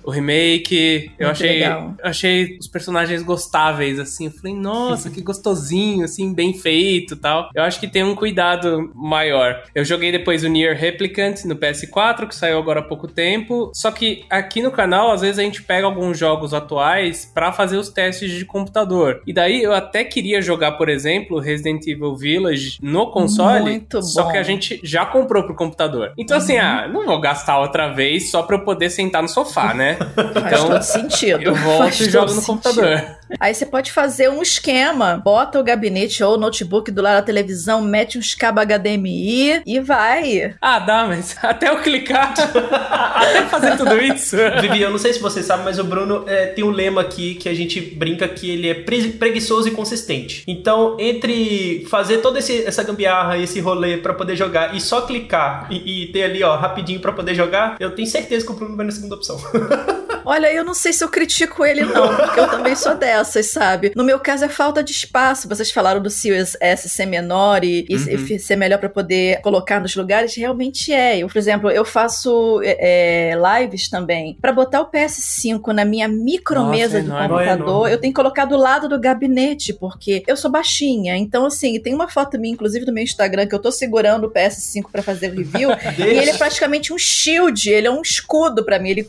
O 0.04 0.12
remake, 0.12 1.12
eu 1.18 1.28
Muito 1.28 1.32
achei, 1.32 1.60
legal. 1.60 1.96
achei 2.04 2.58
os 2.60 2.68
personagens 2.68 3.22
gostáveis, 3.24 4.00
assim. 4.00 4.26
Eu 4.26 4.32
falei, 4.32 4.56
nossa, 4.56 5.10
que 5.10 5.22
gostosinho, 5.22 6.04
assim, 6.06 6.34
bem 6.34 6.54
feito 6.54 7.14
e 7.14 7.18
tal. 7.18 7.50
Eu 7.56 7.64
acho 7.64 7.80
que 7.80 7.88
tem 7.88 8.04
um 8.04 8.16
cuidado 8.16 8.92
maior. 8.96 9.64
Eu 9.74 9.84
joguei 9.86 10.12
depois 10.12 10.44
o 10.44 10.48
Nier 10.50 10.76
Replicant 10.78 11.44
no 11.46 11.56
PS4, 11.56 12.28
que 12.28 12.36
saiu 12.36 12.58
agora 12.58 12.80
há 12.82 12.84
pouco 12.84 13.08
tempo. 13.08 13.72
Só 13.74 13.92
que 13.92 14.26
aqui 14.30 14.62
no 14.62 14.72
canal, 14.72 15.12
às 15.12 15.22
vezes 15.22 15.40
a 15.40 15.44
gente 15.44 15.64
pega 15.64 15.86
alguns 15.86 16.18
jogos 16.18 16.54
atuais 16.54 17.30
pra 17.34 17.52
fazer 17.52 17.78
os 17.78 17.90
testes 17.90 18.32
de 18.32 18.46
computador. 18.46 19.22
E 19.26 19.34
daí 19.34 19.62
eu 19.64 19.74
até 19.74 20.04
queria 20.04 20.42
jogar, 20.42 20.74
por 20.74 20.90
exemplo, 20.90 21.40
Resident 21.40 21.86
Evil 21.88 22.16
Village 22.16 22.78
no 22.82 23.12
console. 23.12 23.62
Muito 23.64 24.02
Só 24.02 24.24
bom. 24.24 24.32
que 24.32 24.38
a 24.38 24.44
gente 24.44 24.80
já 24.84 25.06
comprou 25.06 25.44
pro 25.44 25.56
computador. 25.56 26.12
Então, 26.18 26.38
assim, 26.38 26.56
Uhum. 26.56 26.62
ah, 26.62 26.88
não 26.92 27.06
vou 27.06 27.20
gastar 27.20 27.60
outra 27.60 27.94
vez 27.94 28.30
só 28.32 28.44
pra 28.44 28.58
eu 28.58 28.64
poder 28.66 28.90
sentar 28.90 29.22
no 29.22 29.29
sofá, 29.30 29.74
né? 29.74 29.96
Faz 29.96 30.54
Então, 30.54 30.70
todo 30.70 30.82
sentido. 30.84 31.42
eu 31.42 31.56
volto 31.56 31.78
Faz 31.84 32.00
e 32.00 32.10
jogo 32.10 32.26
no 32.34 32.42
sentido. 32.42 32.46
computador. 32.48 33.19
Aí 33.40 33.54
você 33.54 33.66
pode 33.66 33.92
fazer 33.92 34.30
um 34.30 34.42
esquema, 34.42 35.22
bota 35.24 35.60
o 35.60 35.64
gabinete 35.64 36.24
ou 36.24 36.36
o 36.36 36.38
notebook 36.38 36.92
do 36.92 37.02
lado 37.02 37.16
da 37.16 37.22
televisão, 37.22 37.82
mete 37.82 38.18
uns 38.18 38.34
cabos 38.34 38.64
HDMI 38.64 39.62
e 39.66 39.80
vai. 39.80 40.56
Ah, 40.62 40.80
dá, 40.80 41.06
mas 41.06 41.36
até 41.44 41.70
eu 41.70 41.82
clicar, 41.82 42.34
até 42.40 43.44
fazer 43.48 43.78
tudo 43.78 43.98
isso. 44.02 44.36
Vivi, 44.62 44.82
eu 44.82 44.90
não 44.90 44.98
sei 44.98 45.14
se 45.14 45.20
você 45.20 45.44
sabe, 45.44 45.64
mas 45.64 45.80
o 45.80 45.84
Bruno 45.84 46.24
é, 46.28 46.48
tem 46.48 46.64
um 46.64 46.72
lema 46.72 47.02
aqui 47.02 47.36
que 47.36 47.50
a 47.50 47.54
gente 47.54 47.82
brinca 47.82 48.28
que 48.28 48.50
ele 48.50 48.70
é 48.70 48.74
preguiçoso 48.74 49.68
e 49.68 49.72
consistente. 49.72 50.44
Então, 50.48 50.98
entre 51.00 51.86
fazer 51.90 52.18
toda 52.20 52.40
esse, 52.40 52.64
essa 52.64 52.84
gambiarra, 52.84 53.38
esse 53.38 53.60
rolê 53.60 53.98
para 53.98 54.14
poder 54.14 54.36
jogar 54.36 54.76
e 54.76 54.82
só 54.82 55.02
clicar 55.02 55.68
e, 55.70 56.04
e, 56.04 56.12
ter 56.12 56.24
ali, 56.24 56.44
ó, 56.44 56.56
rapidinho 56.56 57.00
para 57.00 57.12
poder 57.12 57.36
jogar, 57.36 57.78
eu 57.80 57.92
tenho 57.92 58.08
certeza 58.08 58.46
que 58.46 58.52
o 58.52 58.56
Bruno 58.56 58.76
vai 58.76 58.86
na 58.86 58.92
segunda 58.92 59.16
opção. 59.16 59.38
Olha, 60.26 60.54
eu 60.54 60.64
não 60.64 60.74
sei 60.74 60.94
se 60.94 61.04
eu 61.04 61.10
critico 61.10 61.66
ele, 61.66 61.84
não, 61.84 62.16
porque 62.16 62.40
eu 62.40 62.48
também 62.48 62.76
sou 62.76 62.96
dessas, 63.20 63.52
sabe? 63.52 63.92
No 63.96 64.04
meu 64.04 64.20
caso 64.20 64.46
é 64.46 64.50
falta 64.50 64.84
de 64.84 64.92
espaço. 64.92 65.48
Vocês 65.48 65.72
falaram 65.72 66.02
do 66.02 66.10
Series 66.10 66.56
S 66.60 66.90
ser 66.90 67.06
menor 67.06 67.64
e, 67.64 67.86
uhum. 67.90 68.26
e 68.30 68.40
ser 68.40 68.56
melhor 68.56 68.80
para 68.80 68.90
poder 68.90 69.42
colocar 69.42 69.80
nos 69.80 69.96
lugares. 69.96 70.36
Realmente 70.36 70.94
é. 70.94 71.20
Eu, 71.20 71.28
por 71.28 71.38
exemplo, 71.38 71.70
eu 71.70 71.86
faço 71.86 72.62
é, 72.64 73.32
é 73.32 73.60
lives 73.60 73.90
também. 73.90 74.38
para 74.40 74.52
botar 74.52 74.82
o 74.82 74.92
PS5 74.92 75.74
na 75.74 75.86
minha 75.86 76.08
micromesa 76.08 77.02
do 77.02 77.12
computador, 77.12 77.90
é 77.90 77.94
eu 77.94 78.00
tenho 78.00 78.14
que 78.14 78.16
colocar 78.16 78.46
do 78.46 78.58
lado 78.58 78.90
do 78.90 79.00
gabinete, 79.00 79.74
porque 79.74 80.24
eu 80.28 80.36
sou 80.36 80.52
baixinha. 80.52 81.16
Então, 81.18 81.46
assim, 81.46 81.80
tem 81.80 81.94
uma 81.94 82.08
foto 82.08 82.40
minha, 82.40 82.54
inclusive, 82.54 82.86
no 82.86 82.94
meu 82.94 83.04
Instagram, 83.04 83.48
que 83.48 83.56
eu 83.56 83.60
tô 83.60 83.72
segurando 83.72 84.28
o 84.28 84.32
PS5 84.32 84.86
para 84.92 85.02
fazer 85.02 85.32
o 85.32 85.36
review. 85.36 85.70
e 85.98 86.02
ele 86.02 86.30
é 86.30 86.38
praticamente 86.38 86.94
um 86.94 86.98
shield, 86.98 87.70
ele 87.70 87.88
é 87.88 87.92
um 87.92 88.02
escudo 88.02 88.64
para 88.64 88.80
mim. 88.80 88.90
Ele, 88.90 89.08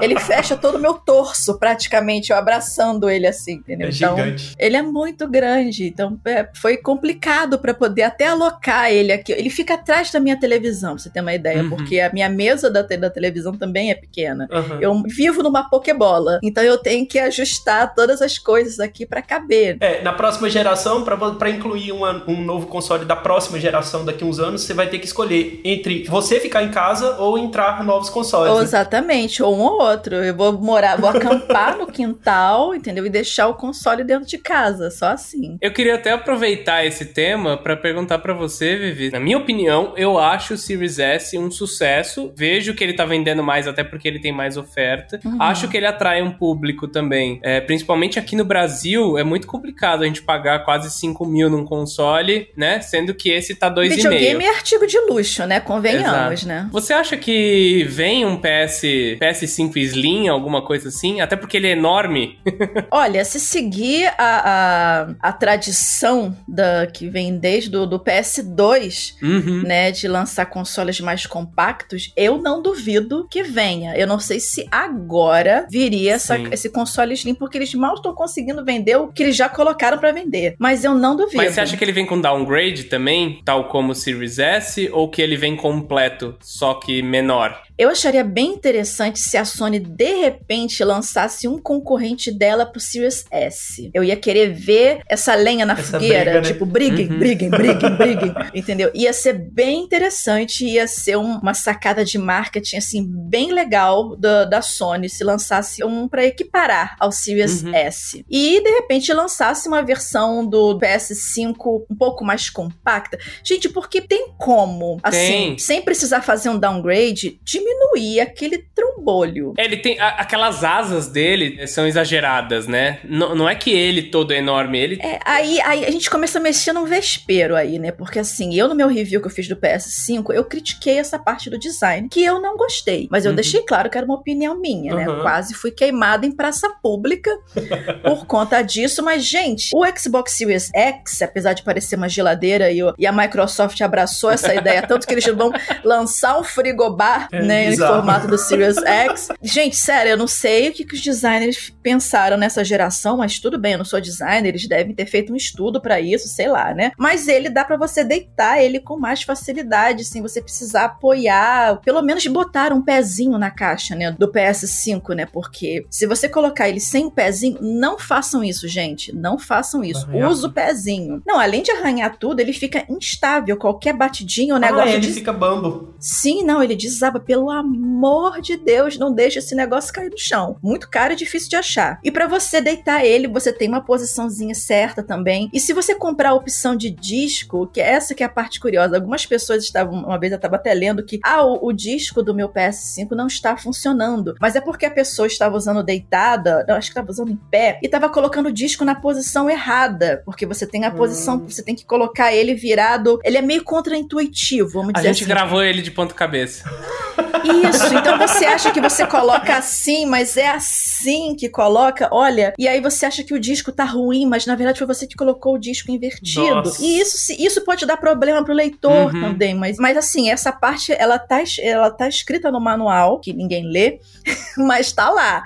ele 0.00 0.18
fecha 0.18 0.56
todo 0.56 0.76
o 0.76 0.78
meu 0.78 0.94
torso, 0.94 1.58
praticamente, 1.58 2.30
eu 2.30 2.36
abraçando 2.36 3.08
ele 3.08 3.26
assim, 3.26 3.51
entendeu? 3.52 3.88
É 3.88 3.90
então, 3.90 4.16
gigante. 4.16 4.54
ele 4.58 4.76
é 4.76 4.82
muito 4.82 5.28
grande, 5.28 5.86
então 5.86 6.18
é, 6.24 6.48
foi 6.54 6.76
complicado 6.76 7.58
para 7.58 7.74
poder 7.74 8.02
até 8.02 8.26
alocar 8.26 8.90
ele 8.90 9.12
aqui. 9.12 9.32
Ele 9.32 9.50
fica 9.50 9.74
atrás 9.74 10.10
da 10.10 10.20
minha 10.20 10.38
televisão, 10.38 10.94
pra 10.94 11.02
você 11.02 11.10
ter 11.10 11.20
uma 11.20 11.34
ideia, 11.34 11.62
uhum. 11.62 11.70
porque 11.70 12.00
a 12.00 12.12
minha 12.12 12.28
mesa 12.28 12.70
da, 12.70 12.82
da 12.82 13.10
televisão 13.10 13.56
também 13.56 13.90
é 13.90 13.94
pequena. 13.94 14.48
Uhum. 14.50 14.80
Eu 14.80 15.02
vivo 15.06 15.42
numa 15.42 15.68
pokebola, 15.68 16.40
então 16.42 16.62
eu 16.62 16.78
tenho 16.78 17.06
que 17.06 17.18
ajustar 17.18 17.94
todas 17.94 18.22
as 18.22 18.38
coisas 18.38 18.80
aqui 18.80 19.06
para 19.06 19.22
caber. 19.22 19.76
É, 19.80 20.02
na 20.02 20.12
próxima 20.12 20.48
geração, 20.48 21.04
para 21.04 21.50
incluir 21.50 21.92
uma, 21.92 22.22
um 22.28 22.42
novo 22.42 22.66
console 22.66 23.04
da 23.04 23.16
próxima 23.16 23.58
geração 23.58 24.04
daqui 24.04 24.24
uns 24.24 24.38
anos, 24.38 24.62
você 24.62 24.74
vai 24.74 24.88
ter 24.88 24.98
que 24.98 25.06
escolher 25.06 25.60
entre 25.64 26.04
você 26.04 26.40
ficar 26.40 26.62
em 26.62 26.70
casa 26.70 27.16
ou 27.18 27.38
entrar 27.38 27.84
novos 27.84 28.10
consoles. 28.10 28.54
Né? 28.54 28.62
Exatamente, 28.62 29.42
ou 29.42 29.56
um 29.56 29.62
ou 29.62 29.82
outro. 29.82 30.16
Eu 30.16 30.34
vou 30.34 30.52
morar, 30.52 30.96
vou 30.96 31.10
acampar 31.10 31.76
no 31.78 31.86
quintal, 31.86 32.74
entendeu? 32.74 33.04
E 33.06 33.10
deixar 33.10 33.41
o 33.46 33.54
console 33.54 34.04
dentro 34.04 34.28
de 34.28 34.38
casa, 34.38 34.90
só 34.90 35.06
assim. 35.06 35.58
Eu 35.60 35.72
queria 35.72 35.94
até 35.94 36.12
aproveitar 36.12 36.84
esse 36.84 37.06
tema 37.06 37.56
para 37.56 37.76
perguntar 37.76 38.18
para 38.18 38.34
você, 38.34 38.76
Vivi. 38.76 39.10
Na 39.10 39.20
minha 39.20 39.38
opinião, 39.38 39.94
eu 39.96 40.18
acho 40.18 40.54
o 40.54 40.58
Series 40.58 40.98
S 40.98 41.36
um 41.38 41.50
sucesso. 41.50 42.32
Vejo 42.36 42.74
que 42.74 42.82
ele 42.82 42.94
tá 42.94 43.04
vendendo 43.04 43.42
mais, 43.42 43.66
até 43.66 43.84
porque 43.84 44.08
ele 44.08 44.20
tem 44.20 44.32
mais 44.32 44.56
oferta. 44.56 45.20
Uhum. 45.24 45.40
Acho 45.40 45.68
que 45.68 45.76
ele 45.76 45.86
atrai 45.86 46.22
um 46.22 46.30
público 46.30 46.88
também. 46.88 47.40
É, 47.42 47.60
principalmente 47.60 48.18
aqui 48.18 48.36
no 48.36 48.44
Brasil, 48.44 49.18
é 49.18 49.24
muito 49.24 49.46
complicado 49.46 50.02
a 50.02 50.06
gente 50.06 50.22
pagar 50.22 50.64
quase 50.64 50.90
5 50.90 51.24
mil 51.26 51.50
num 51.50 51.64
console, 51.64 52.48
né? 52.56 52.80
Sendo 52.80 53.14
que 53.14 53.30
esse 53.30 53.54
tá 53.54 53.70
2,5. 53.70 53.94
Videogame 53.94 54.44
é 54.44 54.48
artigo 54.48 54.86
de 54.86 54.98
luxo, 55.00 55.46
né? 55.46 55.60
Convenhamos, 55.60 56.42
Exato. 56.42 56.46
né? 56.46 56.68
Você 56.72 56.92
acha 56.92 57.16
que 57.16 57.84
vem 57.84 58.24
um 58.24 58.36
PS, 58.36 58.82
PS5 59.20 59.76
Slim, 59.76 60.28
alguma 60.28 60.62
coisa 60.62 60.88
assim? 60.88 61.20
Até 61.20 61.36
porque 61.36 61.56
ele 61.56 61.68
é 61.68 61.72
enorme. 61.72 62.38
Olha, 62.90 63.24
se 63.32 63.40
seguir 63.40 64.12
a, 64.18 65.14
a, 65.22 65.28
a 65.28 65.32
tradição 65.32 66.36
da, 66.46 66.86
que 66.86 67.08
vem 67.08 67.38
desde 67.38 67.74
o 67.74 67.86
do 67.86 67.98
PS2, 67.98 69.14
uhum. 69.22 69.62
né, 69.62 69.90
de 69.90 70.06
lançar 70.06 70.46
consoles 70.46 71.00
mais 71.00 71.24
compactos, 71.24 72.12
eu 72.14 72.36
não 72.36 72.60
duvido 72.60 73.26
que 73.30 73.42
venha. 73.42 73.96
Eu 73.96 74.06
não 74.06 74.18
sei 74.18 74.38
se 74.38 74.68
agora 74.70 75.66
viria 75.70 76.12
essa, 76.14 76.38
esse 76.50 76.68
console 76.68 77.14
Slim, 77.14 77.34
porque 77.34 77.56
eles 77.56 77.72
mal 77.74 77.94
estão 77.94 78.14
conseguindo 78.14 78.62
vender 78.64 78.96
o 78.96 79.08
que 79.08 79.22
eles 79.22 79.36
já 79.36 79.48
colocaram 79.48 79.96
para 79.96 80.12
vender. 80.12 80.54
Mas 80.58 80.84
eu 80.84 80.94
não 80.94 81.16
duvido. 81.16 81.38
Mas 81.38 81.54
você 81.54 81.60
acha 81.62 81.76
que 81.76 81.84
ele 81.84 81.92
vem 81.92 82.04
com 82.04 82.20
downgrade 82.20 82.84
também, 82.84 83.40
tal 83.44 83.68
como 83.68 83.92
o 83.92 83.94
Series 83.94 84.38
S, 84.38 84.90
ou 84.92 85.08
que 85.08 85.22
ele 85.22 85.36
vem 85.36 85.56
completo, 85.56 86.36
só 86.40 86.74
que 86.74 87.02
menor? 87.02 87.62
Eu 87.78 87.88
acharia 87.88 88.22
bem 88.22 88.52
interessante 88.52 89.18
se 89.18 89.36
a 89.36 89.44
Sony 89.44 89.80
de 89.80 90.14
repente 90.20 90.84
lançasse 90.84 91.48
um 91.48 91.58
concorrente 91.58 92.30
dela 92.30 92.66
pro 92.66 92.80
Series 92.80 93.24
S. 93.30 93.90
Eu 93.94 94.04
ia 94.04 94.16
querer 94.16 94.52
ver 94.52 95.00
essa 95.08 95.34
lenha 95.34 95.64
na 95.64 95.72
essa 95.72 95.98
fogueira, 95.98 96.24
briga, 96.24 96.40
né? 96.40 96.52
tipo, 96.52 96.66
briguem, 96.66 97.10
uhum. 97.10 97.18
briguem, 97.18 97.50
briguem, 97.50 97.90
briguem, 97.96 98.34
entendeu? 98.54 98.90
Ia 98.94 99.12
ser 99.12 99.32
bem 99.32 99.82
interessante, 99.82 100.64
ia 100.64 100.86
ser 100.86 101.16
um, 101.16 101.38
uma 101.38 101.54
sacada 101.54 102.04
de 102.04 102.18
marketing 102.18 102.76
assim 102.76 103.04
bem 103.04 103.52
legal 103.52 104.16
da, 104.16 104.44
da 104.44 104.62
Sony 104.62 105.08
se 105.08 105.24
lançasse 105.24 105.82
um 105.82 106.06
para 106.06 106.24
equiparar 106.24 106.94
ao 107.00 107.10
Series 107.10 107.62
uhum. 107.62 107.74
S. 107.74 108.24
E 108.30 108.62
de 108.62 108.70
repente 108.70 109.12
lançasse 109.12 109.66
uma 109.66 109.82
versão 109.82 110.46
do 110.46 110.78
PS5 110.78 111.86
um 111.90 111.96
pouco 111.96 112.24
mais 112.24 112.48
compacta. 112.50 113.18
Gente, 113.42 113.68
porque 113.68 114.00
tem 114.00 114.28
como, 114.38 115.00
assim, 115.02 115.16
tem. 115.16 115.58
sem 115.58 115.82
precisar 115.82 116.22
fazer 116.22 116.48
um 116.48 116.58
downgrade, 116.58 117.40
diminuir 117.42 117.61
diminuir 117.62 118.20
aquele 118.20 118.58
trombolho. 118.74 119.54
Ele 119.56 119.76
tem. 119.76 119.98
A, 119.98 120.08
aquelas 120.08 120.64
asas 120.64 121.08
dele 121.08 121.66
são 121.66 121.86
exageradas, 121.86 122.66
né? 122.66 122.98
N 123.04 123.34
não 123.34 123.48
é 123.48 123.54
que 123.54 123.70
ele 123.70 124.02
todo 124.02 124.32
é 124.32 124.38
enorme, 124.38 124.78
ele. 124.78 124.98
É, 125.02 125.18
aí, 125.24 125.60
aí 125.62 125.84
a 125.84 125.90
gente 125.90 126.10
começa 126.10 126.38
a 126.38 126.42
mexer 126.42 126.72
num 126.72 126.84
vespeiro 126.84 127.54
aí, 127.56 127.78
né? 127.78 127.92
Porque 127.92 128.18
assim, 128.18 128.54
eu 128.54 128.68
no 128.68 128.74
meu 128.74 128.88
review 128.88 129.20
que 129.20 129.26
eu 129.26 129.30
fiz 129.30 129.48
do 129.48 129.56
PS5, 129.56 130.34
eu 130.34 130.44
critiquei 130.44 130.98
essa 130.98 131.18
parte 131.18 131.48
do 131.48 131.58
design, 131.58 132.08
que 132.08 132.22
eu 132.22 132.40
não 132.40 132.56
gostei. 132.56 133.08
Mas 133.10 133.24
eu 133.24 133.30
uhum. 133.30 133.36
deixei 133.36 133.62
claro 133.62 133.88
que 133.88 133.96
era 133.96 134.06
uma 134.06 134.16
opinião 134.16 134.58
minha, 134.58 134.94
né? 134.94 135.08
Uhum. 135.08 135.20
Quase 135.22 135.54
fui 135.54 135.70
queimada 135.70 136.26
em 136.26 136.32
praça 136.32 136.68
pública 136.82 137.30
por 138.04 138.26
conta 138.26 138.62
disso. 138.62 139.02
Mas, 139.02 139.24
gente, 139.24 139.70
o 139.74 139.84
Xbox 139.96 140.32
Series 140.32 140.70
X, 140.74 141.22
apesar 141.22 141.52
de 141.52 141.62
parecer 141.62 141.96
uma 141.96 142.08
geladeira 142.08 142.70
e, 142.70 142.78
e 142.98 143.06
a 143.06 143.12
Microsoft 143.12 143.80
abraçou 143.80 144.30
essa 144.30 144.54
ideia, 144.54 144.82
tanto 144.86 145.06
que 145.06 145.14
eles 145.14 145.26
vão 145.26 145.52
lançar 145.84 146.38
um 146.38 146.44
frigobar, 146.44 147.28
é, 147.32 147.42
né? 147.42 147.51
Em 147.52 147.76
formato 147.76 148.26
do 148.26 148.38
Series 148.38 148.76
X. 148.84 149.28
Gente, 149.42 149.76
sério, 149.76 150.10
eu 150.10 150.16
não 150.16 150.26
sei 150.26 150.68
o 150.68 150.72
que, 150.72 150.84
que 150.84 150.94
os 150.94 151.00
designers 151.00 151.72
pensaram 151.82 152.36
nessa 152.36 152.64
geração, 152.64 153.16
mas 153.16 153.38
tudo 153.38 153.58
bem, 153.58 153.72
eu 153.72 153.78
não 153.78 153.84
sou 153.84 154.00
designer, 154.00 154.48
eles 154.48 154.68
devem 154.68 154.94
ter 154.94 155.06
feito 155.06 155.32
um 155.32 155.36
estudo 155.36 155.80
para 155.80 156.00
isso, 156.00 156.28
sei 156.28 156.48
lá, 156.48 156.74
né? 156.74 156.92
Mas 156.96 157.28
ele 157.28 157.50
dá 157.50 157.64
para 157.64 157.76
você 157.76 158.04
deitar 158.04 158.62
ele 158.62 158.80
com 158.80 158.98
mais 158.98 159.22
facilidade, 159.22 160.04
sem 160.04 160.22
você 160.22 160.40
precisar 160.40 160.84
apoiar, 160.84 161.80
pelo 161.80 162.02
menos 162.02 162.26
botar 162.26 162.72
um 162.72 162.82
pezinho 162.82 163.38
na 163.38 163.50
caixa, 163.50 163.94
né, 163.94 164.12
do 164.12 164.30
PS5, 164.30 165.14
né? 165.14 165.26
Porque 165.26 165.86
se 165.90 166.06
você 166.06 166.28
colocar 166.28 166.68
ele 166.68 166.80
sem 166.80 167.06
o 167.06 167.10
pezinho, 167.10 167.58
não 167.60 167.98
façam 167.98 168.42
isso, 168.44 168.68
gente, 168.68 169.14
não 169.14 169.38
façam 169.38 169.82
isso. 169.84 170.06
Arranhar. 170.06 170.30
Usa 170.30 170.46
o 170.46 170.52
pezinho. 170.52 171.22
Não, 171.26 171.38
além 171.38 171.62
de 171.62 171.70
arranhar 171.70 172.16
tudo, 172.16 172.40
ele 172.40 172.52
fica 172.52 172.84
instável, 172.88 173.56
qualquer 173.56 173.94
batidinho, 173.94 174.54
o 174.54 174.58
negócio 174.58 174.88
ah, 174.88 174.96
ele 174.96 175.06
de... 175.06 175.12
fica 175.12 175.32
bambo. 175.32 175.94
Sim, 175.98 176.44
não, 176.44 176.62
ele 176.62 176.76
desaba 176.76 177.20
pelo 177.20 177.41
amor 177.50 178.40
de 178.40 178.56
Deus, 178.56 178.98
não 178.98 179.12
deixa 179.12 179.38
esse 179.38 179.54
negócio 179.54 179.92
cair 179.92 180.10
no 180.10 180.18
chão. 180.18 180.56
Muito 180.62 180.88
caro 180.88 181.12
e 181.12 181.16
difícil 181.16 181.48
de 181.48 181.56
achar. 181.56 182.00
E 182.02 182.10
para 182.10 182.26
você 182.26 182.60
deitar 182.60 183.04
ele, 183.04 183.28
você 183.28 183.52
tem 183.52 183.68
uma 183.68 183.80
posiçãozinha 183.80 184.54
certa 184.54 185.02
também. 185.02 185.50
E 185.52 185.60
se 185.60 185.72
você 185.72 185.94
comprar 185.94 186.30
a 186.30 186.34
opção 186.34 186.76
de 186.76 186.90
disco, 186.90 187.66
que 187.66 187.80
é 187.80 187.90
essa 187.90 188.14
que 188.14 188.22
é 188.22 188.26
a 188.26 188.28
parte 188.28 188.60
curiosa, 188.60 188.96
algumas 188.96 189.26
pessoas 189.26 189.64
estavam, 189.64 190.04
uma 190.04 190.18
vez 190.18 190.32
eu 190.32 190.36
estava 190.36 190.56
até 190.56 190.72
lendo 190.74 191.04
que, 191.04 191.20
ah, 191.22 191.44
o, 191.44 191.66
o, 191.66 191.72
disco 191.72 192.22
do 192.22 192.34
meu 192.34 192.48
PS5 192.48 193.10
não 193.12 193.26
está 193.26 193.56
funcionando. 193.56 194.34
Mas 194.40 194.56
é 194.56 194.60
porque 194.60 194.86
a 194.86 194.90
pessoa 194.90 195.26
estava 195.26 195.56
usando 195.56 195.82
deitada, 195.82 196.64
não, 196.68 196.76
acho 196.76 196.88
que 196.88 196.92
estava 196.92 197.10
usando 197.10 197.30
em 197.30 197.36
pé, 197.50 197.78
e 197.82 197.86
estava 197.86 198.08
colocando 198.08 198.46
o 198.46 198.52
disco 198.52 198.84
na 198.84 198.94
posição 198.94 199.48
errada. 199.48 200.22
Porque 200.24 200.46
você 200.46 200.66
tem 200.66 200.84
a 200.84 200.88
hum. 200.88 200.96
posição, 200.96 201.38
você 201.38 201.62
tem 201.62 201.74
que 201.74 201.84
colocar 201.84 202.32
ele 202.32 202.54
virado. 202.54 203.20
Ele 203.24 203.38
é 203.38 203.42
meio 203.42 203.64
contraintuitivo, 203.64 204.68
vamos 204.68 204.92
dizer 204.92 205.08
assim. 205.08 205.08
A 205.08 205.12
gente 205.12 205.28
gravou 205.28 205.62
ele 205.62 205.82
de 205.82 205.90
ponta 205.90 206.14
cabeça. 206.14 206.64
Isso, 207.44 207.94
então 207.94 208.18
você 208.18 208.44
acha 208.44 208.70
que 208.70 208.80
você 208.80 209.06
coloca 209.06 209.56
assim, 209.56 210.06
mas 210.06 210.36
é 210.36 210.48
assim 210.48 211.34
que 211.34 211.48
coloca, 211.48 212.08
olha, 212.12 212.54
e 212.58 212.68
aí 212.68 212.80
você 212.80 213.06
acha 213.06 213.24
que 213.24 213.34
o 213.34 213.40
disco 213.40 213.72
tá 213.72 213.84
ruim, 213.84 214.26
mas 214.26 214.46
na 214.46 214.54
verdade 214.54 214.78
foi 214.78 214.86
você 214.86 215.06
que 215.06 215.16
colocou 215.16 215.54
o 215.54 215.58
disco 215.58 215.90
invertido. 215.90 216.54
Nossa. 216.54 216.82
E 216.82 217.00
isso, 217.00 217.32
isso 217.32 217.64
pode 217.64 217.84
dar 217.84 217.96
problema 217.96 218.44
pro 218.44 218.54
leitor 218.54 219.12
uhum. 219.12 219.20
também, 219.20 219.54
mas, 219.54 219.76
mas 219.78 219.96
assim, 219.96 220.30
essa 220.30 220.52
parte 220.52 220.92
ela 220.92 221.18
tá, 221.18 221.42
ela 221.60 221.90
tá 221.90 222.08
escrita 222.08 222.50
no 222.50 222.60
manual, 222.60 223.18
que 223.18 223.32
ninguém 223.32 223.66
lê, 223.66 224.00
mas 224.56 224.92
tá 224.92 225.10
lá. 225.10 225.42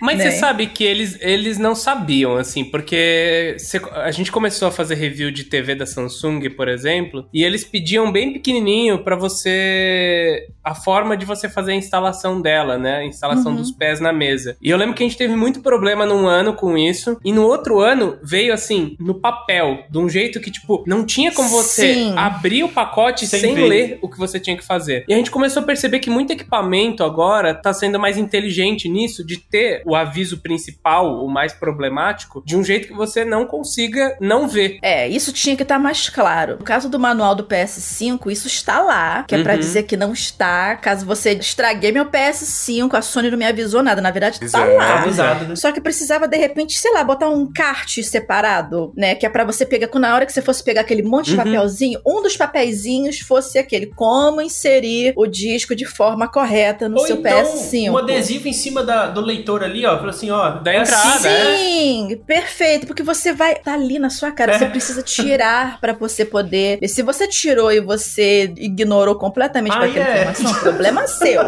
Mas 0.00 0.18
né? 0.18 0.30
você 0.30 0.38
sabe 0.38 0.66
que 0.66 0.84
eles, 0.84 1.18
eles 1.20 1.58
não 1.58 1.74
sabiam, 1.74 2.36
assim, 2.36 2.64
porque 2.64 3.56
a 3.92 4.10
gente 4.10 4.30
começou 4.30 4.68
a 4.68 4.70
fazer 4.70 4.94
review 4.94 5.30
de 5.30 5.44
TV 5.44 5.74
da 5.74 5.86
Samsung, 5.86 6.50
por 6.50 6.68
exemplo, 6.68 7.28
e 7.32 7.42
eles 7.42 7.64
pediam 7.64 8.10
bem 8.10 8.32
pequenininho 8.32 9.02
para 9.02 9.16
você 9.16 10.48
a 10.62 10.74
forma 10.74 11.16
de 11.16 11.24
você 11.24 11.48
fazer 11.48 11.72
a 11.72 11.74
instalação 11.74 12.40
dela, 12.40 12.76
né? 12.76 12.98
A 12.98 13.04
instalação 13.04 13.52
uhum. 13.52 13.58
dos 13.58 13.70
pés 13.70 14.00
na 14.00 14.12
mesa. 14.12 14.56
E 14.60 14.70
eu 14.70 14.76
lembro 14.76 14.94
que 14.94 15.02
a 15.02 15.06
gente 15.06 15.16
teve 15.16 15.34
muito 15.34 15.60
problema 15.60 16.04
num 16.04 16.26
ano 16.26 16.54
com 16.54 16.76
isso, 16.76 17.18
e 17.24 17.32
no 17.32 17.44
outro 17.44 17.80
ano 17.80 18.18
veio 18.22 18.52
assim, 18.52 18.96
no 19.00 19.14
papel, 19.14 19.84
de 19.90 19.98
um 19.98 20.08
jeito 20.08 20.40
que, 20.40 20.50
tipo, 20.50 20.84
não 20.86 21.04
tinha 21.04 21.32
como 21.32 21.48
você 21.48 21.94
Sim. 21.94 22.14
abrir 22.16 22.64
o 22.64 22.68
pacote 22.68 23.26
sem, 23.26 23.40
sem 23.40 23.54
ler 23.54 23.98
o 24.02 24.08
que 24.08 24.18
você 24.18 24.38
tinha 24.38 24.56
que 24.56 24.64
fazer. 24.64 25.04
E 25.08 25.14
a 25.14 25.16
gente 25.16 25.30
começou 25.30 25.62
a 25.62 25.66
perceber 25.66 26.00
que 26.00 26.10
muito 26.10 26.32
equipamento 26.32 27.02
agora 27.02 27.54
tá 27.54 27.72
sendo 27.72 27.98
mais 27.98 28.18
inteligente 28.18 28.88
nisso, 28.88 29.26
de 29.26 29.38
ter 29.38 29.82
o 29.88 29.94
aviso 29.94 30.38
principal, 30.38 31.24
o 31.24 31.28
mais 31.28 31.52
problemático, 31.52 32.42
de 32.44 32.56
um 32.56 32.62
jeito 32.62 32.88
que 32.88 32.94
você 32.94 33.24
não 33.24 33.46
consiga 33.46 34.16
não 34.20 34.46
ver. 34.46 34.78
É, 34.82 35.08
isso 35.08 35.32
tinha 35.32 35.56
que 35.56 35.62
estar 35.62 35.76
tá 35.76 35.80
mais 35.80 36.10
claro. 36.10 36.56
No 36.58 36.64
caso 36.64 36.88
do 36.90 36.98
manual 36.98 37.34
do 37.34 37.44
PS5, 37.44 38.30
isso 38.30 38.46
está 38.46 38.80
lá, 38.80 39.24
que 39.24 39.34
é 39.34 39.38
uhum. 39.38 39.44
para 39.44 39.56
dizer 39.56 39.84
que 39.84 39.96
não 39.96 40.12
está. 40.12 40.76
Caso 40.76 41.06
você 41.06 41.32
estraguei 41.32 41.90
meu 41.90 42.06
PS5, 42.06 42.94
a 42.94 43.02
Sony 43.02 43.30
não 43.30 43.38
me 43.38 43.46
avisou 43.46 43.82
nada. 43.82 44.02
Na 44.02 44.10
verdade, 44.10 44.38
lá. 44.52 44.86
Tá 44.86 45.02
avisado, 45.02 45.46
né? 45.46 45.56
Só 45.56 45.72
que 45.72 45.80
precisava, 45.80 46.28
de 46.28 46.36
repente, 46.36 46.78
sei 46.78 46.92
lá, 46.92 47.02
botar 47.02 47.28
um 47.28 47.50
kart 47.50 48.02
separado, 48.02 48.92
né? 48.94 49.14
Que 49.14 49.24
é 49.24 49.28
para 49.28 49.44
você 49.44 49.64
pegar, 49.64 49.88
na 49.98 50.14
hora 50.14 50.26
que 50.26 50.32
você 50.32 50.42
fosse 50.42 50.62
pegar 50.62 50.82
aquele 50.82 51.02
monte 51.02 51.30
de 51.30 51.36
uhum. 51.36 51.44
papelzinho, 51.44 52.00
um 52.06 52.22
dos 52.22 52.36
papeizinhos 52.36 53.20
fosse 53.20 53.58
aquele. 53.58 53.86
Como 53.86 54.42
inserir 54.42 55.14
o 55.16 55.26
disco 55.26 55.74
de 55.74 55.84
forma 55.84 56.28
correta 56.28 56.88
no 56.88 56.98
Ou 56.98 57.06
seu 57.06 57.16
então, 57.16 57.42
PS5. 57.42 57.90
Um 57.90 57.96
adesivo 57.96 58.48
em 58.48 58.52
cima 58.52 58.82
da, 58.82 59.06
do 59.06 59.20
leitor 59.20 59.62
ali, 59.62 59.77
ó. 59.86 59.96
Falou 59.96 60.10
assim, 60.10 60.30
ó. 60.30 60.50
Da 60.50 60.74
entrada. 60.74 61.28
É. 61.28 61.56
Sim, 61.56 62.12
é. 62.12 62.16
perfeito. 62.16 62.86
Porque 62.86 63.02
você 63.02 63.32
vai. 63.32 63.56
Tá 63.56 63.74
ali 63.74 63.98
na 63.98 64.10
sua 64.10 64.30
cara. 64.32 64.58
Você 64.58 64.66
precisa 64.66 65.02
tirar 65.02 65.78
para 65.82 65.92
você 65.92 66.24
poder. 66.24 66.78
E 66.80 66.88
se 66.88 67.02
você 67.02 67.26
tirou 67.26 67.72
e 67.72 67.80
você 67.80 68.52
ignorou 68.56 69.16
completamente 69.16 69.72
ah, 69.72 69.84
aquela 69.84 70.08
yeah. 70.08 70.30
informação, 70.32 70.60
problema 70.60 71.06
seu. 71.06 71.42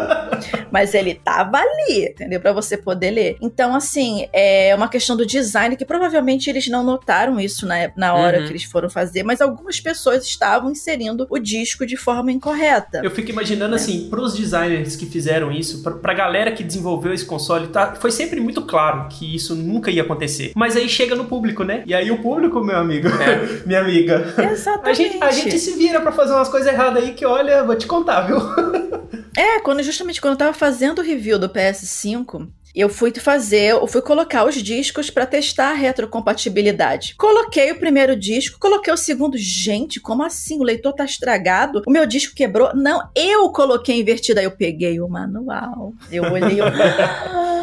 Mas 0.71 0.93
ele 0.93 1.15
tava 1.15 1.57
ali, 1.57 2.05
entendeu? 2.05 2.39
Para 2.39 2.53
você 2.53 2.77
poder 2.77 3.11
ler. 3.11 3.37
Então, 3.41 3.75
assim, 3.75 4.27
é 4.33 4.73
uma 4.75 4.87
questão 4.87 5.15
do 5.15 5.25
design 5.25 5.75
que 5.75 5.85
provavelmente 5.85 6.49
eles 6.49 6.67
não 6.67 6.83
notaram 6.83 7.39
isso 7.39 7.65
na, 7.65 7.91
na 7.95 8.13
hora 8.13 8.39
uhum. 8.39 8.45
que 8.45 8.51
eles 8.51 8.63
foram 8.63 8.89
fazer, 8.89 9.23
mas 9.23 9.41
algumas 9.41 9.79
pessoas 9.79 10.25
estavam 10.25 10.71
inserindo 10.71 11.27
o 11.29 11.39
disco 11.39 11.85
de 11.85 11.97
forma 11.97 12.31
incorreta. 12.31 13.01
Eu 13.03 13.11
fico 13.11 13.29
imaginando, 13.29 13.73
é. 13.73 13.77
assim, 13.77 14.09
pros 14.09 14.33
designers 14.33 14.95
que 14.95 15.05
fizeram 15.05 15.51
isso, 15.51 15.81
pra, 15.83 15.93
pra 15.93 16.13
galera 16.13 16.51
que 16.51 16.63
desenvolveu 16.63 17.13
esse 17.13 17.25
console, 17.25 17.67
tá, 17.67 17.95
foi 17.95 18.11
sempre 18.21 18.39
muito 18.39 18.61
claro 18.63 19.07
que 19.09 19.35
isso 19.35 19.55
nunca 19.55 19.91
ia 19.91 20.03
acontecer. 20.03 20.51
Mas 20.55 20.75
aí 20.75 20.87
chega 20.87 21.15
no 21.15 21.25
público, 21.25 21.63
né? 21.63 21.83
E 21.85 21.93
aí 21.93 22.11
o 22.11 22.21
público, 22.21 22.63
meu 22.63 22.77
amigo, 22.77 23.07
é. 23.07 23.61
minha 23.65 23.81
amiga. 23.81 24.33
Exatamente. 24.51 24.89
A 24.89 24.93
gente, 24.93 25.23
a 25.23 25.31
gente 25.31 25.59
se 25.59 25.77
vira 25.77 25.99
para 26.01 26.11
fazer 26.11 26.33
umas 26.33 26.49
coisas 26.49 26.71
erradas 26.71 27.03
aí 27.03 27.13
que, 27.13 27.25
olha, 27.25 27.63
vou 27.63 27.75
te 27.75 27.87
contar, 27.87 28.21
viu? 28.21 28.37
é, 29.35 29.59
quando 29.59 29.81
justamente 29.83 30.21
quando 30.21 30.33
eu 30.33 30.37
tava 30.37 30.53
fazendo 30.53 30.99
o 30.99 31.03
review 31.03 31.39
do 31.39 31.49
PS5, 31.49 32.47
eu 32.73 32.87
fui 32.87 33.11
fazer, 33.13 33.71
eu 33.71 33.87
fui 33.87 34.01
colocar 34.01 34.45
os 34.45 34.55
discos 34.55 35.09
para 35.09 35.25
testar 35.25 35.71
a 35.71 35.73
retrocompatibilidade. 35.73 37.15
Coloquei 37.15 37.71
o 37.71 37.79
primeiro 37.79 38.15
disco, 38.15 38.57
coloquei 38.59 38.93
o 38.93 38.97
segundo. 38.97 39.37
Gente, 39.37 39.99
como 39.99 40.23
assim? 40.23 40.59
O 40.59 40.63
leitor 40.63 40.93
tá 40.93 41.03
estragado? 41.03 41.81
O 41.85 41.91
meu 41.91 42.05
disco 42.05 42.33
quebrou? 42.33 42.73
Não, 42.73 43.09
eu 43.13 43.49
coloquei 43.49 43.99
invertido. 43.99 44.39
Aí 44.39 44.45
eu 44.45 44.51
peguei 44.51 45.01
o 45.01 45.09
manual. 45.09 45.93
Eu 46.09 46.23
olhei. 46.23 46.61
Eu... 46.61 46.65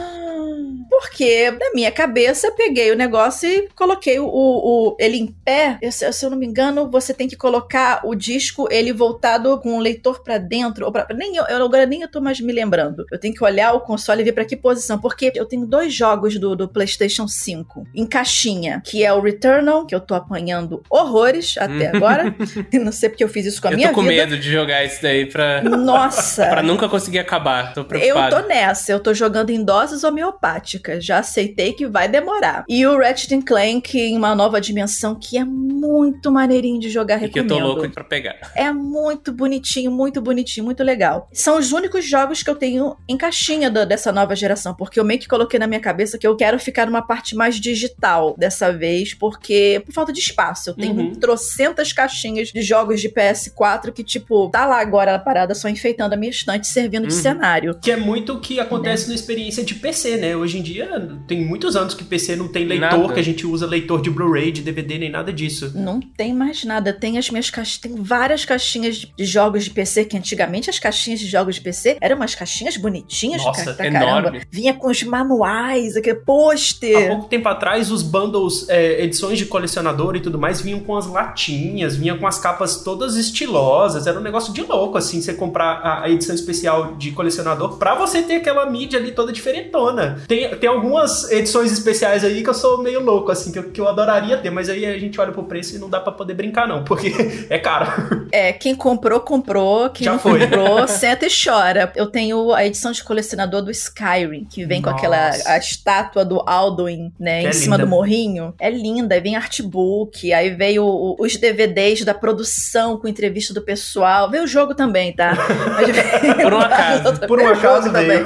Porque, 0.98 1.48
na 1.52 1.70
minha 1.72 1.92
cabeça, 1.92 2.50
peguei 2.50 2.90
o 2.90 2.96
negócio 2.96 3.48
e 3.48 3.68
coloquei 3.76 4.18
o, 4.18 4.26
o 4.26 4.96
ele 4.98 5.16
em 5.16 5.28
pé. 5.28 5.78
Eu, 5.80 5.92
se 5.92 6.24
eu 6.24 6.28
não 6.28 6.37
me 6.37 6.44
engano, 6.44 6.90
você 6.90 7.14
tem 7.14 7.28
que 7.28 7.37
colocar 7.37 8.00
o 8.04 8.16
disco, 8.16 8.66
ele 8.68 8.92
voltado 8.92 9.61
com 9.61 9.78
o 9.78 9.80
leitor 9.80 10.24
para 10.24 10.38
dentro. 10.38 10.84
Ou 10.84 10.90
pra, 10.90 11.06
nem 11.14 11.37
eu, 11.37 11.44
agora 11.44 11.87
nem 11.87 12.02
eu 12.02 12.11
tô 12.11 12.20
mais 12.20 12.40
me 12.40 12.52
lembrando. 12.52 13.06
Eu 13.12 13.18
tenho 13.18 13.32
que 13.32 13.44
olhar 13.44 13.74
o 13.74 13.80
console 13.80 14.22
e 14.22 14.24
ver 14.24 14.32
para 14.32 14.44
que 14.44 14.56
posição. 14.56 14.98
Porque 14.98 15.30
eu 15.37 15.46
tenho 15.46 15.64
dois 15.64 15.94
jogos 15.94 16.37
do, 16.37 16.56
do 16.56 16.68
PlayStation 16.68 17.28
5 17.28 17.87
em 17.94 18.04
caixinha, 18.04 18.82
que 18.84 19.04
é 19.04 19.12
o 19.12 19.20
Returnal, 19.20 19.87
que 19.87 19.94
eu 19.94 20.00
tô 20.00 20.14
apanhando 20.14 20.82
horrores 20.90 21.54
até 21.58 21.94
agora. 21.94 22.34
não 22.74 22.90
sei 22.90 23.08
porque 23.08 23.22
eu 23.22 23.28
fiz 23.28 23.46
isso 23.46 23.62
com 23.62 23.68
a 23.68 23.70
eu 23.70 23.76
minha 23.76 23.88
vida. 23.90 24.00
Eu 24.00 24.04
tô 24.04 24.11
com 24.11 24.16
medo 24.16 24.37
de 24.37 24.50
jogar 24.50 24.84
isso 24.84 25.00
daí 25.00 25.26
pra. 25.26 25.62
Nossa! 25.62 26.48
pra 26.48 26.61
nunca 26.61 26.88
conseguir 26.88 27.20
acabar. 27.20 27.72
Tô 27.72 27.84
preocupado. 27.84 28.34
Eu 28.34 28.42
tô 28.42 28.48
nessa. 28.48 28.90
Eu 28.90 28.98
tô 28.98 29.14
jogando 29.14 29.50
em 29.50 29.62
doses 29.62 30.02
homeopáticas 30.02 30.88
já 31.01 31.18
aceitei 31.18 31.72
que 31.72 31.87
vai 31.87 32.09
demorar. 32.09 32.64
E 32.68 32.87
o 32.87 32.98
Ratchet 32.98 33.42
Clank 33.42 33.98
em 33.98 34.16
uma 34.16 34.35
nova 34.35 34.61
dimensão 34.61 35.14
que 35.14 35.38
é 35.38 35.44
muito 35.44 36.31
maneirinho 36.31 36.81
de 36.81 36.88
jogar, 36.88 37.16
recomendo. 37.16 37.46
E 37.46 37.48
que 37.48 37.53
eu 37.53 37.59
tô 37.59 37.64
louco 37.64 37.90
pra 37.90 38.05
pegar. 38.05 38.37
É 38.55 38.72
muito 38.72 39.33
bonitinho, 39.33 39.90
muito 39.90 40.20
bonitinho, 40.20 40.64
muito 40.64 40.83
legal. 40.83 41.29
São 41.33 41.59
os 41.59 41.72
únicos 41.72 42.05
jogos 42.09 42.42
que 42.42 42.51
eu 42.51 42.55
tenho 42.55 42.96
em 43.09 43.16
caixinha 43.16 43.70
do, 43.70 43.85
dessa 43.87 44.12
nova 44.12 44.35
geração, 44.35 44.74
porque 44.74 44.98
eu 44.98 45.05
meio 45.05 45.20
que 45.20 45.29
coloquei 45.29 45.59
na 45.59 45.66
minha 45.66 45.81
cabeça 45.81 46.18
que 46.18 46.27
eu 46.27 46.37
quero 46.37 46.59
ficar 46.59 46.87
numa 46.87 47.03
parte 47.03 47.35
mais 47.35 47.57
digital 47.61 48.35
dessa 48.38 48.72
vez, 48.72 49.14
porque 49.14 49.83
por 49.85 49.92
falta 49.92 50.12
de 50.12 50.20
espaço. 50.20 50.70
Eu 50.70 50.74
tenho 50.74 50.94
uhum. 50.94 51.12
trocentas 51.12 51.92
caixinhas 51.92 52.48
de 52.48 52.62
jogos 52.62 53.01
de 53.01 53.09
PS4 53.09 53.92
que, 53.92 54.05
tipo, 54.05 54.48
tá 54.51 54.66
lá 54.66 54.81
agora 54.81 55.14
a 55.14 55.18
parada 55.18 55.55
só 55.55 55.68
enfeitando 55.68 56.12
a 56.12 56.16
minha 56.16 56.31
estante, 56.31 56.66
servindo 56.66 57.03
uhum. 57.03 57.09
de 57.09 57.14
cenário. 57.14 57.79
Que 57.81 57.92
é 57.92 57.96
muito 57.96 58.35
o 58.35 58.40
que 58.40 58.61
acontece 58.61 59.05
né? 59.05 59.09
na 59.11 59.14
experiência 59.14 59.64
de 59.64 59.74
PC, 59.74 60.16
né? 60.16 60.37
Hoje 60.37 60.59
em 60.59 60.62
dia 60.62 60.77
dia 60.78 61.18
tem 61.26 61.44
muitos 61.44 61.76
anos 61.76 61.94
que 61.94 62.04
PC 62.04 62.36
não 62.36 62.48
tem 62.48 62.64
leitor, 62.64 62.98
nada. 62.98 63.14
que 63.14 63.20
a 63.20 63.22
gente 63.22 63.46
usa 63.46 63.66
leitor 63.66 64.00
de 64.00 64.10
Blu-ray, 64.10 64.52
de 64.52 64.62
DVD, 64.62 64.98
nem 64.98 65.10
nada 65.10 65.32
disso. 65.32 65.72
Não 65.74 66.00
tem 66.00 66.32
mais 66.32 66.64
nada. 66.64 66.92
Tem 66.92 67.18
as 67.18 67.30
minhas 67.30 67.50
caixinhas, 67.50 67.78
tem 67.78 68.02
várias 68.02 68.44
caixinhas 68.44 68.96
de 68.96 69.24
jogos 69.24 69.64
de 69.64 69.70
PC, 69.70 70.04
que 70.04 70.16
antigamente 70.16 70.70
as 70.70 70.78
caixinhas 70.78 71.20
de 71.20 71.26
jogos 71.26 71.56
de 71.56 71.60
PC 71.60 71.98
eram 72.00 72.16
umas 72.16 72.34
caixinhas 72.34 72.76
bonitinhas, 72.76 73.44
Nossa, 73.44 73.70
enorme. 73.84 73.90
caramba. 73.90 74.32
Vinha 74.50 74.74
com 74.74 74.88
os 74.88 75.02
manuais, 75.02 75.96
aquele 75.96 76.18
pôster. 76.18 77.06
Há 77.06 77.08
pouco 77.08 77.28
tempo 77.28 77.48
atrás, 77.48 77.90
os 77.90 78.02
bundles, 78.02 78.68
é, 78.68 79.02
edições 79.02 79.38
de 79.38 79.46
colecionador 79.46 80.16
e 80.16 80.20
tudo 80.20 80.38
mais, 80.38 80.60
vinham 80.60 80.80
com 80.80 80.96
as 80.96 81.06
latinhas, 81.06 81.96
vinham 81.96 82.18
com 82.18 82.26
as 82.26 82.38
capas 82.38 82.82
todas 82.82 83.16
estilosas. 83.16 84.06
Era 84.06 84.18
um 84.18 84.22
negócio 84.22 84.52
de 84.52 84.62
louco, 84.62 84.96
assim, 84.96 85.20
você 85.20 85.34
comprar 85.34 85.80
a, 85.82 86.04
a 86.04 86.10
edição 86.10 86.34
especial 86.34 86.94
de 86.94 87.10
colecionador 87.12 87.78
pra 87.78 87.94
você 87.94 88.22
ter 88.22 88.36
aquela 88.36 88.68
mídia 88.70 88.98
ali 88.98 89.12
toda 89.12 89.32
diferentona. 89.32 90.22
Tem, 90.26 90.48
tem 90.56 90.67
algumas 90.68 91.31
edições 91.31 91.72
especiais 91.72 92.24
aí 92.24 92.42
que 92.42 92.48
eu 92.48 92.54
sou 92.54 92.83
meio 92.83 93.00
louco, 93.02 93.31
assim, 93.31 93.50
que 93.52 93.59
eu, 93.59 93.70
que 93.70 93.81
eu 93.81 93.88
adoraria 93.88 94.37
ter, 94.38 94.50
mas 94.50 94.68
aí 94.68 94.87
a 94.87 94.98
gente 94.98 95.20
olha 95.20 95.33
pro 95.33 95.44
preço 95.44 95.76
e 95.76 95.78
não 95.78 95.88
dá 95.88 96.00
para 96.00 96.12
poder 96.12 96.35
brincar, 96.35 96.66
não, 96.68 96.85
porque 96.85 97.12
é 97.50 97.59
caro. 97.59 98.28
É, 98.33 98.52
quem 98.52 98.74
comprou, 98.74 99.20
comprou. 99.20 99.90
Quem 99.90 100.04
Já 100.04 100.12
não 100.12 100.18
foi. 100.18 100.40
comprou, 100.40 100.87
senta 100.88 101.26
e 101.26 101.31
chora. 101.31 101.92
Eu 101.96 102.07
tenho 102.07 102.52
a 102.52 102.64
edição 102.64 102.92
de 102.92 103.02
colecionador 103.02 103.62
do 103.62 103.70
Skyrim, 103.70 104.44
que 104.44 104.64
vem 104.64 104.81
Nossa. 104.81 104.92
com 104.92 104.98
aquela 104.98 105.31
a 105.46 105.59
estátua 105.59 106.24
do 106.24 106.42
Alduin, 106.46 107.12
né, 107.18 107.40
que 107.40 107.46
em 107.46 107.50
é 107.50 107.52
cima 107.52 107.76
linda. 107.76 107.87
do 107.87 107.90
morrinho. 107.90 108.54
É 108.61 108.70
linda, 108.70 109.14
aí 109.14 109.20
vem 109.20 109.37
artbook, 109.37 110.33
aí 110.33 110.50
veio 110.50 111.16
os 111.18 111.37
DVDs 111.37 112.04
da 112.04 112.14
produção 112.14 112.98
com 112.98 113.09
entrevista 113.09 113.54
do 113.54 113.62
pessoal. 113.62 114.31
Veio 114.31 114.44
o 114.44 114.46
jogo 114.46 114.74
também, 114.74 115.12
tá? 115.12 115.35
Por 116.42 116.52
um 116.52 116.59
acaso. 116.59 117.20
Por 117.26 117.40
um 117.40 117.46
acaso 117.46 117.92
também. 117.92 118.18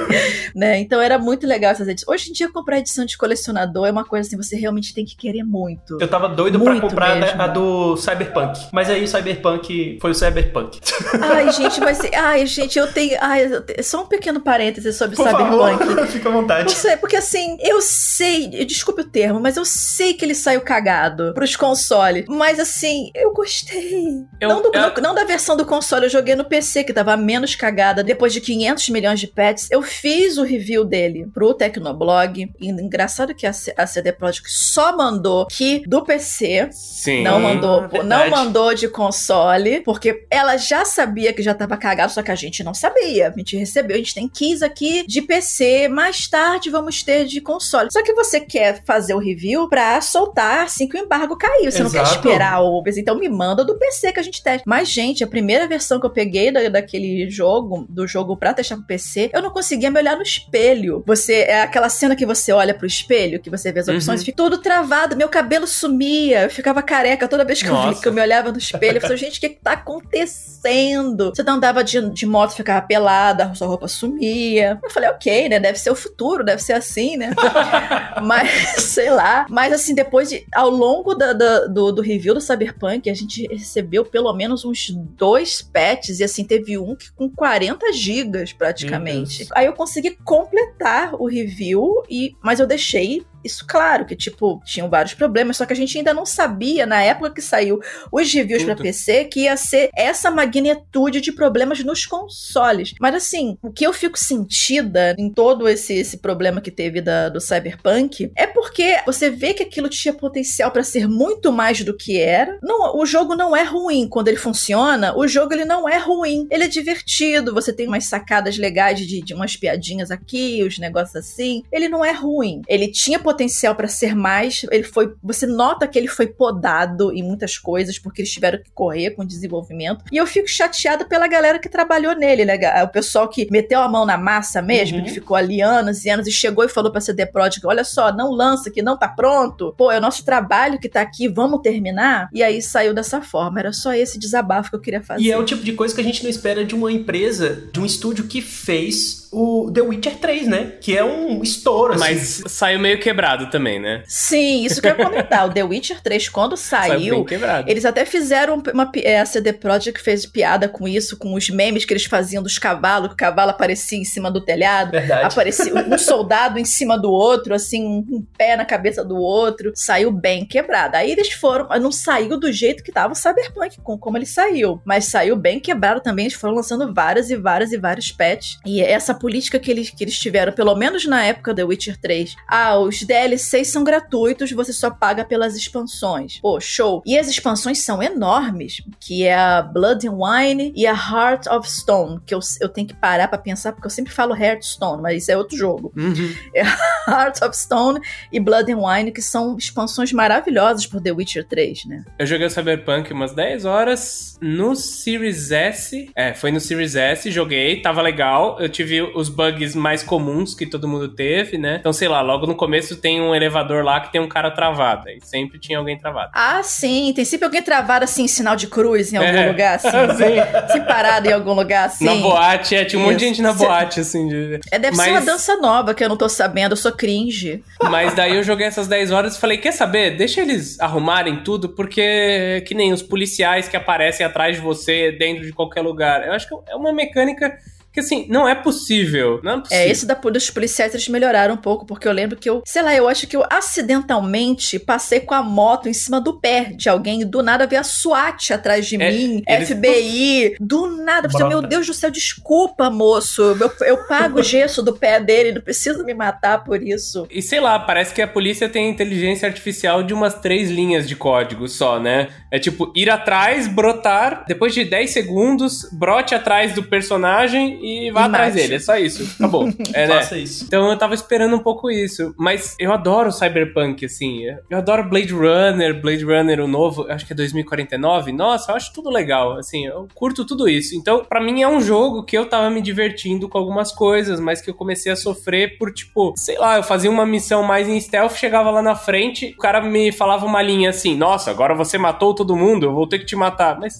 Né? 0.55 0.79
Então 0.79 1.01
era 1.01 1.17
muito 1.17 1.47
legal 1.47 1.71
essas 1.71 1.87
edições. 1.87 2.13
Hoje 2.13 2.32
em 2.33 2.35
dia 2.35 2.51
comprar 2.51 2.79
edição 2.79 3.05
de 3.05 3.15
colecionador 3.15 3.87
é 3.87 3.91
uma 3.91 4.03
coisa 4.03 4.27
assim, 4.27 4.35
você 4.35 4.55
realmente 4.55 4.93
tem 4.93 5.05
que 5.05 5.15
querer 5.15 5.43
muito. 5.43 5.99
Eu 6.01 6.07
tava 6.07 6.27
doido 6.27 6.57
muito 6.57 6.79
pra 6.79 6.89
comprar 6.89 7.15
mesmo. 7.15 7.41
a 7.41 7.47
do 7.47 7.95
Cyberpunk. 7.95 8.67
Mas 8.71 8.89
aí 8.89 9.03
o 9.03 9.07
Cyberpunk 9.07 9.99
foi 10.01 10.11
o 10.11 10.15
Cyberpunk. 10.15 10.79
Ai, 11.21 11.51
gente, 11.51 11.79
mas. 11.79 11.99
Ai, 12.11 12.45
gente, 12.47 12.79
eu 12.79 12.91
tenho. 12.91 13.17
Ai, 13.21 13.49
só 13.83 14.01
um 14.01 14.07
pequeno 14.07 14.41
parêntese 14.41 14.91
sobre 14.93 15.15
Por 15.15 15.27
Cyberpunk. 15.27 15.85
Favor, 15.85 16.07
fica 16.09 16.29
à 16.29 16.31
vontade. 16.31 16.71
Sei, 16.71 16.97
porque 16.97 17.15
assim, 17.15 17.57
eu 17.61 17.79
sei, 17.81 18.65
desculpe 18.65 19.01
o 19.01 19.07
termo, 19.07 19.39
mas 19.39 19.55
eu 19.55 19.65
sei 19.65 20.13
que 20.15 20.25
ele 20.25 20.33
saiu 20.33 20.61
cagado 20.61 21.33
pros 21.35 21.55
consoles. 21.55 22.25
Mas 22.27 22.59
assim, 22.59 23.11
eu 23.13 23.31
gostei. 23.31 24.25
Eu, 24.41 24.49
não, 24.49 24.61
do, 24.61 24.71
eu... 24.73 24.81
Não, 24.81 24.93
não, 25.03 25.15
da 25.15 25.23
versão 25.23 25.55
do 25.55 25.65
console, 25.65 26.05
eu 26.05 26.09
joguei 26.09 26.35
no 26.35 26.45
PC, 26.45 26.83
que 26.83 26.93
tava 26.93 27.15
menos 27.15 27.55
cagada. 27.55 28.03
Depois 28.03 28.33
de 28.33 28.41
500 28.41 28.89
milhões 28.89 29.19
de 29.19 29.27
pets, 29.27 29.69
eu 29.69 29.83
fiz 29.83 30.37
o 30.37 30.43
review 30.43 30.83
dele 30.83 31.27
pro 31.31 31.53
Tecnoblog. 31.53 32.22
E 32.59 32.67
engraçado 32.69 33.33
que 33.33 33.45
a, 33.45 33.53
CD 33.53 34.11
Projekt 34.11 34.51
só 34.51 34.95
mandou 34.95 35.47
que 35.47 35.83
do 35.87 36.03
PC. 36.03 36.69
Sim. 36.71 37.23
Não 37.23 37.39
mandou, 37.39 37.87
não 38.03 38.29
mandou 38.29 38.73
de 38.73 38.87
console, 38.87 39.81
porque 39.81 40.25
ela 40.29 40.57
já 40.57 40.85
sabia 40.85 41.33
que 41.33 41.41
já 41.41 41.53
tava 41.53 41.77
cagado, 41.77 42.11
só 42.11 42.21
que 42.21 42.31
a 42.31 42.35
gente 42.35 42.63
não 42.63 42.73
sabia. 42.73 43.29
A 43.29 43.37
gente 43.37 43.57
recebeu, 43.57 43.95
a 43.95 43.99
gente 43.99 44.15
tem 44.15 44.27
keys 44.27 44.61
aqui 44.61 45.05
de 45.07 45.21
PC, 45.21 45.87
mais 45.87 46.27
tarde 46.27 46.69
vamos 46.69 47.03
ter 47.03 47.25
de 47.25 47.41
console. 47.41 47.89
Só 47.91 48.03
que 48.03 48.13
você 48.13 48.39
quer 48.39 48.83
fazer 48.85 49.13
o 49.13 49.19
review 49.19 49.67
pra 49.69 49.99
soltar 50.01 50.65
assim 50.65 50.87
que 50.87 50.97
o 50.97 50.99
embargo 50.99 51.37
caiu. 51.37 51.71
Você 51.71 51.81
Exato. 51.81 51.83
não 51.83 51.91
quer 51.91 52.03
esperar 52.03 52.61
o 52.61 52.81
PC. 52.83 53.01
Então 53.01 53.17
me 53.17 53.29
manda 53.29 53.63
do 53.63 53.77
PC 53.77 54.11
que 54.11 54.19
a 54.19 54.23
gente 54.23 54.41
testa. 54.41 54.63
Mas, 54.65 54.89
gente, 54.89 55.23
a 55.23 55.27
primeira 55.27 55.67
versão 55.67 55.99
que 55.99 56.05
eu 56.05 56.09
peguei 56.11 56.51
da, 56.51 56.69
daquele 56.69 57.29
jogo, 57.29 57.85
do 57.89 58.07
jogo 58.07 58.37
pra 58.37 58.53
testar 58.53 58.77
pro 58.77 58.85
PC, 58.85 59.29
eu 59.33 59.41
não 59.41 59.51
conseguia 59.51 59.91
me 59.91 59.99
olhar 59.99 60.15
no 60.15 60.23
espelho. 60.23 61.03
Você, 61.05 61.33
é 61.33 61.61
aquela 61.61 61.89
cena 61.89 62.12
cena 62.13 62.15
que 62.15 62.25
você 62.25 62.51
olha 62.51 62.73
pro 62.73 62.85
espelho, 62.87 63.39
que 63.39 63.49
você 63.49 63.71
vê 63.71 63.79
as 63.79 63.87
opções, 63.87 64.19
Uhum. 64.21 64.25
fica 64.25 64.37
tudo 64.37 64.57
travado, 64.59 65.15
meu 65.15 65.27
cabelo 65.29 65.65
sumia, 65.67 66.43
eu 66.43 66.49
ficava 66.49 66.81
careca 66.81 67.27
toda 67.27 67.43
vez 67.43 67.61
que 67.61 67.67
eu, 67.69 67.89
vi, 67.93 68.01
que 68.01 68.07
eu 68.07 68.13
me 68.13 68.21
olhava 68.21 68.51
no 68.51 68.57
espelho. 68.57 68.97
Eu 68.97 69.01
falei, 69.01 69.17
gente, 69.17 69.37
o 69.37 69.41
que, 69.41 69.49
que 69.49 69.59
tá 69.61 69.73
acontecendo? 69.73 71.31
Você 71.35 71.43
não 71.43 71.53
andava 71.55 71.83
de, 71.83 72.09
de 72.11 72.25
moto, 72.25 72.51
ficava 72.55 72.81
pelada, 72.85 73.53
sua 73.55 73.67
roupa 73.67 73.87
sumia. 73.87 74.79
Eu 74.83 74.89
falei, 74.89 75.09
ok, 75.09 75.49
né? 75.49 75.59
Deve 75.59 75.77
ser 75.79 75.89
o 75.91 75.95
futuro, 75.95 76.43
deve 76.43 76.61
ser 76.61 76.73
assim, 76.73 77.17
né? 77.17 77.31
Mas, 78.23 78.49
sei 78.83 79.09
lá. 79.09 79.45
Mas 79.49 79.73
assim, 79.73 79.93
depois 79.93 80.29
de. 80.29 80.45
Ao 80.53 80.69
longo 80.69 81.13
da- 81.15 81.33
da- 81.33 81.65
do, 81.67 81.91
do 81.91 82.01
review 82.01 82.33
do 82.33 82.41
Cyberpunk, 82.41 83.09
a 83.09 83.13
gente 83.13 83.47
recebeu 83.51 84.05
pelo 84.05 84.31
menos 84.33 84.63
uns 84.65 84.89
dois 84.89 85.61
patches. 85.61 86.19
E 86.19 86.23
assim, 86.23 86.43
teve 86.43 86.77
um 86.77 86.95
que 86.95 87.11
com 87.13 87.29
40 87.29 87.91
gigas 87.93 88.53
praticamente. 88.53 89.47
Aí 89.53 89.65
eu 89.65 89.73
consegui 89.73 90.17
completar 90.23 91.13
o 91.15 91.25
review, 91.27 91.92
e 92.09 92.35
mas 92.41 92.59
eu 92.59 92.67
deixei. 92.67 93.25
Isso 93.43 93.65
claro, 93.67 94.05
que 94.05 94.15
tipo, 94.15 94.61
tinham 94.65 94.89
vários 94.89 95.13
problemas, 95.13 95.57
só 95.57 95.65
que 95.65 95.73
a 95.73 95.75
gente 95.75 95.97
ainda 95.97 96.13
não 96.13 96.25
sabia, 96.25 96.85
na 96.85 97.01
época 97.01 97.31
que 97.31 97.41
saiu 97.41 97.79
os 98.11 98.31
reviews 98.31 98.63
pra 98.63 98.75
Tudo. 98.75 98.83
PC, 98.83 99.25
que 99.25 99.41
ia 99.41 99.57
ser 99.57 99.89
essa 99.95 100.31
magnitude 100.31 101.21
de 101.21 101.31
problemas 101.31 101.83
nos 101.83 102.05
consoles. 102.05 102.93
Mas 102.99 103.15
assim, 103.15 103.57
o 103.61 103.71
que 103.71 103.85
eu 103.85 103.93
fico 103.93 104.17
sentida 104.17 105.15
em 105.17 105.29
todo 105.29 105.67
esse, 105.67 105.93
esse 105.93 106.17
problema 106.17 106.61
que 106.61 106.71
teve 106.71 107.01
da, 107.01 107.29
do 107.29 107.41
Cyberpunk 107.41 108.31
é 108.35 108.47
porque 108.47 108.97
você 109.05 109.29
vê 109.29 109.53
que 109.53 109.63
aquilo 109.63 109.89
tinha 109.89 110.13
potencial 110.13 110.71
pra 110.71 110.83
ser 110.83 111.07
muito 111.07 111.51
mais 111.51 111.83
do 111.83 111.95
que 111.95 112.19
era. 112.19 112.57
Não, 112.61 112.97
o 112.97 113.05
jogo 113.05 113.35
não 113.35 113.55
é 113.55 113.63
ruim 113.63 114.07
quando 114.07 114.27
ele 114.27 114.37
funciona. 114.37 115.15
O 115.17 115.27
jogo 115.27 115.53
ele 115.53 115.65
não 115.65 115.87
é 115.87 115.97
ruim, 115.97 116.47
ele 116.49 116.63
é 116.63 116.67
divertido. 116.67 117.53
Você 117.53 117.73
tem 117.73 117.87
umas 117.87 118.05
sacadas 118.05 118.57
legais 118.57 118.99
de, 118.99 119.21
de 119.21 119.33
umas 119.33 119.55
piadinhas 119.55 120.11
aqui, 120.11 120.63
os 120.63 120.77
negócios 120.77 121.15
assim. 121.15 121.63
Ele 121.71 121.89
não 121.89 122.03
é 122.03 122.11
ruim. 122.11 122.61
Ele 122.67 122.87
tinha 122.87 123.19
potencial 123.19 123.32
pra 123.75 123.87
ser 123.87 124.15
mais. 124.15 124.65
Ele 124.71 124.83
foi, 124.83 125.13
você 125.23 125.45
nota 125.45 125.87
que 125.87 125.97
ele 125.97 126.07
foi 126.07 126.27
podado 126.27 127.11
em 127.13 127.23
muitas 127.23 127.57
coisas 127.57 127.97
porque 127.99 128.21
eles 128.21 128.31
tiveram 128.31 128.59
que 128.59 128.69
correr 128.71 129.11
com 129.11 129.23
o 129.23 129.27
desenvolvimento. 129.27 130.03
E 130.11 130.17
eu 130.17 130.25
fico 130.27 130.47
chateada 130.47 131.05
pela 131.05 131.27
galera 131.27 131.59
que 131.59 131.69
trabalhou 131.69 132.15
nele, 132.15 132.45
né? 132.45 132.57
O 132.83 132.87
pessoal 132.87 133.27
que 133.27 133.47
meteu 133.51 133.79
a 133.81 133.87
mão 133.89 134.05
na 134.05 134.17
massa 134.17 134.61
mesmo, 134.61 134.97
Uhum. 134.99 135.03
que 135.05 135.11
ficou 135.11 135.35
ali 135.35 135.61
anos 135.61 136.05
e 136.05 136.09
anos 136.09 136.27
e 136.27 136.31
chegou 136.31 136.63
e 136.63 136.69
falou 136.69 136.91
pra 136.91 137.01
CD 137.01 137.25
Projekt: 137.25 137.65
olha 137.65 137.83
só, 137.83 138.11
não 138.13 138.31
lança 138.31 138.69
que 138.69 138.81
não 138.81 138.97
tá 138.97 139.07
pronto. 139.07 139.73
Pô, 139.77 139.91
é 139.91 139.97
o 139.97 140.01
nosso 140.01 140.23
trabalho 140.25 140.79
que 140.79 140.89
tá 140.89 141.01
aqui, 141.01 141.27
vamos 141.27 141.61
terminar. 141.61 142.29
E 142.33 142.43
aí 142.43 142.61
saiu 142.61 142.93
dessa 142.93 143.21
forma. 143.21 143.59
Era 143.59 143.73
só 143.73 143.93
esse 143.93 144.19
desabafo 144.19 144.69
que 144.69 144.75
eu 144.75 144.81
queria 144.81 145.01
fazer. 145.01 145.23
E 145.23 145.31
é 145.31 145.37
o 145.37 145.43
tipo 145.45 145.63
de 145.63 145.73
coisa 145.73 145.93
que 145.95 146.01
a 146.01 146.03
gente 146.03 146.23
não 146.23 146.29
espera 146.29 146.63
de 146.65 146.75
uma 146.75 146.91
empresa, 146.91 147.69
de 147.71 147.79
um 147.79 147.85
estúdio 147.85 148.25
que 148.27 148.41
fez 148.41 149.22
o 149.33 149.71
The 149.71 149.81
Witcher 149.81 150.17
3, 150.17 150.47
né? 150.47 150.73
Que 150.79 150.97
é 150.97 151.03
um 151.03 151.41
estouro, 151.43 151.93
assim. 151.93 152.03
Mas 152.03 152.43
saiu 152.47 152.79
meio 152.79 152.99
quebrado 152.99 153.49
também, 153.49 153.79
né? 153.79 154.03
Sim, 154.07 154.63
isso 154.63 154.81
que 154.81 154.87
eu 154.87 154.91
ia 154.97 155.05
comentar. 155.05 155.47
o 155.47 155.53
The 155.53 155.63
Witcher 155.63 156.01
3, 156.01 156.29
quando 156.29 156.55
Saiu 156.63 157.25
saiu. 157.27 157.65
Eles 157.67 157.83
até 157.85 158.05
fizeram 158.05 158.61
uma. 158.73 158.89
é, 158.97 159.19
a 159.19 159.25
CD 159.25 159.51
Projekt 159.53 160.01
fez 160.01 160.25
piada 160.25 160.69
com 160.69 160.87
isso, 160.87 161.17
com 161.17 161.33
os 161.33 161.49
memes 161.49 161.83
que 161.83 161.93
eles 161.93 162.05
faziam 162.05 162.41
dos 162.41 162.57
cavalos, 162.57 163.09
que 163.09 163.13
o 163.13 163.17
cavalo 163.17 163.51
aparecia 163.51 163.97
em 163.97 164.05
cima 164.05 164.31
do 164.31 164.39
telhado. 164.39 164.91
Verdade. 164.91 165.25
Aparecia 165.25 165.73
um 165.73 165.97
soldado 165.97 166.57
em 166.59 166.65
cima 166.65 166.97
do 166.97 167.11
outro, 167.11 167.53
assim, 167.53 167.85
um 167.85 168.13
um 168.13 168.25
pé 168.37 168.55
na 168.55 168.65
cabeça 168.65 169.03
do 169.03 169.17
outro. 169.17 169.71
Saiu 169.75 170.11
bem 170.11 170.45
quebrado. 170.45 170.95
Aí 170.95 171.11
eles 171.11 171.31
foram. 171.33 171.67
Não 171.79 171.91
saiu 171.91 172.39
do 172.39 172.51
jeito 172.51 172.83
que 172.83 172.91
tava 172.91 173.13
o 173.13 173.15
Cyberpunk, 173.15 173.79
com 173.81 173.97
como 173.97 174.17
ele 174.17 174.25
saiu. 174.25 174.81
Mas 174.85 175.05
saiu 175.05 175.35
bem 175.35 175.59
quebrado 175.59 176.01
também. 176.01 176.25
Eles 176.25 176.37
foram 176.37 176.55
lançando 176.55 176.93
várias 176.93 177.29
e 177.29 177.35
várias 177.35 177.71
e 177.71 177.77
vários 177.77 178.11
patches. 178.11 178.57
E 178.65 178.81
essa 178.81 179.13
política 179.23 179.57
que 179.57 179.71
eles, 179.71 179.89
que 179.89 180.03
eles 180.03 180.19
tiveram, 180.19 180.51
pelo 180.51 180.75
menos 180.75 181.05
na 181.05 181.23
época 181.23 181.53
do 181.53 181.65
Witcher 181.65 181.97
3. 181.97 182.35
Ah, 182.45 182.77
os 182.77 183.03
DLCs 183.03 183.69
são 183.69 183.81
gratuitos, 183.81 184.51
você 184.51 184.73
só 184.73 184.89
paga 184.91 185.23
pelas 185.23 185.55
expansões. 185.55 186.41
Pô, 186.41 186.59
show. 186.59 187.01
E 187.05 187.17
as 187.17 187.29
expansões 187.29 187.79
são 187.79 188.03
enormes, 188.03 188.83
que 188.99 189.23
é 189.23 189.33
a 189.33 189.61
Blood 189.61 190.09
and 190.09 190.17
Wine 190.17 190.73
e 190.75 190.85
a 190.85 190.91
Heart 190.91 191.47
of 191.47 191.71
Stone, 191.71 192.19
que 192.25 192.35
eu, 192.35 192.39
eu 192.59 192.67
tenho 192.67 192.85
que 192.85 192.93
parar 192.93 193.29
pra 193.29 193.37
pensar, 193.37 193.71
porque 193.71 193.87
eu 193.87 193.89
sempre 193.89 194.11
falo 194.11 194.35
Hearthstone, 194.35 195.01
mas 195.01 195.23
isso 195.23 195.31
é 195.31 195.37
outro 195.37 195.55
jogo. 195.55 195.93
Uhum. 195.95 196.35
Heart 197.07 197.43
of 197.43 197.55
Stone 197.55 198.01
e 198.29 198.41
Blood 198.41 198.73
and 198.73 198.79
Wine, 198.79 199.11
que 199.13 199.21
são 199.21 199.55
expansões 199.57 200.11
maravilhosas 200.11 200.85
por 200.85 200.99
The 201.01 201.13
Witcher 201.13 201.47
3, 201.47 201.85
né? 201.85 202.03
Eu 202.19 202.25
joguei 202.25 202.47
o 202.47 202.49
Cyberpunk 202.49 203.13
umas 203.13 203.33
10 203.33 203.63
horas 203.63 204.37
no 204.41 204.75
Series 204.75 205.49
S. 205.49 206.11
É, 206.13 206.33
foi 206.33 206.51
no 206.51 206.59
Series 206.59 206.97
S, 206.97 207.31
joguei, 207.31 207.81
tava 207.81 208.01
legal. 208.01 208.59
Eu 208.59 208.67
tive 208.67 209.12
os 209.15 209.29
bugs 209.29 209.75
mais 209.75 210.03
comuns 210.03 210.53
que 210.55 210.65
todo 210.65 210.87
mundo 210.87 211.07
teve, 211.09 211.57
né? 211.57 211.77
Então, 211.79 211.93
sei 211.93 212.07
lá, 212.07 212.21
logo 212.21 212.45
no 212.47 212.55
começo 212.55 212.95
tem 212.97 213.21
um 213.21 213.33
elevador 213.33 213.83
lá 213.83 213.99
que 213.99 214.11
tem 214.11 214.21
um 214.21 214.27
cara 214.27 214.51
travado. 214.51 215.09
Aí 215.09 215.19
sempre 215.23 215.59
tinha 215.59 215.77
alguém 215.77 215.97
travado. 215.97 216.31
Ah, 216.33 216.61
sim, 216.63 217.11
tem 217.15 217.25
sempre 217.25 217.45
alguém 217.45 217.61
travado 217.61 218.03
assim, 218.05 218.27
sinal 218.27 218.55
de 218.55 218.67
cruz 218.67 219.11
em 219.13 219.17
algum 219.17 219.29
É. 219.29 219.47
lugar, 219.47 219.75
assim. 219.75 219.87
Sim. 220.17 220.39
assim, 220.39 220.81
parado 220.83 221.27
em 221.27 221.33
algum 221.33 221.53
lugar, 221.53 221.85
assim. 221.85 222.05
Na 222.05 222.15
boate, 222.15 222.75
é, 222.75 222.85
tinha 222.85 223.01
um 223.01 223.05
monte 223.05 223.17
de 223.19 223.25
Isso. 223.25 223.35
gente 223.35 223.41
na 223.41 223.53
boate, 223.53 223.99
assim. 223.99 224.27
de- 224.27 224.59
É, 224.71 224.77
deve 224.79 224.95
ser 224.95 225.01
Mas- 225.03 225.11
uma 225.11 225.21
dança 225.21 225.57
nova 225.57 225.93
que 225.93 226.03
eu 226.03 226.09
não 226.09 226.17
tô 226.17 226.27
sabendo, 226.29 226.73
eu 226.73 226.77
sou 226.77 226.91
cringe. 226.91 227.63
Mas 227.83 228.13
daí 228.13 228.35
eu 228.35 228.43
joguei 228.43 228.67
essas 228.67 228.87
10 228.87 229.11
horas 229.11 229.35
e 229.35 229.39
falei, 229.39 229.57
quer 229.57 229.71
saber? 229.71 230.11
Deixa 230.17 230.41
eles 230.41 230.79
arrumarem 230.79 231.37
tudo, 231.43 231.69
porque 231.69 232.63
que 232.67 232.73
nem 232.73 232.91
os 232.93 233.01
policiais 233.01 233.67
que 233.67 233.75
aparecem 233.77 234.25
atrás 234.25 234.55
de 234.55 234.61
você 234.61 235.11
dentro 235.11 235.45
de 235.45 235.51
qualquer 235.53 235.81
lugar. 235.81 236.25
Eu 236.25 236.33
acho 236.33 236.47
que 236.47 236.55
é 236.71 236.75
uma 236.75 236.91
mecânica 236.93 237.57
que, 237.93 237.99
assim, 237.99 238.25
não 238.29 238.47
é 238.49 238.55
possível. 238.55 239.39
Não 239.43 239.51
é 239.53 239.59
possível. 239.61 239.83
É, 239.83 239.89
esse 239.89 240.05
da, 240.05 240.15
dos 240.15 240.49
policiais 240.49 240.93
eles 240.93 241.07
melhoraram 241.07 241.53
um 241.53 241.57
pouco, 241.57 241.85
porque 241.85 242.07
eu 242.07 242.11
lembro 242.11 242.35
que 242.37 242.49
eu, 242.49 242.61
sei 242.65 242.81
lá, 242.81 242.95
eu 242.95 243.07
acho 243.07 243.27
que 243.27 243.35
eu 243.37 243.43
acidentalmente 243.49 244.79
passei 244.79 245.19
com 245.19 245.33
a 245.33 245.43
moto 245.43 245.87
em 245.87 245.93
cima 245.93 246.19
do 246.19 246.39
pé 246.39 246.71
de 246.75 246.89
alguém 246.89 247.21
e 247.21 247.25
do 247.25 247.41
nada 247.43 247.67
veio 247.67 247.81
a 247.81 247.83
SWAT 247.83 248.51
atrás 248.53 248.87
de 248.87 249.01
É, 249.01 249.11
mim, 249.11 249.43
eles- 249.47 249.69
FBI, 249.69 250.55
do 250.59 250.87
nada. 251.03 251.27
Eu 251.27 251.31
pensei, 251.31 251.47
meu 251.47 251.61
Deus 251.61 251.85
do 251.87 251.93
céu, 251.93 252.09
desculpa, 252.09 252.89
moço, 252.89 253.41
eu, 253.41 253.71
eu 253.85 253.97
pago 254.07 254.39
o 254.39 254.43
gesso 254.43 254.81
do 254.81 254.93
pé 254.93 255.19
dele, 255.19 255.53
não 255.53 255.61
preciso 255.61 256.03
me 256.03 256.13
matar 256.13 256.63
por 256.63 256.81
isso. 256.81 257.27
E 257.29 257.41
sei 257.41 257.59
lá, 257.59 257.77
parece 257.79 258.13
que 258.13 258.21
a 258.21 258.27
polícia 258.27 258.67
tem 258.67 258.89
inteligência 258.89 259.47
artificial 259.47 260.03
de 260.03 260.13
umas 260.13 260.33
três 260.35 260.69
linhas 260.69 261.07
de 261.07 261.15
código 261.15 261.67
só, 261.67 261.99
né? 261.99 262.29
É 262.51 262.59
tipo, 262.59 262.91
ir 262.95 263.09
atrás, 263.09 263.67
brotar, 263.67 264.45
depois 264.47 264.73
de 264.73 264.83
10 264.83 265.11
segundos, 265.11 265.87
brote 265.91 266.33
atrás 266.35 266.73
do 266.73 266.83
personagem 266.83 267.79
e 267.83 268.11
vá 268.11 268.21
E 268.21 268.25
atrás 268.25 268.53
mate. 268.53 268.61
dele. 268.61 268.75
É 268.75 268.79
só 268.79 268.97
isso. 268.97 269.35
Acabou. 269.35 269.67
É, 269.93 270.07
né? 270.07 270.15
Faça 270.15 270.37
isso. 270.37 270.63
Então 270.65 270.89
eu 270.89 270.97
tava 270.97 271.13
esperando 271.13 271.55
um 271.55 271.59
pouco 271.59 271.91
isso. 271.91 272.33
Mas 272.37 272.75
eu 272.79 272.91
adoro 272.91 273.31
Cyberpunk, 273.31 274.05
assim. 274.05 274.43
Eu 274.69 274.77
adoro 274.77 275.07
Blade 275.07 275.33
Runner, 275.33 276.01
Blade 276.01 276.23
Runner, 276.23 276.59
o 276.61 276.67
novo, 276.67 277.05
acho 277.09 277.25
que 277.27 277.33
é 277.33 277.35
2049. 277.35 278.31
Nossa, 278.31 278.71
eu 278.71 278.75
acho 278.75 278.91
tudo 278.93 279.09
legal. 279.09 279.57
Assim, 279.57 279.85
eu 279.85 280.07
curto 280.15 280.45
tudo 280.45 280.67
isso. 280.67 280.95
Então, 280.95 281.23
pra 281.25 281.41
mim 281.41 281.61
é 281.61 281.67
um 281.67 281.79
jogo 281.81 282.23
que 282.23 282.37
eu 282.37 282.45
tava 282.47 282.69
me 282.69 282.81
divertindo 282.81 283.47
com 283.49 283.57
algumas 283.57 283.91
coisas, 283.91 284.39
mas 284.39 284.61
que 284.61 284.69
eu 284.69 284.73
comecei 284.73 285.11
a 285.11 285.15
sofrer 285.15 285.77
por, 285.77 285.91
tipo, 285.93 286.33
sei 286.37 286.57
lá, 286.57 286.77
eu 286.77 286.83
fazia 286.83 287.09
uma 287.11 287.25
missão 287.25 287.61
mais 287.63 287.87
em 287.87 287.99
stealth, 287.99 288.33
chegava 288.35 288.71
lá 288.71 288.81
na 288.81 288.95
frente, 288.95 289.53
o 289.57 289.61
cara 289.61 289.81
me 289.81 290.11
falava 290.11 290.45
uma 290.45 290.61
linha 290.61 290.89
assim: 290.89 291.15
Nossa, 291.15 291.51
agora 291.51 291.75
você 291.75 291.97
matou 291.97 292.33
todo 292.33 292.55
mundo, 292.55 292.85
eu 292.87 292.93
vou 292.93 293.07
ter 293.07 293.19
que 293.19 293.25
te 293.25 293.35
matar. 293.35 293.79
Mas, 293.79 293.99